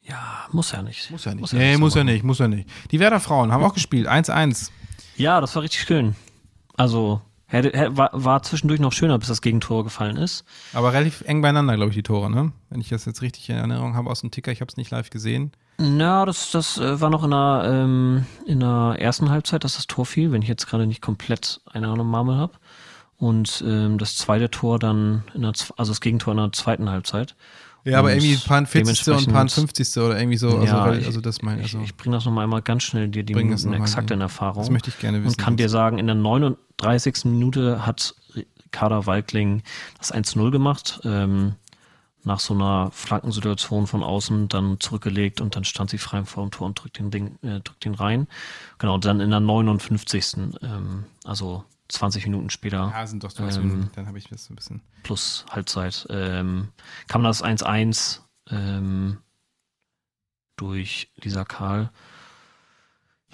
Ja, 0.00 0.46
muss 0.50 0.72
ja 0.72 0.82
nicht. 0.82 1.10
Muss 1.10 1.24
ja 1.24 1.32
nicht. 1.32 1.40
Muss 1.42 1.52
ja 1.52 1.58
nee, 1.58 1.64
nicht 1.66 1.74
so 1.74 1.80
muss 1.80 1.94
ja 1.94 2.04
machen. 2.04 2.14
nicht, 2.14 2.24
muss 2.24 2.38
ja 2.38 2.48
nicht. 2.48 2.68
Die 2.90 2.98
Werder 2.98 3.20
Frauen 3.20 3.52
haben 3.52 3.62
auch 3.62 3.74
gespielt, 3.74 4.08
1-1. 4.08 4.70
Ja, 5.16 5.40
das 5.40 5.54
war 5.54 5.62
richtig 5.62 5.82
schön. 5.82 6.16
Also 6.76 7.20
hätte, 7.46 7.96
war, 7.96 8.10
war 8.12 8.42
zwischendurch 8.42 8.80
noch 8.80 8.92
schöner, 8.92 9.18
bis 9.18 9.28
das 9.28 9.42
Gegentor 9.42 9.84
gefallen 9.84 10.16
ist. 10.16 10.44
Aber 10.72 10.92
relativ 10.92 11.20
eng 11.22 11.42
beieinander, 11.42 11.76
glaube 11.76 11.90
ich, 11.90 11.96
die 11.96 12.02
Tore, 12.02 12.30
ne? 12.30 12.52
Wenn 12.70 12.80
ich 12.80 12.88
das 12.88 13.04
jetzt 13.04 13.22
richtig 13.22 13.48
in 13.50 13.56
Erinnerung 13.56 13.94
habe 13.94 14.10
aus 14.10 14.22
dem 14.22 14.30
Ticker, 14.30 14.50
ich 14.50 14.60
habe 14.60 14.70
es 14.70 14.76
nicht 14.76 14.90
live 14.90 15.10
gesehen. 15.10 15.52
Na, 15.78 16.24
das, 16.26 16.50
das 16.50 16.78
äh, 16.78 17.00
war 17.00 17.10
noch 17.10 17.24
in 17.24 17.30
der, 17.30 17.62
ähm, 17.66 18.26
in 18.46 18.60
der 18.60 18.96
ersten 18.98 19.30
Halbzeit, 19.30 19.64
dass 19.64 19.74
das 19.76 19.86
Tor 19.86 20.06
fiel, 20.06 20.30
wenn 20.32 20.42
ich 20.42 20.48
jetzt 20.48 20.66
gerade 20.66 20.86
nicht 20.86 21.00
komplett 21.02 21.60
eine 21.72 21.88
Ahnung 21.88 22.08
Marmel 22.08 22.36
habe. 22.36 22.52
Und 23.18 23.62
ähm, 23.66 23.98
das 23.98 24.16
zweite 24.16 24.50
Tor 24.50 24.78
dann, 24.78 25.22
in 25.34 25.42
der, 25.42 25.52
also 25.76 25.92
das 25.92 26.00
Gegentor 26.00 26.32
in 26.32 26.38
der 26.38 26.52
zweiten 26.52 26.90
Halbzeit. 26.90 27.34
Ja, 27.84 27.98
aber 27.98 28.08
Und 28.08 28.14
irgendwie 28.18 28.34
ein 28.34 28.40
paar 28.46 28.64
40. 28.66 29.08
und 29.08 29.14
ein 29.14 29.24
paar 29.24 29.24
dementsprechend- 29.34 29.52
50. 29.76 30.02
oder 30.02 30.18
irgendwie 30.18 30.36
so. 30.36 30.48
Also, 30.50 30.64
ja, 30.66 30.86
weil- 30.86 30.98
ich- 31.00 31.06
also 31.06 31.20
das 31.20 31.42
meine 31.42 31.60
ich. 31.62 31.68
Ich, 31.68 31.74
Also, 31.74 31.84
ich 31.84 31.96
bringe 31.96 32.16
das 32.16 32.24
nochmal 32.24 32.44
einmal 32.44 32.62
ganz 32.62 32.84
schnell 32.84 33.08
dir 33.08 33.24
die 33.24 33.34
Minuten 33.34 33.72
exakt 33.72 34.10
in 34.12 34.20
Erfahrung. 34.20 34.62
das 34.62 34.70
möchte 34.70 34.90
ich 34.90 34.98
gerne 35.00 35.18
wissen. 35.18 35.28
und 35.30 35.38
kann 35.38 35.56
dir 35.56 35.68
sagen, 35.68 35.98
in 35.98 36.06
der 36.06 36.14
39. 36.14 37.24
Minute 37.24 37.84
hat 37.86 38.14
Ricarda 38.66 39.06
Walkling 39.06 39.62
das 39.98 40.12
1-0 40.12 40.50
gemacht. 40.52 41.00
Ähm, 41.04 41.54
nach 42.24 42.40
so 42.40 42.54
einer 42.54 42.90
Flankensituation 42.92 43.86
von 43.86 44.02
außen 44.02 44.48
dann 44.48 44.78
zurückgelegt 44.80 45.40
und 45.40 45.56
dann 45.56 45.64
stand 45.64 45.90
sie 45.90 45.98
frei 45.98 46.24
vor 46.24 46.44
dem 46.44 46.50
Tor 46.50 46.66
und 46.66 46.82
drückt 46.82 46.98
den, 46.98 47.10
Ding, 47.10 47.38
äh, 47.42 47.60
drückt 47.60 47.84
den 47.84 47.94
rein. 47.94 48.28
Genau, 48.78 48.98
dann 48.98 49.20
in 49.20 49.30
der 49.30 49.40
59. 49.40 50.58
Ähm, 50.62 51.04
also 51.24 51.64
20 51.88 52.24
Minuten 52.26 52.50
später 52.50 52.92
ja, 52.94 53.06
sind 53.06 53.24
doch 53.24 53.30
ähm, 53.30 53.36
20 53.36 53.62
Minuten. 53.62 53.90
Dann 53.94 54.06
habe 54.06 54.18
ich 54.18 54.28
das 54.28 54.44
so 54.44 54.52
ein 54.52 54.56
bisschen. 54.56 54.82
plus 55.02 55.44
Halbzeit 55.50 56.06
ähm, 56.10 56.68
kam 57.08 57.22
das 57.22 57.44
1-1 57.44 58.20
ähm, 58.50 59.18
durch 60.56 61.10
Lisa 61.16 61.44
Karl. 61.44 61.90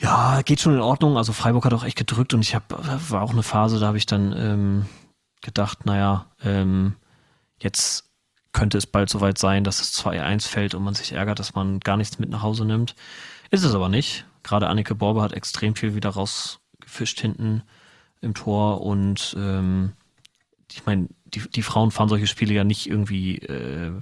Ja, 0.01 0.42
geht 0.42 0.61
schon 0.61 0.74
in 0.74 0.81
Ordnung. 0.81 1.16
Also 1.16 1.33
Freiburg 1.33 1.64
hat 1.64 1.74
auch 1.74 1.85
echt 1.85 1.98
gedrückt 1.98 2.33
und 2.33 2.40
ich 2.40 2.55
habe 2.55 2.64
war 3.11 3.22
auch 3.22 3.33
eine 3.33 3.42
Phase, 3.42 3.79
da 3.79 3.88
habe 3.88 3.98
ich 3.98 4.07
dann 4.07 4.33
ähm, 4.37 4.87
gedacht, 5.40 5.87
naja, 5.87 6.27
ähm, 6.42 6.94
jetzt 7.61 8.08
könnte 8.53 8.79
es 8.79 8.87
bald 8.87 9.09
soweit 9.11 9.39
sein, 9.39 9.65
dass 9.65 9.81
es 9.81 9.99
2-1 10.05 10.49
fällt 10.49 10.75
und 10.75 10.83
man 10.83 10.95
sich 10.95 11.13
ärgert, 11.13 11.39
dass 11.39 11.55
man 11.55 11.81
gar 11.81 11.97
nichts 11.97 12.19
mit 12.19 12.31
nach 12.31 12.43
Hause 12.43 12.65
nimmt. 12.65 12.95
Ist 13.51 13.65
es 13.65 13.75
aber 13.75 13.89
nicht. 13.89 14.25
Gerade 14.43 14.69
Annike 14.69 14.95
Borbe 14.95 15.23
hat 15.23 15.33
extrem 15.33 15.75
viel 15.75 15.95
wieder 15.95 16.11
rausgefischt 16.11 17.21
hinten 17.21 17.63
im 18.21 18.35
Tor 18.35 18.81
und 18.81 19.37
ähm, 19.39 19.93
ich 20.73 20.87
meine, 20.87 21.09
die, 21.27 21.41
die 21.49 21.63
Frauen 21.63 21.91
fahren 21.91 22.09
solche 22.09 22.27
Spiele 22.27 22.55
ja 22.55 22.65
nicht 22.65 22.89
irgendwie 22.89 23.39
äh, 23.39 23.93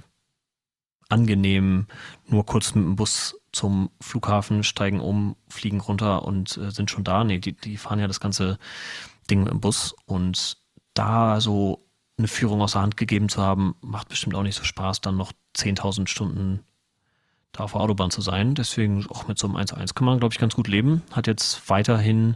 angenehm, 1.09 1.87
nur 2.25 2.45
kurz 2.45 2.75
mit 2.75 2.83
dem 2.83 2.95
Bus 2.95 3.39
zum 3.51 3.89
Flughafen, 4.01 4.63
steigen 4.63 4.99
um, 4.99 5.35
fliegen 5.47 5.79
runter 5.79 6.25
und 6.25 6.57
äh, 6.57 6.71
sind 6.71 6.91
schon 6.91 7.03
da. 7.03 7.23
Nee, 7.23 7.39
die, 7.39 7.53
die 7.53 7.77
fahren 7.77 7.99
ja 7.99 8.07
das 8.07 8.19
ganze 8.19 8.59
Ding 9.29 9.43
mit 9.43 9.51
dem 9.51 9.61
Bus 9.61 9.95
und 10.05 10.57
da 10.93 11.39
so 11.39 11.86
eine 12.17 12.27
Führung 12.27 12.61
aus 12.61 12.73
der 12.73 12.81
Hand 12.81 12.97
gegeben 12.97 13.29
zu 13.29 13.41
haben, 13.41 13.75
macht 13.81 14.09
bestimmt 14.09 14.35
auch 14.35 14.43
nicht 14.43 14.55
so 14.55 14.63
Spaß, 14.63 15.01
dann 15.01 15.17
noch 15.17 15.33
10.000 15.55 16.07
Stunden 16.07 16.63
da 17.51 17.63
auf 17.63 17.73
der 17.73 17.81
Autobahn 17.81 18.11
zu 18.11 18.21
sein. 18.21 18.55
Deswegen 18.55 19.05
auch 19.07 19.27
mit 19.27 19.37
so 19.37 19.47
einem 19.47 19.57
1-1 19.57 19.93
kann 19.93 20.05
man, 20.05 20.19
glaube 20.19 20.33
ich, 20.33 20.39
ganz 20.39 20.55
gut 20.55 20.67
leben. 20.67 21.03
Hat 21.11 21.27
jetzt 21.27 21.69
weiterhin 21.69 22.35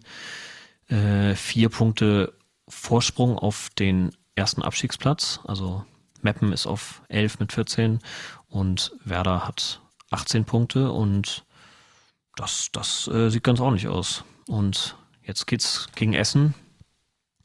äh, 0.88 1.36
vier 1.36 1.70
Punkte 1.70 2.34
Vorsprung 2.68 3.38
auf 3.38 3.70
den 3.78 4.12
ersten 4.36 4.62
Abstiegsplatz. 4.62 5.40
Also 5.46 5.84
Meppen 6.22 6.54
ist 6.54 6.68
auf 6.68 7.02
11 7.10 7.40
mit 7.40 7.54
14 7.54 8.00
und 8.48 8.94
Werder 9.04 9.48
hat 9.48 9.82
18 10.12 10.46
Punkte 10.46 10.92
und 10.92 11.44
das, 12.36 12.70
das 12.72 13.08
äh, 13.08 13.30
sieht 13.30 13.44
ganz 13.44 13.60
ordentlich 13.60 13.88
aus. 13.88 14.24
Und 14.48 14.96
jetzt 15.24 15.48
geht's 15.48 15.88
gegen 15.96 16.14
Essen 16.14 16.54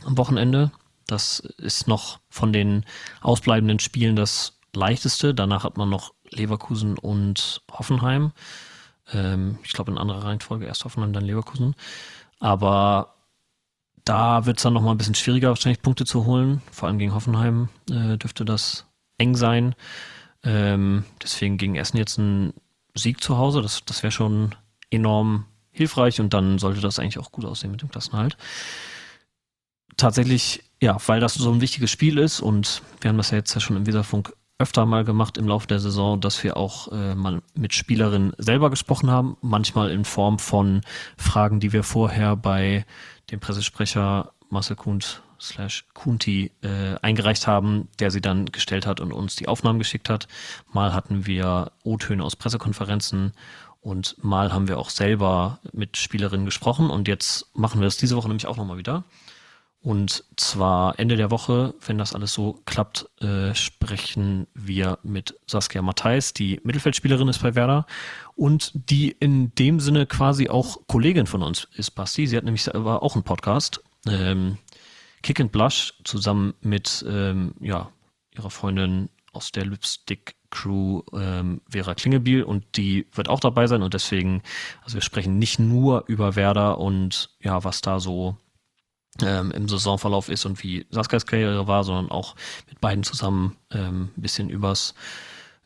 am 0.05 0.17
Wochenende. 0.17 0.71
Das 1.07 1.41
ist 1.41 1.87
noch 1.89 2.21
von 2.29 2.53
den 2.53 2.85
ausbleibenden 3.21 3.79
Spielen 3.79 4.17
das 4.17 4.59
leichteste. 4.75 5.35
Danach 5.35 5.65
hat 5.65 5.77
man 5.77 5.89
noch 5.89 6.15
Leverkusen 6.31 6.99
und 6.99 7.63
Hoffenheim. 7.71 8.33
Ähm, 9.13 9.59
ich 9.63 9.73
glaube 9.73 9.93
in 9.93 9.99
anderer 9.99 10.25
Reihenfolge 10.25 10.67
erst 10.67 10.85
Hoffenheim, 10.85 11.13
dann 11.13 11.25
Leverkusen. 11.25 11.75
Aber 12.41 13.15
da 14.05 14.47
wird 14.47 14.59
es 14.59 14.63
dann 14.63 14.73
nochmal 14.73 14.95
ein 14.95 14.99
bisschen 14.99 15.15
schwieriger, 15.15 15.49
wahrscheinlich 15.49 15.83
Punkte 15.83 16.05
zu 16.05 16.27
holen. 16.27 16.63
Vor 16.71 16.89
allem 16.89 16.99
gegen 16.99 17.15
Hoffenheim 17.15 17.69
äh, 17.91 18.17
dürfte 18.17 18.45
das 18.45 18.87
eng 19.19 19.35
sein. 19.35 19.75
Ähm, 20.43 21.05
deswegen 21.23 21.59
gegen 21.59 21.77
Essen 21.77 21.97
jetzt 21.97 22.19
ein 22.19 22.53
Sieg 22.95 23.23
zu 23.23 23.37
Hause, 23.37 23.63
das, 23.63 23.85
das 23.85 24.03
wäre 24.03 24.13
schon 24.13 24.55
enorm 24.91 25.47
hilfreich 25.71 26.21
und 26.21 26.33
dann 26.33 26.59
sollte 26.59 26.81
das 26.81 26.99
eigentlich 26.99 27.19
auch 27.19 27.33
gut 27.33 27.45
aussehen 27.45 27.71
mit 27.71 27.83
dem 27.83 27.91
Klassenhalt. 27.91 28.37
Tatsächlich, 29.97 30.63
ja, 30.81 30.97
weil 31.07 31.21
das 31.21 31.35
so 31.35 31.51
ein 31.51 31.61
wichtiges 31.61 31.91
Spiel 31.91 32.19
ist 32.19 32.41
und 32.41 32.83
wir 33.01 33.09
haben 33.09 33.17
das 33.17 33.31
ja 33.31 33.39
jetzt 33.39 33.55
ja 33.55 33.61
schon 33.61 33.77
im 33.77 33.87
Weserfunk 33.87 34.33
öfter 34.59 34.87
mal 34.87 35.05
gemacht 35.05 35.37
im 35.37 35.49
Laufe 35.49 35.67
der 35.67 35.81
Saison, 35.81 36.21
dass 36.21 36.43
wir 36.43 36.57
auch 36.57 36.91
äh, 36.91 37.15
mal 37.15 37.43
mit 37.55 37.75
Spielerinnen 37.75 38.33
selber 38.39 38.71
gesprochen 38.71 39.11
haben, 39.11 39.37
manchmal 39.43 39.91
in 39.91 40.05
Form 40.05 40.39
von 40.39 40.81
Fragen, 41.19 41.61
die 41.61 41.73
wir 41.73 41.83
vorher 41.83 42.37
bei 42.37 42.87
dem 43.31 43.41
Pressesprecher 43.41 44.33
Marcel 44.49 44.77
Kuhnt 44.77 45.23
slash 45.39 45.85
Kunti 45.93 46.51
äh, 46.63 46.97
eingereicht 47.03 47.47
haben, 47.47 47.89
der 47.99 48.11
sie 48.11 48.23
dann 48.23 48.47
gestellt 48.47 48.87
hat 48.87 49.01
und 49.01 49.13
uns 49.13 49.37
die 49.37 49.49
Aufnahmen 49.49 49.79
geschickt 49.79 50.09
hat. 50.09 50.29
Mal 50.73 50.95
hatten 50.95 51.27
wir 51.27 51.73
O-Töne 51.85 52.25
aus 52.25 52.37
Pressekonferenzen 52.37 53.33
und 53.83 54.17
mal 54.25 54.53
haben 54.53 54.69
wir 54.69 54.79
auch 54.79 54.89
selber 54.89 55.61
mit 55.73 55.99
Spielerinnen 55.99 56.47
gesprochen 56.47 56.89
und 56.89 57.09
jetzt 57.09 57.55
machen 57.55 57.81
wir 57.81 57.85
das 57.85 57.99
diese 57.99 58.17
Woche 58.17 58.29
nämlich 58.29 58.47
auch 58.47 58.57
nochmal 58.57 58.79
wieder. 58.79 59.05
Und 59.87 60.25
zwar 60.35 60.99
Ende 60.99 61.15
der 61.15 61.31
Woche, 61.31 61.73
wenn 61.87 61.97
das 61.97 62.13
alles 62.13 62.33
so 62.33 62.61
klappt, 62.65 63.09
äh, 63.21 63.55
sprechen 63.55 64.49
wir 64.53 64.99
mit 65.05 65.39
Saskia 65.47 65.81
Matthijs, 65.81 66.33
die 66.33 66.61
Mittelfeldspielerin 66.65 67.29
ist 67.29 67.41
bei 67.41 67.55
Werder 67.55 67.87
und 68.35 68.73
die 68.75 69.13
in 69.13 69.55
dem 69.55 69.79
Sinne 69.79 70.07
quasi 70.07 70.49
auch 70.49 70.79
Kollegin 70.89 71.29
von 71.29 71.41
uns 71.41 71.69
ist, 71.77 71.93
Basti. 71.93 72.27
Sie 72.27 72.37
hat 72.37 72.43
nämlich 72.43 72.65
selber 72.65 73.05
auch 73.05 73.15
einen 73.15 73.23
Podcast, 73.23 73.81
ähm, 74.09 74.59
Kick 75.23 75.39
and 75.39 75.53
Blush, 75.53 75.95
zusammen 76.03 76.55
mit 76.63 77.05
ähm, 77.09 77.55
ja, 77.61 77.89
ihrer 78.37 78.51
Freundin 78.51 79.09
aus 79.33 79.53
der 79.53 79.67
Lipstick 79.67 80.35
Crew 80.51 81.03
ähm, 81.13 81.61
Vera 81.71 81.95
Klingebiel 81.95 82.43
und 82.43 82.65
die 82.77 83.07
wird 83.13 83.29
auch 83.29 83.39
dabei 83.39 83.69
sein 83.69 83.85
und 83.85 83.95
deswegen, 83.95 84.43
also 84.83 84.95
wir 84.95 85.03
sprechen 85.03 85.39
nicht 85.39 85.61
nur 85.61 86.03
über 86.09 86.35
Werder 86.35 86.79
und 86.79 87.31
ja, 87.41 87.63
was 87.63 87.83
da 87.83 88.01
so 88.01 88.37
ähm, 89.23 89.51
im 89.51 89.69
Saisonverlauf 89.69 90.29
ist 90.29 90.45
und 90.45 90.63
wie 90.63 90.87
Saskias 90.91 91.27
Karriere 91.27 91.67
war, 91.67 91.85
sondern 91.85 92.11
auch 92.11 92.35
mit 92.69 92.81
beiden 92.81 93.05
zusammen 93.05 93.57
ähm, 93.71 94.11
ein 94.17 94.23
bisschen 94.23 94.51
übers 94.51 94.95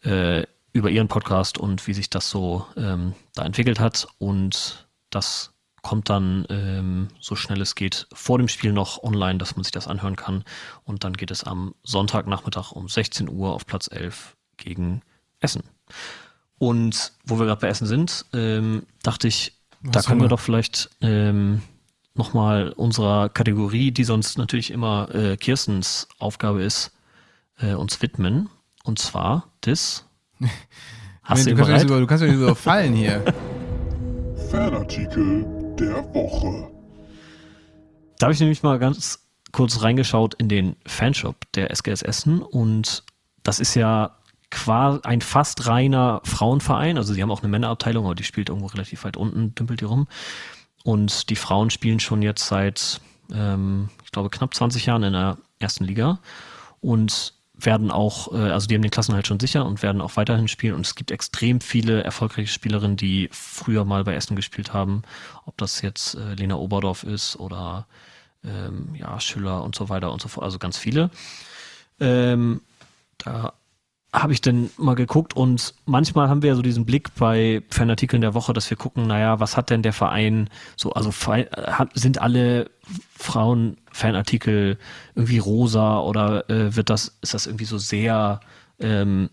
äh, 0.02 0.44
über 0.72 0.90
ihren 0.90 1.08
Podcast 1.08 1.58
und 1.58 1.86
wie 1.86 1.94
sich 1.94 2.10
das 2.10 2.30
so 2.30 2.66
ähm, 2.76 3.14
da 3.34 3.44
entwickelt 3.44 3.80
hat. 3.80 4.06
Und 4.18 4.88
das 5.10 5.52
kommt 5.82 6.10
dann 6.10 6.46
ähm, 6.50 7.08
so 7.20 7.34
schnell 7.34 7.60
es 7.60 7.74
geht 7.74 8.06
vor 8.12 8.38
dem 8.38 8.48
Spiel 8.48 8.72
noch 8.72 9.02
online, 9.02 9.38
dass 9.38 9.56
man 9.56 9.64
sich 9.64 9.72
das 9.72 9.88
anhören 9.88 10.16
kann. 10.16 10.44
Und 10.84 11.04
dann 11.04 11.14
geht 11.14 11.30
es 11.30 11.44
am 11.44 11.74
Sonntagnachmittag 11.82 12.72
um 12.72 12.88
16 12.88 13.28
Uhr 13.28 13.52
auf 13.52 13.66
Platz 13.66 13.88
11 13.90 14.36
gegen 14.56 15.02
Essen. 15.40 15.62
Und 16.58 17.12
wo 17.24 17.38
wir 17.38 17.46
gerade 17.46 17.60
bei 17.60 17.68
Essen 17.68 17.86
sind, 17.86 18.26
ähm, 18.34 18.86
dachte 19.02 19.26
ich, 19.28 19.54
Was 19.80 19.92
da 20.04 20.08
können 20.08 20.20
wir 20.20 20.28
doch 20.28 20.40
vielleicht 20.40 20.90
ähm, 21.00 21.62
nochmal 22.20 22.72
unserer 22.72 23.30
Kategorie, 23.30 23.92
die 23.92 24.04
sonst 24.04 24.36
natürlich 24.36 24.70
immer 24.70 25.08
äh, 25.14 25.38
Kirstens 25.38 26.06
Aufgabe 26.18 26.62
ist, 26.62 26.92
äh, 27.58 27.72
uns 27.72 28.02
widmen. 28.02 28.50
Und 28.84 28.98
zwar 28.98 29.48
das. 29.62 30.06
Hast 31.22 31.46
du, 31.46 31.54
du, 31.54 31.64
kannst 31.64 31.84
über, 31.84 31.98
du 31.98 32.06
kannst 32.06 32.22
mich 32.22 32.34
überfallen 32.34 32.92
hier. 32.92 33.24
Fanartikel 34.50 35.46
der 35.78 36.02
Woche. 36.12 36.70
Da 38.18 38.26
habe 38.26 38.34
ich 38.34 38.40
nämlich 38.40 38.62
mal 38.62 38.78
ganz 38.78 39.26
kurz 39.52 39.82
reingeschaut 39.82 40.34
in 40.34 40.48
den 40.48 40.76
Fanshop 40.86 41.36
der 41.54 41.70
SGS 41.70 42.02
Essen 42.02 42.42
und 42.42 43.02
das 43.42 43.60
ist 43.60 43.74
ja 43.74 44.18
quasi 44.50 45.00
ein 45.04 45.22
fast 45.22 45.66
reiner 45.66 46.20
Frauenverein. 46.24 46.98
Also 46.98 47.14
sie 47.14 47.22
haben 47.22 47.30
auch 47.30 47.42
eine 47.42 47.48
Männerabteilung, 47.48 48.04
aber 48.04 48.14
die 48.14 48.24
spielt 48.24 48.48
irgendwo 48.50 48.66
relativ 48.66 49.04
weit 49.04 49.16
unten, 49.16 49.54
dümpelt 49.54 49.80
die 49.80 49.86
rum. 49.86 50.06
Und 50.82 51.30
die 51.30 51.36
Frauen 51.36 51.70
spielen 51.70 52.00
schon 52.00 52.22
jetzt 52.22 52.46
seit, 52.46 53.00
ähm, 53.32 53.90
ich 54.04 54.12
glaube, 54.12 54.30
knapp 54.30 54.54
20 54.54 54.86
Jahren 54.86 55.02
in 55.02 55.12
der 55.12 55.38
ersten 55.58 55.84
Liga 55.84 56.18
und 56.80 57.34
werden 57.54 57.90
auch, 57.90 58.32
äh, 58.32 58.50
also 58.50 58.66
die 58.66 58.74
haben 58.74 58.82
den 58.82 58.90
Klassen 58.90 59.14
halt 59.14 59.26
schon 59.26 59.40
sicher 59.40 59.66
und 59.66 59.82
werden 59.82 60.00
auch 60.00 60.16
weiterhin 60.16 60.48
spielen. 60.48 60.74
Und 60.74 60.86
es 60.86 60.94
gibt 60.94 61.10
extrem 61.10 61.60
viele 61.60 62.02
erfolgreiche 62.02 62.52
Spielerinnen, 62.52 62.96
die 62.96 63.28
früher 63.32 63.84
mal 63.84 64.04
bei 64.04 64.14
Essen 64.14 64.36
gespielt 64.36 64.72
haben. 64.72 65.02
Ob 65.44 65.56
das 65.58 65.82
jetzt 65.82 66.14
äh, 66.14 66.34
Lena 66.34 66.56
Oberdorf 66.56 67.02
ist 67.02 67.36
oder 67.36 67.86
ähm, 68.44 68.94
ja, 68.94 69.20
Schüller 69.20 69.62
und 69.62 69.74
so 69.74 69.88
weiter 69.88 70.12
und 70.12 70.22
so 70.22 70.28
fort. 70.28 70.44
Also 70.44 70.58
ganz 70.58 70.78
viele. 70.78 71.10
Ähm, 71.98 72.62
da 73.18 73.52
habe 74.12 74.32
ich 74.32 74.40
dann 74.40 74.70
mal 74.76 74.94
geguckt 74.94 75.34
und 75.34 75.74
manchmal 75.86 76.28
haben 76.28 76.42
wir 76.42 76.50
ja 76.50 76.56
so 76.56 76.62
diesen 76.62 76.84
Blick 76.84 77.14
bei 77.14 77.62
Fanartikeln 77.70 78.20
der 78.20 78.34
Woche, 78.34 78.52
dass 78.52 78.68
wir 78.68 78.76
gucken, 78.76 79.06
naja, 79.06 79.38
was 79.38 79.56
hat 79.56 79.70
denn 79.70 79.82
der 79.82 79.92
Verein 79.92 80.48
so, 80.76 80.92
also 80.92 81.12
sind 81.94 82.20
alle 82.20 82.70
Frauen-Fanartikel 83.16 84.78
irgendwie 85.14 85.38
rosa 85.38 86.00
oder 86.00 86.50
äh, 86.50 86.74
wird 86.74 86.90
das, 86.90 87.18
ist 87.20 87.34
das 87.34 87.46
irgendwie 87.46 87.66
so 87.66 87.78
sehr 87.78 88.40
ähm, 88.80 89.30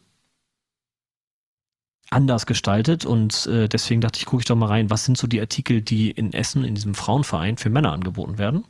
anders 2.11 2.45
gestaltet 2.45 3.03
und 3.03 3.47
äh, 3.47 3.67
deswegen 3.67 4.01
dachte 4.01 4.19
ich, 4.19 4.25
gucke 4.25 4.41
ich 4.41 4.47
doch 4.47 4.55
mal 4.55 4.67
rein, 4.67 4.91
was 4.91 5.05
sind 5.05 5.17
so 5.17 5.25
die 5.25 5.41
Artikel, 5.41 5.81
die 5.81 6.11
in 6.11 6.33
Essen, 6.33 6.63
in 6.63 6.75
diesem 6.75 6.93
Frauenverein 6.93 7.57
für 7.57 7.69
Männer 7.71 7.93
angeboten 7.93 8.37
werden. 8.37 8.63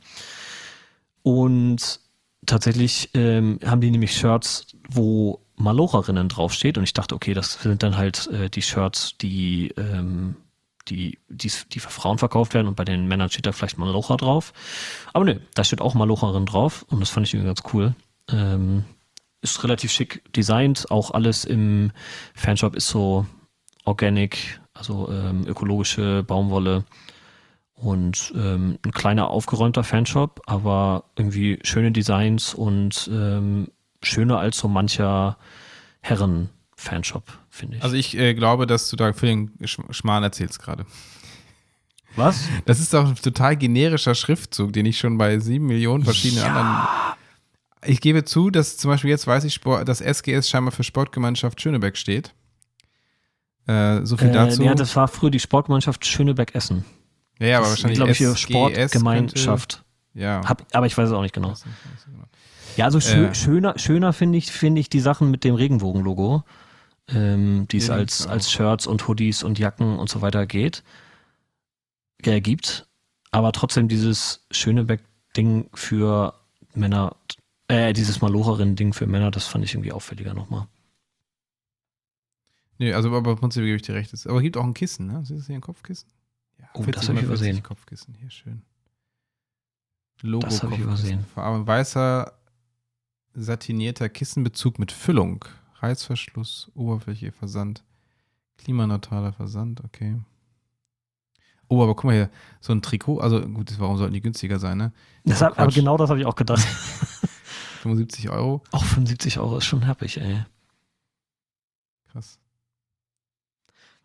Und 1.22 2.00
tatsächlich 2.46 3.10
ähm, 3.14 3.60
haben 3.64 3.82
die 3.82 3.90
nämlich 3.90 4.16
Shirts, 4.16 4.66
wo 4.88 5.40
Malocherinnen 5.58 6.28
draufsteht 6.28 6.78
und 6.78 6.84
ich 6.84 6.92
dachte, 6.92 7.14
okay, 7.14 7.34
das 7.34 7.54
sind 7.54 7.82
dann 7.82 7.96
halt 7.96 8.28
äh, 8.28 8.48
die 8.48 8.62
Shirts, 8.62 9.16
die, 9.18 9.68
ähm, 9.76 10.36
die, 10.88 11.18
die, 11.28 11.50
die 11.72 11.80
für 11.80 11.90
Frauen 11.90 12.18
verkauft 12.18 12.54
werden 12.54 12.68
und 12.68 12.76
bei 12.76 12.84
den 12.84 13.06
Männern 13.06 13.30
steht 13.30 13.46
da 13.46 13.52
vielleicht 13.52 13.78
Malocha 13.78 14.16
drauf. 14.16 14.52
Aber 15.12 15.24
nö, 15.24 15.40
da 15.54 15.64
steht 15.64 15.80
auch 15.80 15.94
Malocherin 15.94 16.46
drauf 16.46 16.84
und 16.88 17.00
das 17.00 17.10
fand 17.10 17.26
ich 17.26 17.34
irgendwie 17.34 17.48
ganz 17.48 17.62
cool. 17.72 17.94
Ähm, 18.30 18.84
ist 19.40 19.62
relativ 19.62 19.92
schick 19.92 20.22
designt, 20.32 20.90
auch 20.90 21.12
alles 21.12 21.44
im 21.44 21.92
Fanshop 22.34 22.74
ist 22.74 22.88
so 22.88 23.26
organic, 23.84 24.60
also 24.74 25.10
ähm, 25.10 25.46
ökologische 25.46 26.22
Baumwolle 26.22 26.84
und 27.74 28.32
ähm, 28.36 28.78
ein 28.84 28.92
kleiner 28.92 29.30
aufgeräumter 29.30 29.84
Fanshop, 29.84 30.42
aber 30.46 31.04
irgendwie 31.16 31.58
schöne 31.62 31.92
Designs 31.92 32.54
und 32.54 33.08
ähm, 33.12 33.68
schöner 34.02 34.38
als 34.38 34.58
so 34.58 34.68
mancher 34.68 35.36
Herren-Fanshop, 36.00 37.24
finde 37.50 37.76
ich. 37.76 37.82
Also 37.82 37.96
ich 37.96 38.16
äh, 38.16 38.34
glaube, 38.34 38.66
dass 38.66 38.88
du 38.90 38.96
da 38.96 39.12
für 39.12 39.26
den 39.26 39.50
Schmarrn 39.64 40.22
erzählst 40.22 40.60
gerade. 40.60 40.86
Was? 42.16 42.48
Das 42.64 42.80
ist 42.80 42.92
doch 42.94 43.08
ein 43.08 43.14
total 43.14 43.56
generischer 43.56 44.14
Schriftzug, 44.14 44.72
den 44.72 44.86
ich 44.86 44.98
schon 44.98 45.18
bei 45.18 45.38
sieben 45.38 45.66
Millionen 45.66 46.04
verschiedenen 46.04 46.44
ja. 46.44 46.48
anderen. 46.48 47.16
Ich 47.84 48.00
gebe 48.00 48.24
zu, 48.24 48.50
dass 48.50 48.76
zum 48.76 48.90
Beispiel 48.90 49.10
jetzt 49.10 49.26
weiß 49.26 49.44
ich, 49.44 49.54
Sport, 49.54 49.88
dass 49.88 50.00
SGS 50.00 50.48
scheinbar 50.48 50.72
für 50.72 50.82
Sportgemeinschaft 50.82 51.60
Schönebeck 51.60 51.96
steht. 51.96 52.34
Äh, 53.66 54.04
so 54.04 54.16
viel 54.16 54.30
äh, 54.30 54.32
dazu. 54.32 54.62
Ja, 54.62 54.74
das 54.74 54.96
war 54.96 55.06
früher 55.06 55.30
die 55.30 55.38
Sportgemeinschaft 55.38 56.04
Schönebeck-Essen. 56.04 56.84
Ja, 57.38 57.46
ja, 57.46 57.58
aber 57.58 57.68
wahrscheinlich. 57.68 57.98
glaube 57.98 58.12
ich, 58.12 58.20
SGS 58.20 58.40
Sportgemeinschaft. 58.40 59.84
Könnte, 60.12 60.24
ja. 60.24 60.40
Hab, 60.44 60.66
aber 60.72 60.86
ich 60.86 60.98
weiß 60.98 61.08
es 61.08 61.14
auch 61.14 61.22
nicht 61.22 61.34
genau. 61.34 61.50
Nicht, 61.50 61.66
nicht 61.66 62.04
genau. 62.06 62.24
Ja, 62.78 62.84
also 62.84 63.00
schö 63.00 63.26
äh, 63.26 63.34
schöner, 63.34 63.76
schöner 63.76 64.12
finde 64.12 64.38
ich, 64.38 64.52
finde 64.52 64.80
ich 64.80 64.88
die 64.88 65.00
Sachen 65.00 65.32
mit 65.32 65.42
dem 65.42 65.56
Regenbogen-Logo, 65.56 66.44
ähm, 67.08 67.66
die 67.68 67.78
es 67.78 67.90
als, 67.90 68.28
als 68.28 68.52
Shirts 68.52 68.86
und 68.86 69.08
Hoodies 69.08 69.42
und 69.42 69.58
Jacken 69.58 69.98
und 69.98 70.08
so 70.08 70.22
weiter 70.22 70.46
geht, 70.46 70.84
äh, 72.22 72.40
gibt. 72.40 72.86
Aber 73.32 73.50
trotzdem 73.50 73.88
dieses 73.88 74.46
Schönebeck-Ding 74.52 75.70
für 75.74 76.34
Männer, 76.72 77.16
äh, 77.66 77.92
dieses 77.92 78.20
Malocherin-Ding 78.20 78.92
für 78.92 79.08
Männer, 79.08 79.32
das 79.32 79.48
fand 79.48 79.64
ich 79.64 79.74
irgendwie 79.74 79.90
auffälliger 79.90 80.32
nochmal. 80.32 80.68
Nee, 82.78 82.92
also 82.92 83.12
aber 83.12 83.34
prinzipiell 83.34 83.66
gebe 83.66 83.76
ich 83.78 83.82
dir 83.82 83.96
recht. 83.96 84.14
Aber 84.28 84.36
es 84.36 84.42
gibt 84.42 84.56
auch 84.56 84.62
ein 84.62 84.74
Kissen, 84.74 85.08
ne? 85.08 85.18
Ist 85.22 85.32
das 85.32 85.46
hier 85.48 85.56
ein 85.56 85.60
Kopfkissen? 85.60 86.08
Ja, 86.60 86.68
oh, 86.74 86.84
das 86.84 87.08
habe 87.08 87.18
ich 87.18 87.24
übersehen. 87.24 87.60
Kopfkissen, 87.60 88.14
hier 88.14 88.30
schön. 88.30 88.62
Logo 90.22 90.46
das 90.46 90.62
habe 90.62 90.74
ich 90.74 90.80
übersehen. 90.80 91.24
Aber 91.34 91.66
weißer 91.66 92.37
satinierter 93.38 94.08
Kissenbezug 94.08 94.78
mit 94.78 94.92
Füllung. 94.92 95.44
Reißverschluss, 95.80 96.70
Oberfläche, 96.74 97.32
Versand. 97.32 97.84
Klimaneutraler 98.58 99.32
Versand, 99.32 99.82
okay. 99.84 100.16
Oh, 101.68 101.82
aber 101.82 101.94
guck 101.94 102.04
mal 102.04 102.14
hier, 102.14 102.30
so 102.60 102.72
ein 102.72 102.82
Trikot, 102.82 103.20
also 103.20 103.40
gut, 103.40 103.78
warum 103.78 103.98
sollten 103.98 104.14
die 104.14 104.22
günstiger 104.22 104.58
sein, 104.58 104.78
ne? 104.78 104.92
Deshalb, 105.24 105.58
aber 105.58 105.70
genau 105.70 105.96
das 105.96 106.10
habe 106.10 106.18
ich 106.18 106.26
auch 106.26 106.34
gedacht. 106.34 106.62
75 107.82 108.30
Euro? 108.30 108.62
Auch 108.72 108.84
75 108.84 109.38
Euro 109.38 109.58
ist 109.58 109.66
schon 109.66 109.86
happig, 109.86 110.18
ey. 110.18 110.44
Krass. 112.10 112.38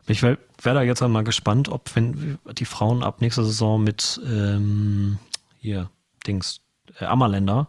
Ich 0.06 0.22
wäre 0.22 0.38
da 0.62 0.82
jetzt 0.82 1.02
einmal 1.02 1.24
gespannt, 1.24 1.70
ob 1.70 1.96
wenn 1.96 2.38
die 2.52 2.66
Frauen 2.66 3.02
ab 3.02 3.22
nächster 3.22 3.44
Saison 3.44 3.82
mit 3.82 4.20
ähm, 4.26 5.18
hier, 5.58 5.90
Dings, 6.26 6.60
äh, 7.00 7.06
Ammerländer 7.06 7.68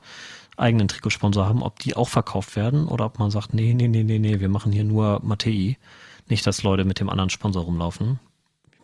eigenen 0.57 0.87
Trikotsponsor 0.87 1.45
haben, 1.45 1.63
ob 1.63 1.79
die 1.79 1.95
auch 1.95 2.09
verkauft 2.09 2.55
werden 2.55 2.87
oder 2.87 3.05
ob 3.05 3.19
man 3.19 3.31
sagt, 3.31 3.53
nee, 3.53 3.73
nee, 3.73 3.87
nee, 3.87 4.03
nee, 4.03 4.19
nee, 4.19 4.39
wir 4.39 4.49
machen 4.49 4.71
hier 4.71 4.83
nur 4.83 5.19
Mattei. 5.23 5.77
Nicht, 6.27 6.47
dass 6.47 6.63
Leute 6.63 6.85
mit 6.85 6.99
dem 6.99 7.09
anderen 7.09 7.29
Sponsor 7.29 7.63
rumlaufen. 7.63 8.19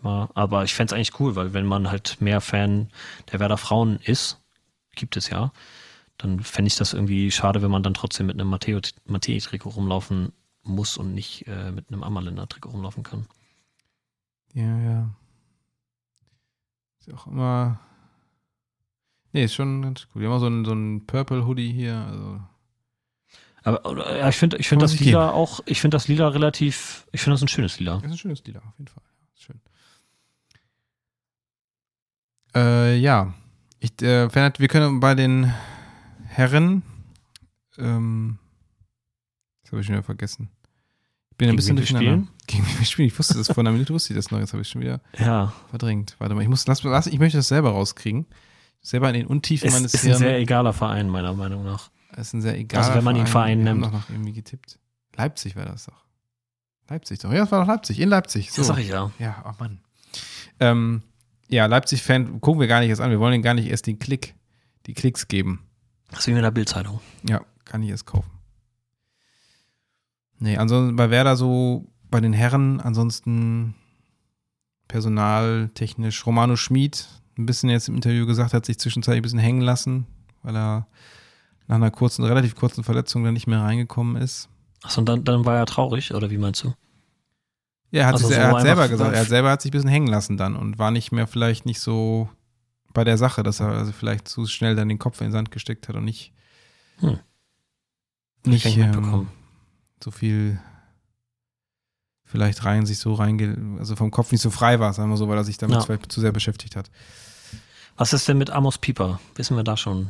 Aber 0.03 0.63
ich 0.63 0.73
fände 0.73 0.91
es 0.91 0.95
eigentlich 0.95 1.19
cool, 1.19 1.35
weil 1.35 1.53
wenn 1.53 1.65
man 1.65 1.89
halt 1.89 2.19
mehr 2.21 2.41
Fan 2.41 2.89
der 3.31 3.39
Werder 3.39 3.57
Frauen 3.57 3.99
ist, 4.03 4.39
gibt 4.95 5.15
es 5.15 5.29
ja, 5.29 5.51
dann 6.17 6.39
fände 6.39 6.67
ich 6.67 6.75
das 6.75 6.93
irgendwie 6.93 7.31
schade, 7.31 7.61
wenn 7.61 7.71
man 7.71 7.83
dann 7.83 7.93
trotzdem 7.93 8.27
mit 8.27 8.39
einem 8.39 8.49
Mattei-Trikot 8.49 9.69
rumlaufen 9.69 10.33
muss 10.63 10.97
und 10.97 11.13
nicht 11.13 11.47
äh, 11.47 11.71
mit 11.71 11.87
einem 11.89 12.03
Ammerländer-Trikot 12.03 12.69
rumlaufen 12.69 13.03
kann. 13.03 13.25
Ja, 14.53 14.77
ja. 14.79 15.09
Ist 16.99 17.13
auch 17.13 17.27
immer 17.27 17.79
Nee, 19.33 19.45
ist 19.45 19.53
schon 19.53 19.81
ganz 19.81 20.07
cool. 20.13 20.21
Wir 20.21 20.29
haben 20.29 20.35
auch 20.35 20.39
so 20.39 20.47
einen, 20.47 20.65
so 20.65 20.71
einen 20.71 21.05
Purple 21.05 21.45
Hoodie 21.45 21.71
hier. 21.71 21.95
Also. 21.95 22.41
Aber 23.63 24.17
ja, 24.17 24.27
ich 24.27 24.35
finde 24.35 24.57
ich 24.57 24.67
find 24.67 24.81
das 24.81 24.99
Lila 24.99 25.31
auch, 25.31 25.61
ich 25.65 25.81
finde 25.81 25.95
das 25.95 26.07
Lila 26.07 26.29
relativ, 26.29 27.07
ich 27.11 27.21
finde 27.21 27.35
das 27.35 27.41
ein 27.43 27.47
schönes 27.47 27.79
Lila. 27.79 27.95
Das 27.95 28.05
ist 28.05 28.11
ein 28.11 28.17
schönes 28.17 28.43
Lila, 28.43 28.59
auf 28.59 28.77
jeden 28.77 28.87
Fall. 28.87 29.03
Ja, 29.05 29.27
ist 29.35 29.43
schön. 29.43 29.61
Äh, 32.55 32.97
ja. 32.97 33.33
Ich, 33.79 33.99
äh, 34.01 34.29
Fernand, 34.29 34.59
wir 34.59 34.67
können 34.67 34.99
bei 34.99 35.15
den 35.15 35.53
Herren, 36.27 36.83
ähm, 37.77 38.37
das 39.63 39.71
habe 39.71 39.81
ich 39.81 39.87
schon 39.87 39.95
wieder 39.95 40.03
vergessen. 40.03 40.49
Ich 41.31 41.37
bin 41.37 41.49
ein 41.49 41.51
Gegen 41.51 41.55
bisschen 41.57 41.77
wen 41.77 41.83
wir 41.83 41.93
durcheinander. 41.93 42.31
Gegen 42.47 42.65
wen 42.65 42.79
wir 42.79 42.85
spielen? 42.85 43.07
Ich 43.07 43.17
wusste 43.17 43.35
das 43.35 43.47
vor 43.47 43.59
einer 43.59 43.71
Minute, 43.71 43.93
wusste 43.93 44.13
ich 44.13 44.17
das 44.17 44.31
noch, 44.31 44.39
jetzt 44.39 44.53
habe 44.53 44.61
ich 44.61 44.69
schon 44.69 44.81
wieder 44.81 45.01
Ja, 45.17 45.53
verdrängt. 45.69 46.15
Warte 46.19 46.35
mal, 46.35 46.41
ich 46.41 46.49
muss, 46.49 46.65
lass, 46.67 46.83
lass, 46.83 47.07
ich 47.07 47.19
möchte 47.19 47.37
das 47.37 47.47
selber 47.47 47.71
rauskriegen. 47.71 48.25
Selber 48.81 49.09
in 49.09 49.13
den 49.15 49.27
Untiefen 49.27 49.67
ist, 49.67 49.73
meines 49.73 49.93
ist 49.93 50.05
ein 50.05 50.15
sehr 50.15 50.39
egaler 50.39 50.73
Verein, 50.73 51.07
meiner 51.07 51.33
Meinung 51.33 51.63
nach. 51.63 51.91
Ist 52.17 52.33
ein 52.33 52.41
sehr 52.41 52.57
egaler 52.57 52.85
Also 52.85 52.97
wenn 52.97 53.03
man 53.03 53.27
Verein 53.27 53.63
Wir 53.63 53.69
haben 53.69 53.79
nimmt. 53.79 53.93
doch 53.93 53.99
noch 53.99 54.09
irgendwie 54.09 54.33
getippt. 54.33 54.79
Leipzig 55.15 55.55
wäre 55.55 55.69
das 55.69 55.85
doch. 55.85 56.03
Leipzig 56.89 57.19
doch. 57.19 57.31
Ja, 57.31 57.39
das 57.39 57.51
war 57.51 57.61
doch 57.61 57.67
Leipzig. 57.67 57.99
In 57.99 58.09
Leipzig. 58.09 58.51
So. 58.51 58.61
Das 58.61 58.67
sag 58.67 58.79
ich 58.79 58.89
ja. 58.89 59.11
Ja, 59.19 59.43
oh 59.47 59.53
Mann. 59.59 59.79
Ähm, 60.59 61.03
ja, 61.47 61.65
Leipzig-Fan 61.65 62.41
gucken 62.41 62.59
wir 62.59 62.67
gar 62.67 62.79
nicht 62.79 62.89
erst 62.89 63.01
an. 63.01 63.11
Wir 63.11 63.19
wollen 63.19 63.33
ihnen 63.33 63.43
gar 63.43 63.53
nicht 63.53 63.67
erst 63.69 63.87
den 63.87 63.99
Klick, 63.99 64.35
die 64.87 64.93
Klicks 64.93 65.27
geben. 65.27 65.65
Das 66.09 66.21
ist 66.21 66.27
wie 66.27 66.33
mit 66.33 66.43
der 66.43 66.51
Bildzeitung. 66.51 66.99
Ja, 67.27 67.41
kann 67.65 67.83
ich 67.83 67.89
erst 67.89 68.05
kaufen. 68.05 68.29
Nee, 70.39 70.57
ansonsten 70.57 70.95
bei 70.95 71.09
Werder 71.09 71.35
so, 71.35 71.85
bei 72.09 72.19
den 72.19 72.33
Herren, 72.33 72.81
ansonsten 72.81 73.75
personaltechnisch. 74.87 76.25
Romano 76.25 76.55
Schmid, 76.55 77.07
ein 77.41 77.45
bisschen 77.45 77.69
jetzt 77.69 77.87
im 77.89 77.95
Interview 77.95 78.25
gesagt, 78.25 78.53
hat 78.53 78.65
sich 78.65 78.79
zwischenzeitlich 78.79 79.19
ein 79.19 79.23
bisschen 79.23 79.39
hängen 79.39 79.61
lassen, 79.61 80.05
weil 80.43 80.55
er 80.55 80.87
nach 81.67 81.75
einer 81.77 81.91
kurzen, 81.91 82.23
relativ 82.25 82.55
kurzen 82.55 82.83
Verletzung 82.83 83.23
dann 83.23 83.33
nicht 83.33 83.47
mehr 83.47 83.61
reingekommen 83.61 84.21
ist. 84.21 84.49
Achso, 84.83 85.01
und 85.01 85.05
dann, 85.07 85.23
dann 85.23 85.45
war 85.45 85.55
er 85.57 85.65
traurig, 85.65 86.13
oder 86.13 86.29
wie 86.31 86.37
meinst 86.37 86.63
du? 86.63 86.73
Ja, 87.91 88.01
er 88.01 88.07
hat, 88.07 88.13
Also 88.15 88.27
sich, 88.27 88.35
so 88.37 88.41
er 88.41 88.47
hat 88.49 88.61
selber 88.61 88.87
gesagt, 88.87 89.13
er 89.13 89.21
hat 89.21 89.27
selber 89.27 89.51
hat 89.51 89.61
sich 89.61 89.69
ein 89.69 89.73
bisschen 89.73 89.89
hängen 89.89 90.07
lassen 90.07 90.37
dann 90.37 90.55
und 90.55 90.79
war 90.79 90.91
nicht 90.91 91.11
mehr 91.11 91.27
vielleicht 91.27 91.65
nicht 91.65 91.79
so 91.81 92.29
bei 92.93 93.03
der 93.03 93.17
Sache, 93.17 93.43
dass 93.43 93.59
er 93.59 93.67
also 93.67 93.91
vielleicht 93.91 94.27
zu 94.27 94.45
schnell 94.47 94.75
dann 94.75 94.89
den 94.89 94.99
Kopf 94.99 95.19
in 95.21 95.27
den 95.27 95.31
Sand 95.33 95.51
gesteckt 95.51 95.87
hat 95.89 95.95
und 95.95 96.05
nicht, 96.05 96.33
Hm. 96.99 97.19
nicht 98.45 98.65
ähm, 98.77 99.27
so 100.03 100.11
viel 100.11 100.59
vielleicht 102.23 102.63
rein 102.63 102.85
sich 102.85 102.99
so 102.99 103.13
reinge, 103.13 103.77
also 103.79 103.95
vom 103.95 104.09
Kopf 104.11 104.31
nicht 104.31 104.41
so 104.41 104.49
frei 104.49 104.79
war, 104.79 104.93
sagen 104.93 105.09
wir 105.09 105.17
so, 105.17 105.27
weil 105.27 105.37
er 105.37 105.43
sich 105.43 105.57
damit 105.57 105.75
Ja. 105.75 105.81
vielleicht 105.81 106.11
zu 106.11 106.21
sehr 106.21 106.31
beschäftigt 106.31 106.75
hat. 106.77 106.89
Was 108.01 108.13
ist 108.13 108.27
denn 108.27 108.39
mit 108.39 108.49
Amos 108.49 108.79
Pieper? 108.79 109.19
Wissen 109.35 109.55
wir 109.55 109.63
da 109.63 109.77
schon 109.77 110.09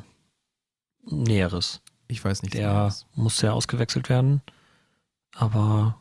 Näheres? 1.04 1.82
Ich 2.08 2.24
weiß 2.24 2.42
nicht. 2.42 2.54
Der 2.54 2.74
was. 2.74 3.06
muss 3.16 3.42
ja 3.42 3.52
ausgewechselt 3.52 4.08
werden. 4.08 4.42
Aber 5.36 5.98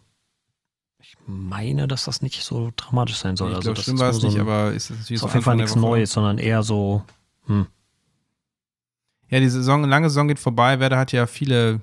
ich 1.01 1.17
meine, 1.27 1.89
dass 1.89 2.05
das 2.05 2.23
nicht 2.23 2.45
so 2.45 2.71
dramatisch 2.77 3.17
sein 3.17 3.37
soll. 3.37 3.51
ich 3.51 3.57
also 3.57 3.73
glaube, 3.73 3.83
schlimm 3.83 3.97
ist 3.97 4.01
war 4.03 4.11
es 4.11 4.19
so 4.19 4.29
nicht, 4.29 4.37
ein, 4.37 4.43
aber 4.43 4.71
ist 4.71 4.91
ist 4.91 5.09
so 5.09 5.27
auf 5.27 5.35
jeden 5.35 5.43
Fall 5.43 5.57
nichts. 5.57 5.75
Neues, 5.75 6.13
sondern 6.13 6.39
eher 6.39 6.63
so, 6.63 7.03
hm, 7.47 7.67
Ja, 9.29 9.41
die 9.41 9.49
Saison, 9.49 9.83
lange 9.83 10.11
Saison 10.11 10.29
geht 10.29 10.39
vorbei. 10.39 10.79
Werder 10.79 10.97
hat 10.97 11.11
ja 11.11 11.27
viele 11.27 11.81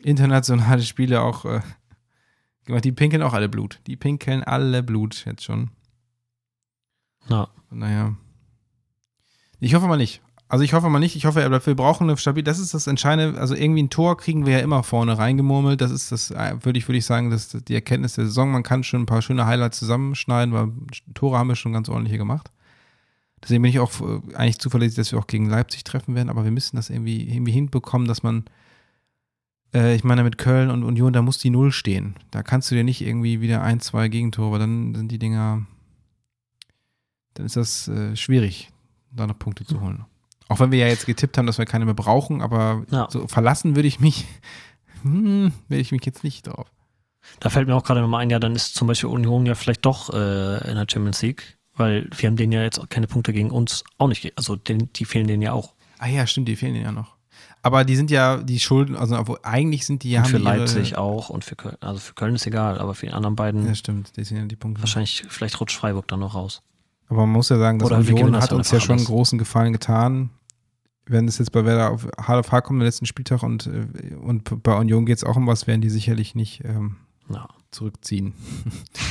internationale 0.00 0.82
Spiele 0.82 1.22
auch 1.22 1.44
äh, 1.44 1.60
gemacht. 2.66 2.84
Die 2.84 2.92
pinkeln 2.92 3.24
auch 3.24 3.32
alle 3.32 3.48
Blut. 3.48 3.80
Die 3.88 3.96
pinkeln 3.96 4.44
alle 4.44 4.84
Blut 4.84 5.24
jetzt 5.26 5.42
schon. 5.42 5.70
na, 7.26 7.48
daher. 7.72 8.14
Ich 9.60 9.74
hoffe 9.74 9.86
mal 9.86 9.96
nicht. 9.96 10.22
Also 10.48 10.64
ich 10.64 10.72
hoffe 10.72 10.88
mal 10.88 10.98
nicht. 10.98 11.14
Ich 11.14 11.26
hoffe, 11.26 11.42
er 11.42 11.48
bleibt. 11.48 11.66
Wir 11.66 11.74
brauchen 11.74 12.08
eine 12.08 12.16
stabil. 12.16 12.42
Das 12.42 12.58
ist 12.58 12.72
das 12.72 12.86
Entscheidende. 12.86 13.38
Also 13.38 13.54
irgendwie 13.54 13.82
ein 13.82 13.90
Tor 13.90 14.16
kriegen 14.16 14.46
wir 14.46 14.54
ja 14.54 14.60
immer 14.60 14.82
vorne 14.82 15.18
reingemurmelt. 15.18 15.80
Das 15.80 15.90
ist 15.90 16.10
das, 16.10 16.30
äh, 16.30 16.56
würde 16.62 16.78
ich, 16.78 16.88
würde 16.88 16.98
ich 16.98 17.04
sagen, 17.04 17.30
das 17.30 17.48
die 17.48 17.74
Erkenntnis 17.74 18.14
der 18.14 18.26
Saison. 18.26 18.50
Man 18.50 18.62
kann 18.62 18.82
schon 18.82 19.02
ein 19.02 19.06
paar 19.06 19.20
schöne 19.20 19.46
Highlights 19.46 19.78
zusammenschneiden, 19.78 20.54
weil 20.54 20.72
Tore 21.14 21.38
haben 21.38 21.48
wir 21.48 21.56
schon 21.56 21.74
ganz 21.74 21.88
ordentliche 21.88 22.18
gemacht. 22.18 22.50
Deswegen 23.42 23.62
bin 23.62 23.70
ich 23.70 23.78
auch 23.78 23.92
äh, 24.00 24.34
eigentlich 24.34 24.58
zuverlässig, 24.58 24.96
dass 24.96 25.12
wir 25.12 25.18
auch 25.18 25.26
gegen 25.26 25.48
Leipzig 25.48 25.84
treffen 25.84 26.14
werden, 26.14 26.28
aber 26.28 26.44
wir 26.44 26.50
müssen 26.50 26.76
das 26.76 26.90
irgendwie, 26.90 27.28
irgendwie 27.28 27.52
hinbekommen, 27.52 28.08
dass 28.08 28.22
man, 28.22 28.44
äh, 29.74 29.94
ich 29.94 30.04
meine, 30.04 30.24
mit 30.24 30.38
Köln 30.38 30.70
und 30.70 30.82
Union, 30.82 31.12
da 31.12 31.22
muss 31.22 31.38
die 31.38 31.50
Null 31.50 31.72
stehen. 31.72 32.16
Da 32.30 32.42
kannst 32.42 32.70
du 32.70 32.74
dir 32.74 32.84
nicht 32.84 33.00
irgendwie 33.00 33.40
wieder 33.40 33.62
ein, 33.62 33.80
zwei 33.80 34.08
Gegentore, 34.08 34.52
weil 34.52 34.58
dann 34.58 34.94
sind 34.94 35.12
die 35.12 35.18
Dinger, 35.18 35.66
dann 37.34 37.46
ist 37.46 37.56
das 37.56 37.86
äh, 37.88 38.16
schwierig, 38.16 38.70
da 39.18 39.26
noch 39.26 39.38
Punkte 39.38 39.64
zu 39.64 39.80
holen. 39.80 40.04
Auch 40.48 40.60
wenn 40.60 40.72
wir 40.72 40.78
ja 40.78 40.86
jetzt 40.86 41.04
getippt 41.06 41.36
haben, 41.36 41.46
dass 41.46 41.58
wir 41.58 41.66
keine 41.66 41.84
mehr 41.84 41.94
brauchen, 41.94 42.40
aber 42.40 42.84
Ja. 42.90 43.06
so 43.10 43.26
verlassen 43.28 43.76
würde 43.76 43.88
ich 43.88 44.00
mich, 44.00 44.24
hm, 45.02 45.52
würde 45.68 45.80
ich 45.80 45.92
mich 45.92 46.04
jetzt 46.06 46.24
nicht 46.24 46.46
drauf. 46.46 46.70
da 47.40 47.50
fällt 47.50 47.68
mir 47.68 47.74
auch 47.76 47.84
gerade 47.84 48.00
nochmal 48.00 48.22
ein, 48.22 48.30
ja, 48.30 48.38
dann 48.38 48.54
ist 48.56 48.74
zum 48.74 48.88
Beispiel 48.88 49.10
Union 49.10 49.44
ja 49.44 49.54
vielleicht 49.54 49.84
doch 49.84 50.10
äh, 50.14 50.70
in 50.70 50.76
der 50.76 50.86
Champions 50.90 51.20
League, 51.22 51.58
weil 51.76 52.08
wir 52.16 52.28
haben 52.28 52.36
denen 52.36 52.52
ja 52.52 52.62
jetzt 52.62 52.78
auch 52.80 52.88
keine 52.88 53.06
Punkte 53.06 53.32
gegen 53.34 53.50
uns 53.50 53.84
auch 53.98 54.08
nicht, 54.08 54.32
also 54.38 54.56
den, 54.56 54.90
die 54.94 55.04
fehlen 55.04 55.26
denen 55.26 55.42
ja 55.42 55.52
auch. 55.52 55.74
Ah 55.98 56.06
ja, 56.08 56.26
stimmt, 56.26 56.48
die 56.48 56.56
fehlen 56.56 56.74
ja 56.76 56.92
noch. 56.92 57.16
Aber 57.60 57.84
die 57.84 57.96
sind 57.96 58.10
ja, 58.10 58.38
die 58.38 58.60
Schulden, 58.60 58.96
also 58.96 59.36
eigentlich 59.42 59.84
sind 59.84 60.04
die 60.04 60.12
ja 60.12 60.24
für 60.24 60.38
die 60.38 60.44
Leipzig 60.44 60.96
auch 60.96 61.28
und 61.28 61.44
für 61.44 61.56
Köln, 61.56 61.76
also 61.80 61.98
für 62.00 62.14
Köln 62.14 62.34
ist 62.36 62.46
egal, 62.46 62.78
aber 62.78 62.94
für 62.94 63.06
die 63.06 63.12
anderen 63.12 63.36
beiden 63.36 63.66
Ja, 63.66 63.74
stimmt, 63.74 64.16
das 64.16 64.28
sind 64.28 64.38
ja 64.38 64.44
die 64.44 64.56
Punkte. 64.56 64.80
wahrscheinlich, 64.80 65.24
vielleicht 65.28 65.60
rutscht 65.60 65.76
Freiburg 65.76 66.08
dann 66.08 66.20
noch 66.20 66.34
raus. 66.34 66.62
Aber 67.08 67.20
man 67.20 67.30
muss 67.30 67.48
ja 67.48 67.58
sagen, 67.58 67.78
das 67.78 67.86
Oder 67.86 67.98
Union 67.98 68.32
das 68.32 68.44
hat 68.44 68.52
uns 68.52 68.70
ja 68.70 68.80
schon 68.80 68.96
einen 68.98 69.06
großen 69.06 69.38
Gefallen 69.38 69.72
getan. 69.72 70.30
Wenn 71.06 71.26
es 71.26 71.38
jetzt 71.38 71.52
bei 71.52 71.64
Werder 71.64 71.90
auf 71.90 72.06
hart 72.18 72.38
auf 72.38 72.52
hart 72.52 72.66
kommt, 72.66 72.80
am 72.80 72.84
letzten 72.84 73.06
Spieltag 73.06 73.42
und, 73.42 73.66
äh, 73.66 74.14
und 74.16 74.62
bei 74.62 74.76
Union 74.76 75.06
geht 75.06 75.16
es 75.16 75.24
auch 75.24 75.36
um 75.36 75.46
was, 75.46 75.66
werden 75.66 75.80
die 75.80 75.88
sicherlich 75.88 76.34
nicht 76.34 76.62
ähm, 76.64 76.96
Ja. 77.30 77.48
zurückziehen. 77.70 78.34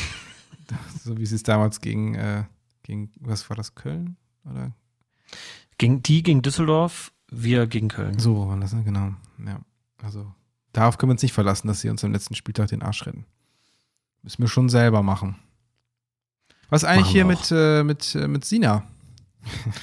so 1.04 1.18
wie 1.18 1.26
sie 1.26 1.36
es 1.36 1.44
damals 1.44 1.82
gegen, 1.82 2.14
äh, 2.14 2.44
gegen, 2.84 3.12
was 3.20 3.50
war 3.50 3.58
das, 3.58 3.74
Köln? 3.74 4.16
Oder? 4.46 4.74
Gegen 5.80 6.04
die 6.04 6.22
gegen 6.22 6.44
Düsseldorf, 6.44 7.12
wir 7.32 7.66
gegen 7.66 7.88
Köln. 7.88 8.20
So 8.20 8.48
war 8.48 8.58
das, 8.58 8.74
ne? 8.74 8.84
genau. 8.84 9.14
Ja. 9.44 9.60
Also 10.04 10.32
darauf 10.74 11.00
können 11.00 11.10
wir 11.10 11.14
uns 11.14 11.24
nicht 11.24 11.34
verlassen, 11.34 11.68
dass 11.68 11.82
sie 11.82 11.90
uns 11.90 12.04
am 12.04 12.12
letzten 12.12 12.36
Spieltag 12.36 12.68
den 12.70 12.84
Arsch 12.84 13.06
retten. 13.08 13.26
Müssen 14.22 14.42
wir 14.44 14.48
schon 14.48 14.70
selber 14.70 15.02
machen. 15.02 15.36
Was 16.70 16.84
eigentlich 16.84 17.08
hier 17.08 17.26
mit, 17.26 17.52
äh, 17.52 17.84
mit, 17.84 18.16
äh, 18.16 18.28
mit 18.28 18.46
Sina? 18.46 18.84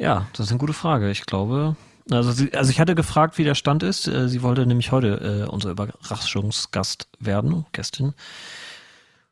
Ja, 0.00 0.28
das 0.32 0.46
ist 0.46 0.52
eine 0.52 0.60
gute 0.60 0.74
Frage. 0.74 1.10
Ich 1.10 1.26
glaube, 1.26 1.74
also, 2.10 2.30
sie, 2.30 2.54
also 2.54 2.70
ich 2.70 2.80
hatte 2.80 2.94
gefragt, 2.94 3.36
wie 3.36 3.44
der 3.44 3.56
Stand 3.56 3.82
ist. 3.82 4.06
Äh, 4.06 4.28
Sie 4.28 4.42
wollte 4.42 4.64
nämlich 4.64 4.92
heute 4.92 5.44
äh, 5.44 5.50
unser 5.50 5.70
Überraschungsgast 5.70 7.08
werden, 7.18 7.66
Gästin, 7.72 8.14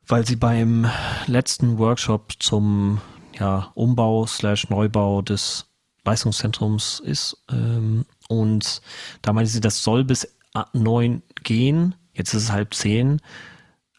weil 0.05 0.27
sie 0.27 0.35
beim 0.35 0.89
letzten 1.25 1.77
Workshop 1.77 2.33
zum 2.39 2.99
ja, 3.39 3.71
Umbau 3.75 4.25
slash 4.27 4.69
Neubau 4.69 5.21
des 5.21 5.65
Leistungszentrums 6.03 6.99
ist. 6.99 7.37
Ähm, 7.49 8.05
und 8.27 8.81
da 9.21 9.33
meinte 9.33 9.49
sie, 9.49 9.61
das 9.61 9.83
soll 9.83 10.03
bis 10.03 10.27
neun 10.73 11.21
gehen. 11.43 11.95
Jetzt 12.13 12.33
ist 12.33 12.43
es 12.43 12.51
halb 12.51 12.73
zehn. 12.73 13.21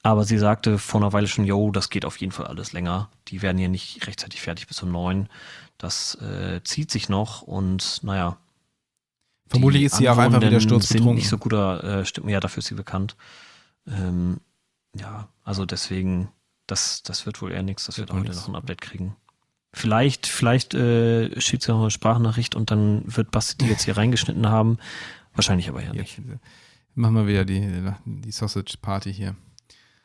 Aber 0.03 0.25
sie 0.25 0.39
sagte 0.39 0.79
vor 0.79 1.01
einer 1.01 1.13
Weile 1.13 1.27
schon, 1.27 1.45
yo, 1.45 1.71
das 1.71 1.91
geht 1.91 2.05
auf 2.05 2.17
jeden 2.19 2.33
Fall 2.33 2.47
alles 2.47 2.73
länger. 2.73 3.11
Die 3.29 3.43
werden 3.43 3.59
hier 3.59 3.69
nicht 3.69 4.07
rechtzeitig 4.07 4.41
fertig 4.41 4.67
bis 4.67 4.83
um 4.83 4.93
neun. 4.93 5.29
Das 5.77 6.15
äh, 6.17 6.61
zieht 6.63 6.91
sich 6.91 7.09
noch 7.09 7.43
und 7.43 8.01
naja. 8.03 8.37
Vermutlich 9.49 9.85
ist 9.85 9.97
sie 9.97 10.09
auch 10.09 10.19
einfach 10.19 10.41
wieder 10.41 10.49
Anwohnenden 10.49 10.61
sind 10.61 10.69
sturzbetrunken. 10.69 11.15
nicht 11.17 11.29
so 11.29 11.39
guter 11.39 11.85
äh, 11.85 12.05
Stimmung. 12.05 12.31
Ja, 12.31 12.41
dafür 12.41 12.59
ist 12.59 12.67
sie 12.67 12.75
bekannt. 12.75 13.17
Ähm, 13.87 14.41
ja, 14.95 15.29
also 15.43 15.65
deswegen, 15.65 16.29
das, 16.67 17.03
das 17.03 17.27
wird 17.27 17.41
wohl 17.41 17.53
eher 17.53 17.63
nichts, 17.63 17.87
dass 17.87 17.97
wir 17.97 18.03
Wird 18.03 18.11
da 18.11 18.15
wohl 18.15 18.21
heute 18.21 18.31
nix. 18.31 18.43
noch 18.43 18.49
ein 18.49 18.57
Update 18.57 18.81
kriegen. 18.81 19.17
Vielleicht, 19.73 20.27
vielleicht 20.27 20.75
äh, 20.75 21.41
schickt 21.41 21.63
sie 21.63 21.73
noch 21.73 21.81
eine 21.81 21.91
Sprachnachricht 21.91 22.55
und 22.55 22.71
dann 22.71 23.03
wird 23.07 23.31
Basti 23.31 23.57
die 23.59 23.71
jetzt 23.71 23.85
hier 23.85 23.97
reingeschnitten 23.97 24.49
haben. 24.49 24.79
Wahrscheinlich 25.35 25.69
aber 25.69 25.83
ja 25.83 25.93
nicht. 25.93 26.19
Jetzt, 26.19 26.41
machen 26.95 27.15
wir 27.15 27.27
wieder 27.27 27.45
die, 27.45 27.93
die 28.05 28.33
Sausage 28.33 28.77
Party 28.81 29.13
hier 29.13 29.37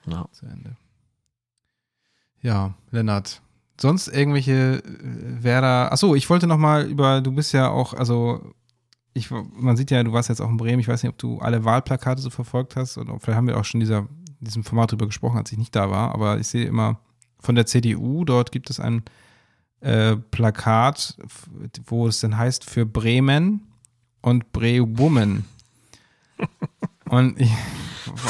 Ja. 0.06 0.28
zu 0.32 0.46
Ende. 0.46 0.76
Ja, 2.42 2.74
Lennart. 2.92 3.42
Sonst 3.80 4.08
irgendwelche 4.08 4.84
äh, 4.84 5.44
Werder. 5.44 5.92
Achso, 5.92 6.16
ich 6.16 6.30
wollte 6.30 6.48
noch 6.48 6.58
mal 6.58 6.86
über. 6.86 7.22
Du 7.22 7.32
bist 7.32 7.54
ja 7.54 7.70
auch, 7.70 7.94
also 7.94 8.54
ich, 9.14 9.32
man 9.32 9.78
sieht 9.78 9.92
ja, 9.92 10.04
du 10.04 10.14
warst 10.14 10.30
jetzt 10.30 10.42
auch 10.42 10.50
in 10.50 10.58
Bremen. 10.58 10.80
Ich 10.80 10.88
weiß 10.88 11.04
nicht, 11.04 11.12
ob 11.12 11.18
du 11.18 11.40
alle 11.40 11.66
Wahlplakate 11.66 12.22
so 12.22 12.30
verfolgt 12.30 12.76
hast 12.76 12.98
oder 12.98 13.20
vielleicht 13.20 13.38
haben 13.38 13.48
wir 13.48 13.58
auch 13.58 13.66
schon 13.66 13.80
dieser, 13.80 14.08
diesem 14.40 14.64
Format 14.64 14.92
drüber 14.92 15.06
gesprochen, 15.06 15.38
als 15.38 15.52
ich 15.52 15.58
nicht 15.58 15.76
da 15.76 15.90
war. 15.90 16.14
Aber 16.14 16.40
ich 16.40 16.48
sehe 16.48 16.66
immer 16.66 17.00
von 17.40 17.56
der 17.56 17.66
CDU. 17.66 18.26
Dort 18.26 18.52
gibt 18.52 18.70
es 18.70 18.80
ein 18.80 19.04
äh, 19.82 20.16
Plakat, 20.16 21.18
wo 21.86 22.08
es 22.08 22.20
dann 22.20 22.38
heißt 22.38 22.70
für 22.70 22.86
Bremen 22.86 23.68
und 24.22 24.52
Brewummen. 24.52 25.46
und 27.14 27.40
ich, 27.40 27.52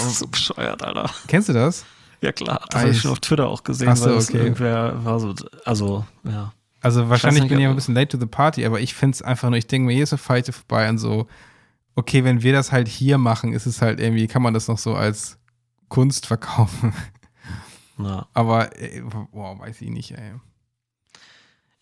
So 0.07 0.27
bescheuert, 0.27 0.83
Alter. 0.83 1.09
kennst 1.27 1.49
du 1.49 1.53
das? 1.53 1.85
Ja 2.21 2.31
klar, 2.31 2.65
das 2.69 2.81
habe 2.81 2.91
ich 2.91 3.01
schon 3.01 3.11
auf 3.11 3.19
Twitter 3.19 3.47
auch 3.47 3.63
gesehen, 3.63 3.89
Ach 3.89 3.97
so, 3.97 4.05
weil 4.05 4.17
okay. 4.17 4.37
irgendwer 4.37 5.03
war 5.03 5.19
so, 5.19 5.33
also, 5.65 6.05
ja. 6.23 6.53
Also 6.79 7.09
wahrscheinlich 7.09 7.43
nicht, 7.43 7.49
bin 7.49 7.59
ich 7.59 7.67
ein 7.67 7.75
bisschen 7.75 7.95
late 7.95 8.09
to 8.09 8.19
the 8.19 8.25
party, 8.25 8.65
aber 8.65 8.79
ich 8.79 8.93
finde 8.93 9.15
es 9.15 9.21
einfach 9.21 9.49
nur, 9.49 9.57
ich 9.57 9.67
denke 9.67 9.87
mir, 9.87 9.93
hier 9.93 10.03
ist 10.03 10.13
eine 10.13 10.19
Fight 10.19 10.53
vorbei 10.53 10.89
und 10.89 10.97
so, 10.97 11.27
okay, 11.95 12.23
wenn 12.23 12.41
wir 12.41 12.53
das 12.53 12.71
halt 12.71 12.87
hier 12.87 13.17
machen, 13.17 13.53
ist 13.53 13.65
es 13.65 13.81
halt 13.81 13.99
irgendwie, 13.99 14.27
kann 14.27 14.41
man 14.41 14.53
das 14.53 14.67
noch 14.67 14.77
so 14.77 14.95
als 14.95 15.37
Kunst 15.89 16.25
verkaufen. 16.25 16.93
Ja. 17.97 18.27
Aber, 18.33 18.75
ey, 18.79 19.03
boah, 19.31 19.59
weiß 19.59 19.81
ich 19.81 19.89
nicht, 19.89 20.11
ey. 20.11 20.33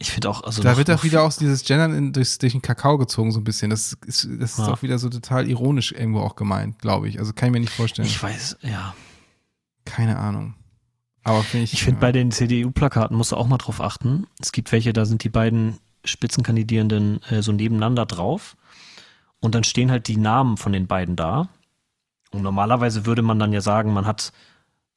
Ich 0.01 0.11
finde 0.11 0.29
auch, 0.31 0.43
also 0.43 0.63
Da 0.63 0.77
wird 0.77 0.89
auch 0.89 1.03
wieder 1.03 1.21
aus 1.21 1.37
dieses 1.37 1.63
Gendern 1.63 1.93
in, 1.93 2.11
durchs, 2.11 2.39
durch 2.39 2.53
den 2.53 2.61
Kakao 2.63 2.97
gezogen, 2.97 3.31
so 3.31 3.39
ein 3.39 3.43
bisschen. 3.43 3.69
Das 3.69 3.95
ist, 4.07 4.27
das 4.39 4.53
ist 4.53 4.57
Ja. 4.57 4.69
auch 4.73 4.81
wieder 4.81 4.97
so 4.97 5.09
total 5.09 5.47
ironisch 5.47 5.91
irgendwo 5.91 6.21
auch 6.21 6.35
gemeint, 6.35 6.79
glaube 6.79 7.07
ich. 7.07 7.19
Also 7.19 7.33
kann 7.33 7.49
ich 7.49 7.53
mir 7.53 7.59
nicht 7.59 7.71
vorstellen. 7.73 8.07
Ich 8.07 8.21
weiß, 8.21 8.57
ja. 8.61 8.95
Keine 9.85 10.17
Ahnung. 10.17 10.55
Aber 11.23 11.43
finde 11.43 11.65
ich. 11.65 11.73
Ich 11.73 11.83
finde, 11.83 11.97
ja. 11.97 12.01
bei 12.01 12.11
den 12.11 12.31
CDU-Plakaten 12.31 13.15
musst 13.15 13.31
du 13.31 13.35
auch 13.35 13.47
mal 13.47 13.59
drauf 13.59 13.79
achten. 13.79 14.25
Es 14.39 14.51
gibt 14.51 14.71
welche, 14.71 14.91
da 14.91 15.05
sind 15.05 15.23
die 15.23 15.29
beiden 15.29 15.77
Spitzenkandidierenden 16.03 17.21
äh, 17.29 17.43
so 17.43 17.51
nebeneinander 17.51 18.07
drauf. 18.07 18.57
Und 19.39 19.53
dann 19.53 19.63
stehen 19.63 19.91
halt 19.91 20.07
die 20.07 20.17
Namen 20.17 20.57
von 20.57 20.73
den 20.73 20.87
beiden 20.87 21.15
da. 21.15 21.47
Und 22.31 22.41
normalerweise 22.41 23.05
würde 23.05 23.21
man 23.21 23.37
dann 23.37 23.53
ja 23.53 23.61
sagen, 23.61 23.93
man 23.93 24.07
hat 24.07 24.31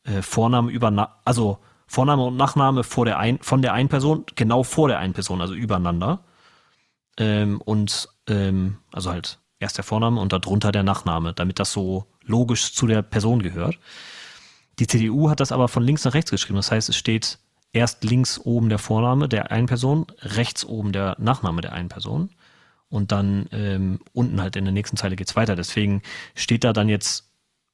äh, 0.04 0.22
Vorname 0.22 0.70
über, 0.70 0.90
Na 0.90 1.16
also 1.26 1.58
Vorname 1.86 2.24
und 2.24 2.36
Nachname 2.36 2.84
vor 2.84 3.04
der 3.04 3.18
ein, 3.18 3.38
von 3.40 3.62
der 3.62 3.72
einen 3.72 3.88
Person, 3.88 4.24
genau 4.34 4.62
vor 4.62 4.88
der 4.88 4.98
einen 4.98 5.12
Person, 5.12 5.40
also 5.40 5.54
übereinander. 5.54 6.24
Ähm, 7.16 7.60
und 7.60 8.08
ähm, 8.28 8.78
also 8.92 9.10
halt 9.10 9.38
erst 9.60 9.76
der 9.76 9.84
Vorname 9.84 10.20
und 10.20 10.32
darunter 10.32 10.72
der 10.72 10.82
Nachname, 10.82 11.32
damit 11.32 11.58
das 11.58 11.72
so 11.72 12.06
logisch 12.22 12.74
zu 12.74 12.86
der 12.86 13.02
Person 13.02 13.42
gehört. 13.42 13.78
Die 14.78 14.86
CDU 14.86 15.30
hat 15.30 15.40
das 15.40 15.52
aber 15.52 15.68
von 15.68 15.82
links 15.82 16.04
nach 16.04 16.14
rechts 16.14 16.30
geschrieben. 16.30 16.56
Das 16.56 16.70
heißt, 16.70 16.88
es 16.88 16.96
steht 16.96 17.38
erst 17.72 18.04
links 18.04 18.38
oben 18.38 18.68
der 18.68 18.78
Vorname 18.78 19.28
der 19.28 19.50
einen 19.50 19.66
Person, 19.66 20.06
rechts 20.20 20.64
oben 20.64 20.92
der 20.92 21.16
Nachname 21.18 21.60
der 21.60 21.72
einen 21.72 21.88
Person. 21.88 22.30
Und 22.88 23.12
dann 23.12 23.48
ähm, 23.52 24.00
unten 24.12 24.40
halt 24.40 24.56
in 24.56 24.64
der 24.64 24.72
nächsten 24.72 24.96
Zeile 24.96 25.16
geht's 25.16 25.36
weiter. 25.36 25.56
Deswegen 25.56 26.02
steht 26.34 26.64
da 26.64 26.72
dann 26.72 26.88
jetzt 26.88 27.30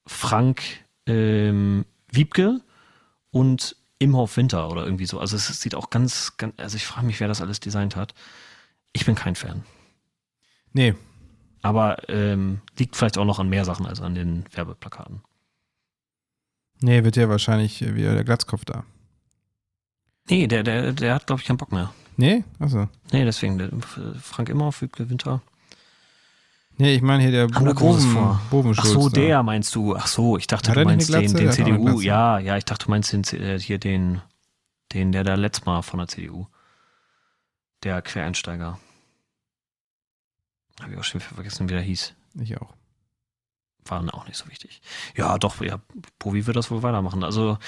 Frank 0.06 0.62
ähm, 1.06 1.84
Wiebke 2.10 2.60
und 3.30 3.76
Imhoff 4.00 4.36
Winter 4.36 4.68
oder 4.68 4.84
irgendwie 4.84 5.06
so. 5.06 5.20
Also 5.20 5.36
es 5.36 5.46
sieht 5.60 5.76
auch 5.76 5.90
ganz, 5.90 6.36
ganz 6.36 6.54
also 6.56 6.74
ich 6.76 6.86
frage 6.86 7.06
mich, 7.06 7.20
wer 7.20 7.28
das 7.28 7.40
alles 7.40 7.60
designt 7.60 7.94
hat. 7.94 8.14
Ich 8.92 9.06
bin 9.06 9.14
kein 9.14 9.36
Fan. 9.36 9.62
Nee, 10.72 10.94
Aber 11.62 12.08
ähm, 12.08 12.60
liegt 12.78 12.96
vielleicht 12.96 13.18
auch 13.18 13.24
noch 13.24 13.38
an 13.38 13.48
mehr 13.48 13.64
Sachen 13.64 13.86
als 13.86 14.00
an 14.00 14.14
den 14.14 14.44
Werbeplakaten. 14.52 15.22
nee, 16.80 17.04
wird 17.04 17.16
ja 17.16 17.28
wahrscheinlich 17.28 17.80
wieder 17.94 18.14
der 18.14 18.24
Glatzkopf 18.24 18.64
da. 18.64 18.84
Nee, 20.28 20.46
der, 20.46 20.62
der, 20.62 20.92
der 20.92 21.14
hat, 21.14 21.26
glaube 21.26 21.40
ich, 21.40 21.46
keinen 21.46 21.56
Bock 21.58 21.72
mehr. 21.72 21.92
Nee? 22.16 22.44
Achso. 22.58 22.88
Nee, 23.12 23.24
deswegen, 23.24 23.58
der, 23.58 23.70
Frank 24.20 24.48
Imhoff, 24.48 24.80
Wiebke 24.82 25.10
Winter. 25.10 25.42
Nee, 26.78 26.94
ich 26.94 27.02
meine 27.02 27.22
hier 27.22 27.32
der 27.32 27.46
Großes 27.48 28.06
vor. 28.06 28.40
Ach 28.76 28.84
so, 28.84 29.08
da. 29.08 29.20
der 29.20 29.42
meinst 29.42 29.74
du. 29.74 29.96
Ach 29.96 30.06
so, 30.06 30.38
ich 30.38 30.46
dachte, 30.46 30.70
Hat 30.70 30.78
du 30.78 30.84
meinst 30.84 31.12
den, 31.12 31.34
den 31.34 31.52
CDU. 31.52 32.00
Ja, 32.00 32.38
ja, 32.38 32.56
ich 32.56 32.64
dachte, 32.64 32.86
du 32.86 32.90
meinst 32.90 33.12
den, 33.12 33.22
hier 33.58 33.78
den, 33.78 34.22
den, 34.92 35.12
der 35.12 35.24
da 35.24 35.34
letztes 35.34 35.66
Mal 35.66 35.82
von 35.82 35.98
der 35.98 36.08
CDU. 36.08 36.46
Der 37.82 38.00
Quereinsteiger. 38.00 38.78
Habe 40.80 40.92
ich 40.92 40.98
auch 40.98 41.04
schon 41.04 41.20
vergessen, 41.20 41.68
wie 41.68 41.74
der 41.74 41.82
hieß. 41.82 42.14
Ich 42.40 42.56
auch. 42.58 42.72
War 43.84 43.98
dann 43.98 44.10
auch 44.10 44.26
nicht 44.26 44.36
so 44.36 44.48
wichtig. 44.48 44.80
Ja, 45.16 45.38
doch, 45.38 45.60
ja, 45.60 45.80
Povi 46.18 46.46
wird 46.46 46.56
das 46.56 46.70
wohl 46.70 46.82
weitermachen. 46.82 47.24
Also 47.24 47.58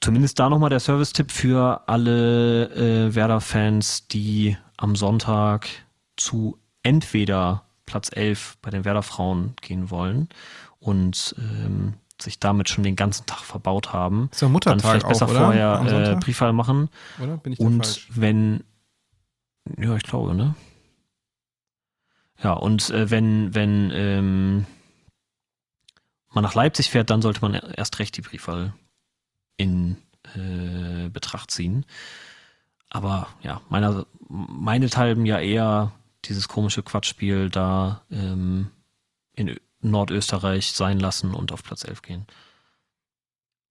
zumindest 0.00 0.38
da 0.38 0.48
nochmal 0.48 0.70
der 0.70 0.80
Service-Tipp 0.80 1.30
für 1.30 1.88
alle 1.88 2.70
äh, 2.74 3.14
Werder-Fans, 3.14 4.08
die 4.08 4.56
am 4.76 4.96
Sonntag 4.96 5.68
zu 6.16 6.58
entweder 6.82 7.64
Platz 7.86 8.10
11 8.12 8.56
bei 8.62 8.70
den 8.70 8.84
Werder-Frauen 8.84 9.54
gehen 9.60 9.90
wollen 9.90 10.28
und 10.78 11.34
ähm, 11.38 11.94
sich 12.20 12.38
damit 12.38 12.68
schon 12.68 12.84
den 12.84 12.96
ganzen 12.96 13.26
Tag 13.26 13.40
verbaut 13.40 13.92
haben. 13.92 14.28
Ist 14.32 14.42
doch 14.42 14.60
Dann 14.60 14.80
vielleicht 14.80 15.04
auch, 15.04 15.08
besser 15.08 15.28
oder? 15.28 15.40
vorher 15.40 16.12
äh? 16.12 16.16
Briefwahl 16.16 16.52
machen. 16.52 16.88
oder? 17.20 17.36
Bin 17.38 17.52
ich 17.52 17.60
Und 17.60 17.84
falsch? 17.84 18.08
wenn, 18.10 18.64
ja, 19.78 19.96
ich 19.96 20.02
glaube, 20.04 20.34
ne? 20.34 20.54
Ja, 22.42 22.52
und 22.52 22.90
äh, 22.90 23.10
wenn, 23.10 23.54
wenn 23.54 23.90
ähm, 23.94 24.66
man 26.30 26.42
nach 26.44 26.54
Leipzig 26.54 26.90
fährt, 26.90 27.10
dann 27.10 27.22
sollte 27.22 27.40
man 27.40 27.54
erst 27.54 27.98
recht 27.98 28.16
die 28.16 28.22
Briefwahl 28.22 28.74
in 29.56 29.96
äh, 30.34 31.08
Betracht 31.08 31.50
ziehen. 31.50 31.86
Aber 32.90 33.28
ja, 33.42 33.60
meiner, 33.68 34.06
meinethalben 34.28 35.26
ja 35.26 35.38
eher 35.40 35.92
dieses 36.28 36.48
komische 36.48 36.82
Quatschspiel 36.82 37.50
da 37.50 38.02
ähm, 38.10 38.70
in 39.34 39.48
Ö- 39.48 39.56
Nordösterreich 39.80 40.72
sein 40.72 40.98
lassen 40.98 41.34
und 41.34 41.52
auf 41.52 41.62
Platz 41.62 41.84
11 41.84 42.02
gehen. 42.02 42.26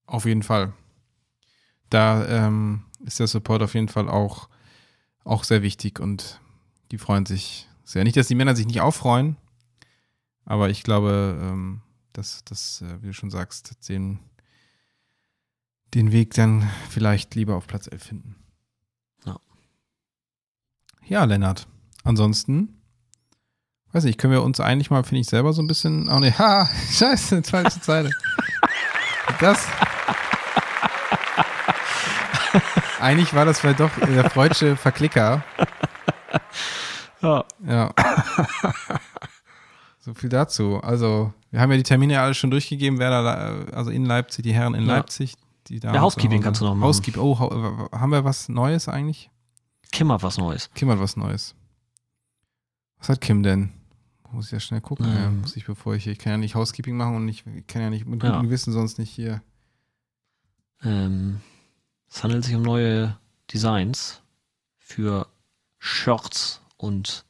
Auf 0.05 0.25
jeden 0.25 0.43
Fall. 0.43 0.73
Da 1.89 2.25
ähm, 2.27 2.85
ist 3.05 3.19
der 3.19 3.27
Support 3.27 3.63
auf 3.63 3.73
jeden 3.73 3.87
Fall 3.87 4.09
auch, 4.09 4.49
auch 5.23 5.43
sehr 5.43 5.61
wichtig 5.61 5.99
und 5.99 6.39
die 6.91 6.97
freuen 6.97 7.25
sich 7.25 7.67
sehr. 7.83 8.03
Nicht, 8.03 8.17
dass 8.17 8.27
die 8.27 8.35
Männer 8.35 8.55
sich 8.55 8.67
nicht 8.67 8.81
auffreuen, 8.81 9.37
aber 10.45 10.69
ich 10.69 10.83
glaube, 10.83 11.39
ähm, 11.41 11.81
dass 12.13 12.43
das, 12.45 12.81
äh, 12.81 13.01
wie 13.01 13.07
du 13.07 13.13
schon 13.13 13.31
sagst, 13.31 13.89
den, 13.89 14.19
den 15.93 16.11
Weg 16.11 16.33
dann 16.33 16.69
vielleicht 16.89 17.33
lieber 17.35 17.55
auf 17.55 17.65
Platz 17.67 17.87
11 17.87 18.03
finden. 18.03 18.35
Ja. 19.25 19.39
Ja, 21.05 21.23
Lennart. 21.23 21.67
Ansonsten, 22.03 22.81
weiß 23.93 24.03
nicht, 24.03 24.19
können 24.19 24.33
wir 24.33 24.43
uns 24.43 24.59
eigentlich 24.59 24.89
mal, 24.91 25.03
finde 25.03 25.21
ich, 25.21 25.27
selber 25.27 25.53
so 25.53 25.61
ein 25.61 25.67
bisschen. 25.67 26.09
Oh 26.09 26.19
ne, 26.19 26.31
ha, 26.37 26.69
scheiße, 26.91 27.43
falsche 27.43 27.79
Zeile. 27.81 28.11
Das. 29.39 29.65
Eigentlich 32.99 33.33
war 33.33 33.45
das 33.45 33.59
vielleicht 33.59 33.79
doch 33.79 33.91
der 33.97 34.29
freudsche 34.29 34.75
Verklicker. 34.77 35.43
Ja. 37.21 37.43
Ja. 37.65 37.93
So 39.99 40.13
viel 40.13 40.29
dazu. 40.29 40.79
Also, 40.81 41.33
wir 41.51 41.59
haben 41.61 41.71
ja 41.71 41.77
die 41.77 41.83
Termine 41.83 42.19
alle 42.21 42.33
schon 42.33 42.51
durchgegeben, 42.51 42.99
wer 42.99 43.09
da, 43.09 43.75
also 43.75 43.89
in 43.91 44.05
Leipzig, 44.05 44.43
die 44.43 44.53
Herren 44.53 44.73
in 44.73 44.85
Ja. 44.85 44.95
Leipzig. 44.95 45.35
Die 45.67 45.79
Damen 45.79 45.95
Ja, 45.95 46.01
Housekeeping 46.01 46.41
kannst 46.41 46.59
du 46.59 46.65
noch 46.65 46.75
machen. 46.75 46.87
Housekeeping, 46.87 47.21
oh, 47.21 47.39
haben 47.39 48.09
wir 48.11 48.25
was 48.25 48.49
Neues 48.49 48.89
eigentlich? 48.89 49.29
Kim 49.93 50.11
hat 50.11 50.21
was 50.23 50.37
Neues. 50.37 50.69
Kim 50.73 50.89
hat 50.89 50.99
was 50.99 51.15
Neues. 51.15 51.55
Was 53.03 53.09
hat 53.09 53.19
Kim 53.21 53.43
denn? 53.43 53.69
Muss 54.31 54.45
ich 54.45 54.51
ja 54.53 54.61
schnell 54.61 54.79
gucken, 54.79 55.05
Ähm. 55.07 55.13
ja, 55.17 55.29
muss 55.29 55.57
ich, 55.57 55.65
bevor 55.65 55.93
ich, 55.93 56.07
ich 56.07 56.17
kann 56.19 56.31
ja 56.31 56.37
nicht 56.37 56.55
Housekeeping 56.55 56.95
machen 56.95 57.17
und 57.17 57.27
ich 57.27 57.43
kann 57.67 57.81
ja 57.81 57.89
nicht 57.89 58.05
mit 58.07 58.23
Ja. 58.23 58.29
gutem 58.29 58.43
Gewissen 58.47 58.71
sonst 58.71 58.97
nicht 58.97 59.11
hier. 59.11 59.41
Ähm, 60.83 61.41
es 62.09 62.23
handelt 62.23 62.45
sich 62.45 62.55
um 62.55 62.61
neue 62.61 63.17
Designs 63.53 64.21
für 64.79 65.27
Shirts 65.79 66.61
und 66.77 67.25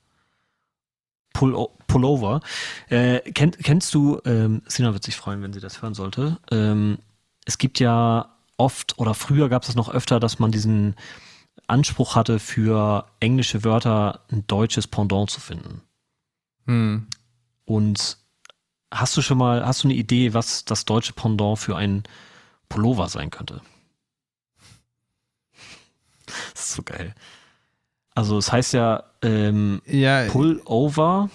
Pull 1.33 1.67
Pullover. 1.87 2.41
Äh, 2.89 3.19
kenn, 3.31 3.49
kennst 3.51 3.95
du, 3.95 4.19
ähm, 4.25 4.61
Sina 4.67 4.93
wird 4.93 5.03
sich 5.03 5.15
freuen, 5.15 5.41
wenn 5.41 5.53
sie 5.53 5.59
das 5.59 5.81
hören 5.81 5.95
sollte. 5.95 6.37
Ähm, 6.51 6.99
es 7.45 7.57
gibt 7.57 7.79
ja 7.79 8.35
oft 8.57 8.99
oder 8.99 9.15
früher 9.15 9.49
gab 9.49 9.63
es 9.63 9.67
das 9.67 9.75
noch 9.75 9.89
öfter, 9.89 10.19
dass 10.19 10.37
man 10.37 10.51
diesen 10.51 10.95
Anspruch 11.67 12.15
hatte, 12.15 12.39
für 12.39 13.05
englische 13.19 13.63
Wörter 13.63 14.21
ein 14.31 14.45
deutsches 14.47 14.87
Pendant 14.87 15.29
zu 15.29 15.39
finden. 15.39 15.81
Hm. 16.65 17.07
Und 17.65 18.17
hast 18.91 19.17
du 19.17 19.21
schon 19.21 19.37
mal, 19.37 19.65
hast 19.65 19.83
du 19.83 19.87
eine 19.87 19.95
Idee, 19.95 20.33
was 20.33 20.65
das 20.65 20.85
deutsche 20.85 21.13
Pendant 21.13 21.59
für 21.59 21.75
ein 21.75 22.03
Pullover 22.69 23.09
sein 23.09 23.29
könnte? 23.29 23.61
Das 26.53 26.67
ist 26.67 26.73
so 26.73 26.83
geil. 26.83 27.13
Also 28.15 28.37
es 28.37 28.51
heißt 28.51 28.73
ja 28.73 29.03
ähm, 29.21 29.81
Ja, 29.85 30.25
Pullover, 30.29 31.29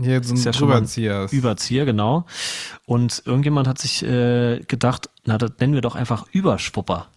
hier 0.00 0.22
so 0.22 0.32
ein 0.32 0.36
ist 0.36 0.44
ja 0.44 0.52
Drüberzieher. 0.52 1.28
Überzieher, 1.30 1.84
genau. 1.84 2.24
Und 2.86 3.22
irgendjemand 3.24 3.68
hat 3.68 3.78
sich 3.78 4.02
äh, 4.02 4.60
gedacht, 4.60 5.10
na, 5.24 5.38
das 5.38 5.52
nennen 5.60 5.74
wir 5.74 5.80
doch 5.80 5.94
einfach 5.94 6.26
Überschwupper. 6.32 7.08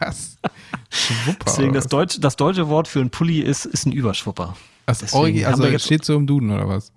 Was? 0.00 0.36
Schwupper. 0.90 1.44
Deswegen 1.46 1.72
das 1.72 1.84
was? 1.84 1.90
deutsche, 1.90 2.20
das 2.20 2.36
deutsche 2.36 2.68
Wort 2.68 2.88
für 2.88 3.00
ein 3.00 3.10
Pulli 3.10 3.40
ist, 3.40 3.64
ist 3.66 3.86
ein 3.86 3.92
Überschwupper. 3.92 4.56
Das 4.86 5.02
haben 5.14 5.44
also 5.44 5.66
jetzt- 5.66 5.84
steht 5.84 6.04
so 6.04 6.16
im 6.16 6.26
Duden 6.26 6.50
oder 6.50 6.68
was? 6.68 6.92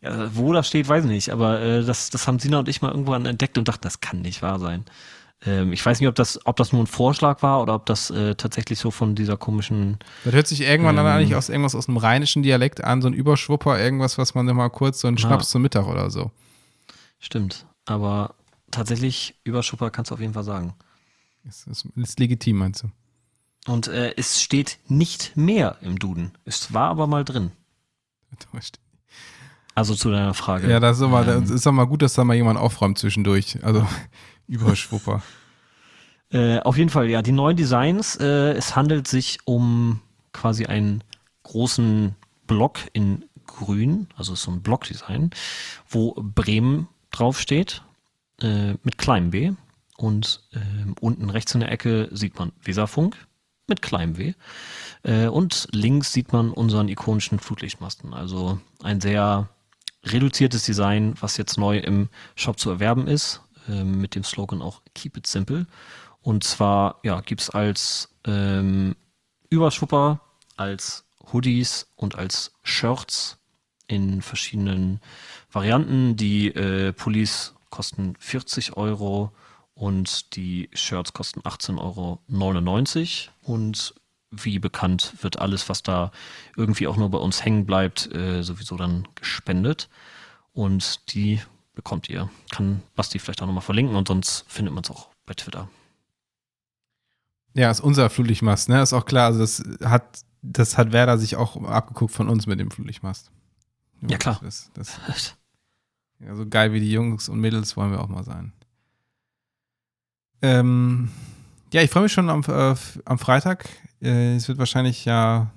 Ja, 0.00 0.30
wo 0.34 0.52
das 0.52 0.68
steht, 0.68 0.88
weiß 0.88 1.04
ich 1.04 1.10
nicht, 1.10 1.30
aber 1.30 1.60
äh, 1.60 1.84
das, 1.84 2.10
das 2.10 2.26
haben 2.28 2.38
Sina 2.38 2.60
und 2.60 2.68
ich 2.68 2.80
mal 2.82 2.90
irgendwann 2.92 3.26
entdeckt 3.26 3.58
und 3.58 3.66
dachten, 3.66 3.82
das 3.82 4.00
kann 4.00 4.22
nicht 4.22 4.42
wahr 4.42 4.60
sein. 4.60 4.84
Ähm, 5.44 5.72
ich 5.72 5.84
weiß 5.84 5.98
nicht, 5.98 6.08
ob 6.08 6.14
das, 6.14 6.38
ob 6.46 6.54
das 6.56 6.72
nur 6.72 6.82
ein 6.82 6.86
Vorschlag 6.86 7.42
war 7.42 7.60
oder 7.60 7.74
ob 7.74 7.84
das 7.86 8.08
äh, 8.10 8.36
tatsächlich 8.36 8.78
so 8.78 8.90
von 8.92 9.14
dieser 9.16 9.36
komischen. 9.36 9.98
Das 10.24 10.34
hört 10.34 10.46
sich 10.46 10.60
irgendwann 10.60 10.94
dann 10.96 11.04
Ähm. 11.06 11.12
eigentlich 11.12 11.34
aus 11.34 11.48
irgendwas 11.48 11.74
aus 11.74 11.88
einem 11.88 11.96
rheinischen 11.96 12.42
Dialekt 12.44 12.82
an, 12.84 13.02
so 13.02 13.08
ein 13.08 13.12
Überschwupper, 13.14 13.78
irgendwas, 13.78 14.18
was 14.18 14.34
man 14.34 14.46
dann 14.46 14.56
mal 14.56 14.68
kurz 14.70 15.00
so 15.00 15.08
einen 15.08 15.16
Ja. 15.16 15.22
Schnaps 15.26 15.50
zum 15.50 15.62
Mittag 15.62 15.86
oder 15.88 16.10
so. 16.10 16.30
Stimmt. 17.18 17.66
Aber 17.86 18.34
tatsächlich, 18.70 19.34
Überschupper 19.44 19.90
kannst 19.90 20.10
du 20.12 20.14
auf 20.14 20.20
jeden 20.20 20.34
Fall 20.34 20.44
sagen. 20.44 20.74
Ist, 21.48 21.66
ist, 21.66 21.86
ist 21.96 22.20
legitim, 22.20 22.58
meinst 22.58 22.82
du? 22.82 22.90
Und 23.66 23.88
äh, 23.88 24.14
es 24.16 24.42
steht 24.42 24.78
nicht 24.86 25.36
mehr 25.36 25.76
im 25.80 25.98
Duden. 25.98 26.32
Es 26.44 26.72
war 26.74 26.90
aber 26.90 27.06
mal 27.06 27.24
drin. 27.24 27.52
Also 29.74 29.94
zu 29.94 30.10
deiner 30.10 30.34
Frage. 30.34 30.70
Ja, 30.70 30.80
das 30.80 30.98
ist, 30.98 31.02
aber, 31.02 31.26
ähm, 31.26 31.42
das 31.42 31.50
ist 31.50 31.64
doch 31.64 31.72
mal 31.72 31.86
gut, 31.86 32.02
dass 32.02 32.14
da 32.14 32.24
mal 32.24 32.34
jemand 32.34 32.58
aufräumt 32.58 32.98
zwischendurch. 32.98 33.62
Also 33.62 33.86
Überschwupper. 34.46 35.22
äh, 36.30 36.58
auf 36.60 36.76
jeden 36.76 36.90
Fall, 36.90 37.08
ja, 37.08 37.22
die 37.22 37.32
neuen 37.32 37.56
Designs. 37.56 38.16
Äh, 38.16 38.52
es 38.52 38.76
handelt 38.76 39.08
sich 39.08 39.38
um 39.44 40.00
quasi 40.32 40.66
einen 40.66 41.02
großen 41.44 42.14
Block 42.46 42.78
in 42.92 43.24
grün, 43.46 44.08
also 44.16 44.34
so 44.34 44.50
ein 44.50 44.62
Blockdesign, 44.62 45.30
wo 45.88 46.14
Bremen 46.14 46.88
draufsteht 47.10 47.82
äh, 48.42 48.72
mit 48.82 48.98
kleinem 48.98 49.30
B 49.30 49.52
und 49.98 50.42
äh, 50.52 50.58
unten 51.00 51.28
rechts 51.28 51.54
in 51.54 51.60
der 51.60 51.72
Ecke 51.72 52.08
sieht 52.12 52.38
man 52.38 52.52
Weserfunk 52.62 53.16
mit 53.66 53.82
kleinem 53.82 54.16
W 54.16 54.32
äh, 55.02 55.26
und 55.26 55.68
links 55.72 56.12
sieht 56.12 56.32
man 56.32 56.52
unseren 56.52 56.88
ikonischen 56.88 57.40
Flutlichtmasten. 57.40 58.14
Also 58.14 58.60
ein 58.82 59.00
sehr 59.00 59.48
reduziertes 60.04 60.64
Design, 60.64 61.14
was 61.20 61.36
jetzt 61.36 61.58
neu 61.58 61.78
im 61.78 62.08
Shop 62.36 62.58
zu 62.58 62.70
erwerben 62.70 63.08
ist, 63.08 63.42
äh, 63.68 63.82
mit 63.82 64.14
dem 64.14 64.24
Slogan 64.24 64.62
auch 64.62 64.82
Keep 64.94 65.16
It 65.16 65.26
Simple. 65.26 65.66
Und 66.22 66.44
zwar 66.44 67.00
ja, 67.02 67.20
gibt 67.20 67.40
es 67.40 67.50
als 67.50 68.14
ähm, 68.24 68.94
Überschwupper, 69.50 70.20
als 70.56 71.04
Hoodies 71.32 71.88
und 71.96 72.16
als 72.16 72.52
Shirts 72.62 73.38
in 73.88 74.22
verschiedenen 74.22 75.00
Varianten. 75.50 76.16
Die 76.16 76.48
äh, 76.48 76.92
Pullis 76.92 77.54
kosten 77.70 78.14
40 78.18 78.76
Euro 78.76 79.32
und 79.78 80.34
die 80.34 80.68
Shirts 80.72 81.12
kosten 81.12 81.40
18,99 81.42 83.28
Euro. 83.28 83.54
Und 83.54 83.94
wie 84.30 84.58
bekannt 84.58 85.14
wird 85.22 85.38
alles, 85.38 85.68
was 85.68 85.84
da 85.84 86.10
irgendwie 86.56 86.88
auch 86.88 86.96
nur 86.96 87.10
bei 87.10 87.18
uns 87.18 87.44
hängen 87.44 87.64
bleibt, 87.64 88.12
äh, 88.12 88.42
sowieso 88.42 88.76
dann 88.76 89.06
gespendet. 89.14 89.88
Und 90.52 91.14
die 91.14 91.40
bekommt 91.74 92.10
ihr. 92.10 92.28
Kann 92.50 92.82
Basti 92.96 93.20
vielleicht 93.20 93.40
auch 93.40 93.46
nochmal 93.46 93.62
verlinken 93.62 93.94
und 93.94 94.08
sonst 94.08 94.44
findet 94.48 94.74
man 94.74 94.82
es 94.82 94.90
auch 94.90 95.10
bei 95.26 95.34
Twitter. 95.34 95.68
Ja, 97.54 97.70
ist 97.70 97.80
unser 97.80 98.10
Flutlichtmast, 98.10 98.68
ne? 98.68 98.82
Ist 98.82 98.92
auch 98.92 99.04
klar, 99.06 99.26
also 99.26 99.38
das 99.38 99.62
hat, 99.84 100.22
das 100.42 100.76
hat 100.76 100.92
Werder 100.92 101.18
sich 101.18 101.36
auch 101.36 101.62
abgeguckt 101.64 102.12
von 102.12 102.28
uns 102.28 102.48
mit 102.48 102.58
dem 102.58 102.72
Flutlichtmast. 102.72 103.30
Ja, 104.08 104.18
klar. 104.18 104.40
Das, 104.42 104.72
das, 104.74 105.36
ja, 106.18 106.34
so 106.34 106.46
geil 106.48 106.72
wie 106.72 106.80
die 106.80 106.90
Jungs 106.90 107.28
und 107.28 107.38
Mädels 107.38 107.76
wollen 107.76 107.92
wir 107.92 108.00
auch 108.00 108.08
mal 108.08 108.24
sein. 108.24 108.52
Ähm, 110.42 111.10
ja, 111.72 111.82
ich 111.82 111.90
freue 111.90 112.04
mich 112.04 112.12
schon 112.12 112.30
am, 112.30 112.42
äh, 112.46 112.74
am 113.04 113.18
Freitag. 113.18 113.68
Äh, 114.00 114.36
es 114.36 114.48
wird 114.48 114.58
wahrscheinlich 114.58 115.04
ja 115.04 115.50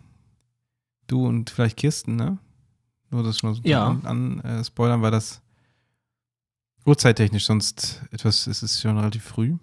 du 1.08 1.26
und 1.28 1.50
vielleicht 1.50 1.78
Kirsten, 1.78 2.16
ne? 2.16 2.38
Nur 3.10 3.24
das 3.24 3.44
mal 3.44 3.54
so 3.54 3.62
ja. 3.64 3.88
an, 3.88 4.06
an 4.06 4.40
äh, 4.40 4.64
spoilern, 4.64 5.02
weil 5.02 5.12
das 5.12 5.42
uhrzeittechnisch 6.86 7.46
sonst 7.46 8.02
etwas, 8.12 8.48
es 8.48 8.64
ist 8.64 8.82
schon 8.82 8.98
relativ 8.98 9.24
früh. 9.24 9.58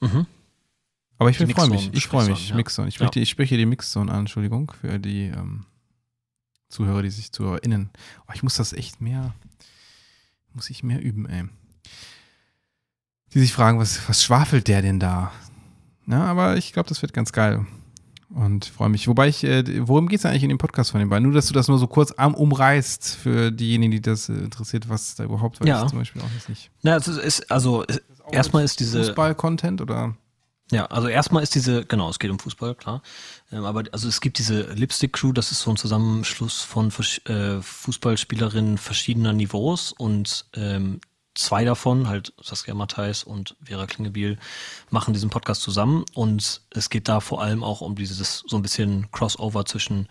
Mhm. 0.00 0.26
Aber 1.18 1.28
ich 1.28 1.36
freue 1.36 1.68
mich, 1.68 1.92
ich 1.92 2.06
freue 2.06 2.26
mich, 2.30 2.48
ja. 2.48 2.56
Mixzone. 2.56 2.88
Ich, 2.88 2.94
spreche, 2.94 3.18
Ja. 3.18 3.22
ich 3.22 3.28
spreche 3.28 3.56
die 3.58 3.66
Mixzone 3.66 4.10
an, 4.10 4.20
Entschuldigung, 4.20 4.72
für 4.80 4.98
die 4.98 5.26
ähm, 5.26 5.66
Zuhörer, 6.70 7.02
die 7.02 7.10
sich 7.10 7.30
ZuhörerInnen. 7.30 7.90
Oh, 8.26 8.32
ich 8.32 8.42
muss 8.42 8.56
das 8.56 8.72
echt 8.72 9.02
mehr, 9.02 9.34
muss 10.54 10.70
ich 10.70 10.82
mehr 10.82 11.02
üben, 11.02 11.28
ey. 11.28 11.44
Die 13.34 13.40
sich 13.40 13.52
fragen, 13.52 13.78
was, 13.78 14.08
was 14.08 14.22
schwafelt 14.24 14.66
der 14.68 14.82
denn 14.82 14.98
da? 15.00 15.32
Ja, 16.06 16.24
aber 16.24 16.56
ich 16.56 16.72
glaube, 16.72 16.88
das 16.88 17.02
wird 17.02 17.12
ganz 17.12 17.32
geil. 17.32 17.66
Und 18.30 18.64
freue 18.66 18.88
mich. 18.88 19.08
Wobei 19.08 19.26
ich, 19.28 19.42
äh, 19.42 19.86
worum 19.88 20.08
geht 20.08 20.20
es 20.20 20.26
eigentlich 20.26 20.44
in 20.44 20.48
dem 20.50 20.58
Podcast 20.58 20.92
von 20.92 21.00
den 21.00 21.08
beiden? 21.08 21.24
Nur, 21.24 21.32
dass 21.34 21.46
du 21.48 21.52
das 21.54 21.66
nur 21.66 21.78
so 21.78 21.86
kurz 21.88 22.12
am 22.16 22.34
umreißt 22.34 23.16
für 23.16 23.50
diejenigen, 23.50 23.90
die 23.90 24.00
das 24.00 24.28
äh, 24.28 24.34
interessiert, 24.34 24.88
was 24.88 25.16
da 25.16 25.24
überhaupt, 25.24 25.60
weil 25.60 25.66
Ja. 25.68 25.82
ich 25.82 25.88
zum 25.90 25.98
Beispiel 25.98 26.22
auch 26.22 26.48
nicht. 26.48 26.70
Na, 26.82 26.96
es 26.96 27.08
ist, 27.08 27.50
also 27.50 27.84
es- 27.88 28.00
erstmal 28.30 28.64
ist 28.64 28.78
diese 28.78 29.02
Fußball-Content 29.04 29.80
oder? 29.80 30.14
Ja, 30.70 30.86
also 30.86 31.08
erstmal 31.08 31.42
ist 31.42 31.56
diese, 31.56 31.84
genau, 31.84 32.08
es 32.08 32.20
geht 32.20 32.30
um 32.30 32.38
Fußball, 32.38 32.76
klar. 32.76 33.02
Ähm, 33.50 33.64
aber 33.64 33.82
also 33.90 34.06
es 34.06 34.20
gibt 34.20 34.38
diese 34.38 34.62
Lipstick 34.74 35.12
Crew, 35.12 35.32
das 35.32 35.50
ist 35.50 35.60
so 35.62 35.70
ein 35.70 35.76
Zusammenschluss 35.76 36.62
von 36.62 36.92
äh, 37.24 37.60
Fußballspielerinnen 37.60 38.78
verschiedener 38.78 39.32
Niveaus 39.32 39.90
und 39.90 40.46
ähm, 40.54 41.00
zwei 41.40 41.64
davon, 41.64 42.08
halt 42.08 42.32
Saskia 42.42 42.74
Matthijs 42.74 43.24
und 43.24 43.56
Vera 43.62 43.86
Klingebiel, 43.86 44.38
machen 44.90 45.14
diesen 45.14 45.30
Podcast 45.30 45.62
zusammen 45.62 46.04
und 46.14 46.62
es 46.70 46.90
geht 46.90 47.08
da 47.08 47.20
vor 47.20 47.42
allem 47.42 47.64
auch 47.64 47.80
um 47.80 47.96
dieses 47.96 48.44
so 48.46 48.56
ein 48.56 48.62
bisschen 48.62 49.10
Crossover 49.10 49.64
zwischen 49.64 50.08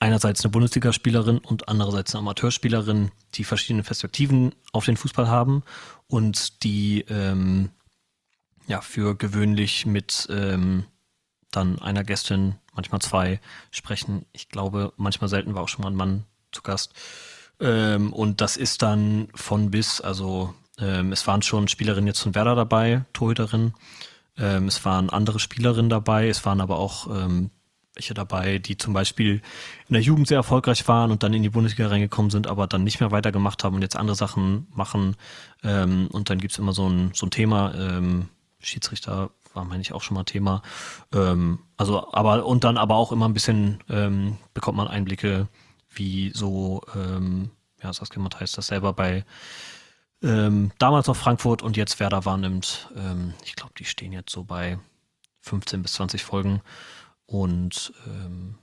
einerseits 0.00 0.44
eine 0.44 0.52
Bundesligaspielerin 0.52 1.38
und 1.38 1.68
andererseits 1.68 2.14
eine 2.14 2.20
Amateurspielerin, 2.20 3.10
die 3.34 3.44
verschiedene 3.44 3.82
Perspektiven 3.82 4.54
auf 4.72 4.84
den 4.84 4.96
Fußball 4.96 5.28
haben 5.28 5.64
und 6.06 6.62
die 6.62 7.00
ähm, 7.08 7.70
ja, 8.68 8.80
für 8.80 9.16
gewöhnlich 9.16 9.86
mit 9.86 10.28
ähm, 10.30 10.84
dann 11.50 11.80
einer 11.80 12.04
Gästin, 12.04 12.56
manchmal 12.74 13.00
zwei, 13.00 13.40
sprechen. 13.70 14.26
Ich 14.32 14.48
glaube, 14.50 14.92
manchmal 14.96 15.28
selten 15.28 15.54
war 15.54 15.62
auch 15.62 15.68
schon 15.68 15.82
mal 15.82 15.90
ein 15.90 15.96
Mann 15.96 16.24
zu 16.52 16.62
Gast. 16.62 16.92
Ähm, 17.60 18.12
und 18.12 18.40
das 18.40 18.56
ist 18.56 18.82
dann 18.82 19.28
von 19.34 19.70
bis, 19.70 20.00
also 20.00 20.54
ähm, 20.78 21.12
es 21.12 21.26
waren 21.26 21.42
schon 21.42 21.68
Spielerinnen 21.68 22.06
jetzt 22.06 22.20
von 22.20 22.34
Werder 22.34 22.54
dabei, 22.54 23.04
Torhüterinnen. 23.12 23.74
Ähm, 24.36 24.68
es 24.68 24.84
waren 24.84 25.10
andere 25.10 25.40
Spielerinnen 25.40 25.90
dabei, 25.90 26.28
es 26.28 26.44
waren 26.44 26.60
aber 26.60 26.78
auch 26.78 27.08
ähm, 27.08 27.50
welche 27.94 28.14
dabei, 28.14 28.58
die 28.58 28.76
zum 28.76 28.94
Beispiel 28.94 29.42
in 29.88 29.94
der 29.94 30.02
Jugend 30.02 30.28
sehr 30.28 30.36
erfolgreich 30.36 30.86
waren 30.86 31.10
und 31.10 31.24
dann 31.24 31.34
in 31.34 31.42
die 31.42 31.48
Bundesliga 31.48 31.88
reingekommen 31.88 32.30
sind, 32.30 32.46
aber 32.46 32.68
dann 32.68 32.84
nicht 32.84 33.00
mehr 33.00 33.10
weitergemacht 33.10 33.64
haben 33.64 33.74
und 33.74 33.82
jetzt 33.82 33.96
andere 33.96 34.14
Sachen 34.14 34.68
machen. 34.72 35.16
Ähm, 35.64 36.08
und 36.12 36.30
dann 36.30 36.38
gibt's 36.38 36.58
immer 36.58 36.72
so 36.72 36.88
ein, 36.88 37.10
so 37.12 37.26
ein 37.26 37.30
Thema, 37.30 37.74
ähm, 37.74 38.28
Schiedsrichter 38.60 39.30
war, 39.54 39.64
meine 39.64 39.82
ich, 39.82 39.92
auch 39.92 40.02
schon 40.02 40.16
mal 40.16 40.24
Thema. 40.24 40.62
Also, 41.76 42.12
aber, 42.12 42.44
und 42.44 42.64
dann 42.64 42.76
aber 42.76 42.96
auch 42.96 43.12
immer 43.12 43.28
ein 43.28 43.32
bisschen 43.32 43.78
bekommt 44.52 44.76
man 44.76 44.88
Einblicke, 44.88 45.46
wie 45.98 46.32
so, 46.34 46.82
ähm, 46.94 47.50
ja, 47.82 47.92
Saskia 47.92 48.22
Matthijs 48.22 48.52
das 48.52 48.68
selber 48.68 48.92
bei 48.92 49.24
ähm, 50.22 50.72
damals 50.78 51.06
noch 51.06 51.16
Frankfurt 51.16 51.62
und 51.62 51.76
jetzt 51.76 52.00
Werder 52.00 52.24
wahrnimmt. 52.24 52.90
Ähm, 52.96 53.34
ich 53.44 53.54
glaube, 53.54 53.72
die 53.78 53.84
stehen 53.84 54.12
jetzt 54.12 54.32
so 54.32 54.44
bei 54.44 54.78
15 55.42 55.82
bis 55.82 55.92
20 55.94 56.24
Folgen. 56.24 56.60
Und 57.26 57.92
ähm, 58.06 58.56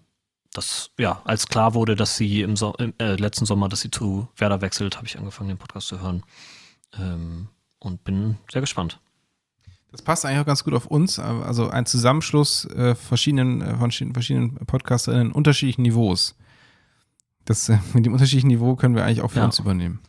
das, 0.51 0.91
ja, 0.97 1.21
als 1.25 1.47
klar 1.47 1.73
wurde, 1.73 1.95
dass 1.95 2.17
sie 2.17 2.41
im, 2.41 2.55
so 2.55 2.73
im 2.75 2.93
äh, 2.97 3.15
letzten 3.15 3.45
Sommer, 3.45 3.69
dass 3.69 3.81
sie 3.81 3.91
zu 3.91 4.27
Werder 4.35 4.61
wechselt, 4.61 4.97
habe 4.97 5.07
ich 5.07 5.17
angefangen, 5.17 5.49
den 5.49 5.57
Podcast 5.57 5.87
zu 5.87 6.01
hören. 6.01 6.23
Ähm, 6.97 7.49
und 7.79 8.03
bin 8.03 8.37
sehr 8.51 8.61
gespannt. 8.61 8.99
Das 9.91 10.01
passt 10.01 10.25
eigentlich 10.25 10.39
auch 10.39 10.45
ganz 10.45 10.63
gut 10.63 10.73
auf 10.73 10.87
uns. 10.87 11.19
Also 11.19 11.69
ein 11.69 11.85
Zusammenschluss 11.85 12.65
äh, 12.65 12.95
verschiedenen, 12.95 13.61
äh, 13.61 13.77
von 13.77 13.91
verschiedenen- 13.91 14.55
Podcasterinnen 14.65 15.27
in 15.27 15.31
unterschiedlichen 15.31 15.83
Niveaus. 15.83 16.35
Das, 17.45 17.69
äh, 17.69 17.77
mit 17.93 18.05
dem 18.05 18.13
unterschiedlichen 18.13 18.47
Niveau 18.47 18.75
können 18.75 18.95
wir 18.95 19.05
eigentlich 19.05 19.21
auch 19.21 19.31
für 19.31 19.39
Ja. 19.39 19.45
uns 19.45 19.59
übernehmen. 19.59 19.99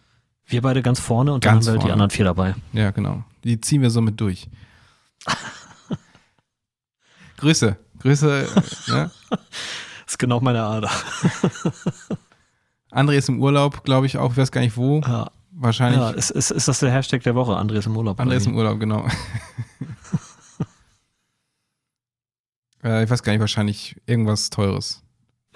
Wir 0.46 0.62
beide 0.62 0.82
ganz 0.82 1.00
vorne 1.00 1.32
und 1.32 1.42
Ganz 1.44 1.66
dann 1.66 1.74
haben 1.74 1.82
wir 1.82 1.86
die 1.86 1.92
anderen 1.92 2.10
vier 2.10 2.24
dabei. 2.24 2.54
Ja, 2.72 2.90
genau. 2.92 3.24
Die 3.44 3.60
ziehen 3.60 3.82
wir 3.82 3.90
so 3.90 4.00
mit 4.00 4.20
durch. 4.20 4.48
Grüße. 7.36 7.76
Grüße. 8.00 8.46
äh, 8.46 8.90
ne? 8.90 9.10
Das 9.30 9.38
ist 10.06 10.18
genau 10.18 10.40
meine 10.40 10.62
Ader. 10.62 10.90
André 12.92 13.16
ist 13.16 13.28
im 13.28 13.42
Urlaub, 13.42 13.84
glaube 13.84 14.06
ich 14.06 14.16
auch. 14.16 14.30
Ich 14.32 14.38
weiß 14.38 14.50
gar 14.52 14.60
nicht 14.62 14.76
wo. 14.76 15.00
Ja, 15.00 15.30
Wahrscheinlich. 15.50 16.00
ja 16.00 16.10
ist, 16.10 16.30
ist, 16.30 16.50
ist 16.50 16.68
das 16.68 16.78
der 16.78 16.90
Hashtag 16.92 17.22
der 17.24 17.34
Woche? 17.34 17.52
André 17.52 17.74
ist 17.78 17.86
im 17.86 17.96
Urlaub. 17.96 18.18
André 18.20 18.36
ist 18.36 18.46
im 18.46 18.56
Urlaub, 18.56 18.78
genau. 18.80 19.06
äh, 22.84 23.04
ich 23.04 23.10
weiß 23.10 23.22
gar 23.22 23.32
nicht, 23.32 23.40
wahrscheinlich 23.40 24.00
irgendwas 24.06 24.48
Teures. 24.50 25.02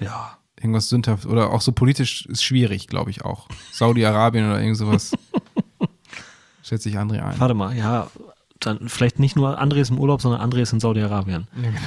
Ja. 0.01 0.37
Irgendwas 0.61 0.90
sündhaft. 0.90 1.24
Oder 1.24 1.50
auch 1.50 1.62
so 1.62 1.72
politisch 1.72 2.26
ist 2.26 2.44
schwierig, 2.44 2.86
glaube 2.86 3.11
ich 3.11 3.24
auch. 3.24 3.48
Saudi-Arabien 3.72 4.46
oder 4.46 4.61
irgend 4.61 4.76
sowas. 4.76 5.12
Schätze 6.62 6.90
ich 6.90 6.98
André 6.98 7.22
ein. 7.22 7.40
Warte 7.40 7.54
mal, 7.54 7.74
ja. 7.74 8.11
Dann 8.61 8.90
vielleicht 8.90 9.18
nicht 9.18 9.36
nur 9.36 9.58
André 9.58 9.76
ist 9.76 9.88
im 9.90 9.98
Urlaub, 9.98 10.20
sondern 10.20 10.42
André 10.42 10.61
ist 10.61 10.74
in 10.74 10.80
Saudi-Arabien. 10.80 11.48
Ja, 11.56 11.70
genau. 11.70 11.80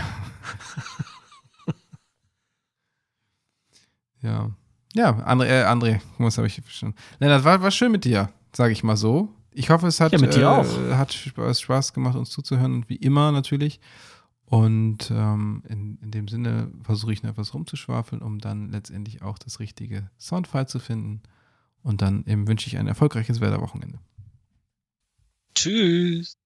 ja. 4.21 4.51
Ja, 4.95 5.09
André, 5.27 5.45
äh, 5.45 5.65
André, 5.65 6.01
was 6.17 6.37
habe 6.37 6.47
ich 6.47 6.55
verstanden? 6.55 6.95
Na, 7.19 7.27
das 7.27 7.43
war, 7.43 7.61
war 7.61 7.71
schön 7.71 7.91
mit 7.91 8.05
dir, 8.05 8.29
sage 8.55 8.73
ich 8.73 8.83
mal 8.83 8.97
so. 8.97 9.29
Ich 9.51 9.69
hoffe, 9.69 9.85
es 9.85 9.99
hat, 9.99 10.13
Ja, 10.13 10.61
äh, 10.61 10.95
hat 10.95 11.13
Spaß, 11.13 11.61
Spaß 11.61 11.93
gemacht, 11.93 12.15
uns 12.15 12.31
zuzuhören 12.31 12.73
und 12.73 12.89
wie 12.89 12.95
immer 12.95 13.31
natürlich. 13.31 13.79
Und 14.53 15.09
ähm, 15.09 15.63
in, 15.67 15.97
in 16.03 16.11
dem 16.11 16.27
Sinne 16.27 16.71
versuche 16.83 17.11
ich 17.11 17.23
noch 17.23 17.31
etwas 17.31 17.55
rumzuschwafeln, 17.55 18.21
um 18.21 18.37
dann 18.37 18.69
letztendlich 18.69 19.23
auch 19.23 19.39
das 19.39 19.59
richtige 19.59 20.11
Soundfile 20.19 20.67
zu 20.67 20.77
finden. 20.77 21.23
Und 21.81 22.03
dann 22.03 22.23
eben 22.27 22.47
wünsche 22.47 22.67
ich 22.67 22.77
ein 22.77 22.85
erfolgreiches 22.85 23.41
Werder-Wochenende. 23.41 23.97
Tschüss. 25.55 26.37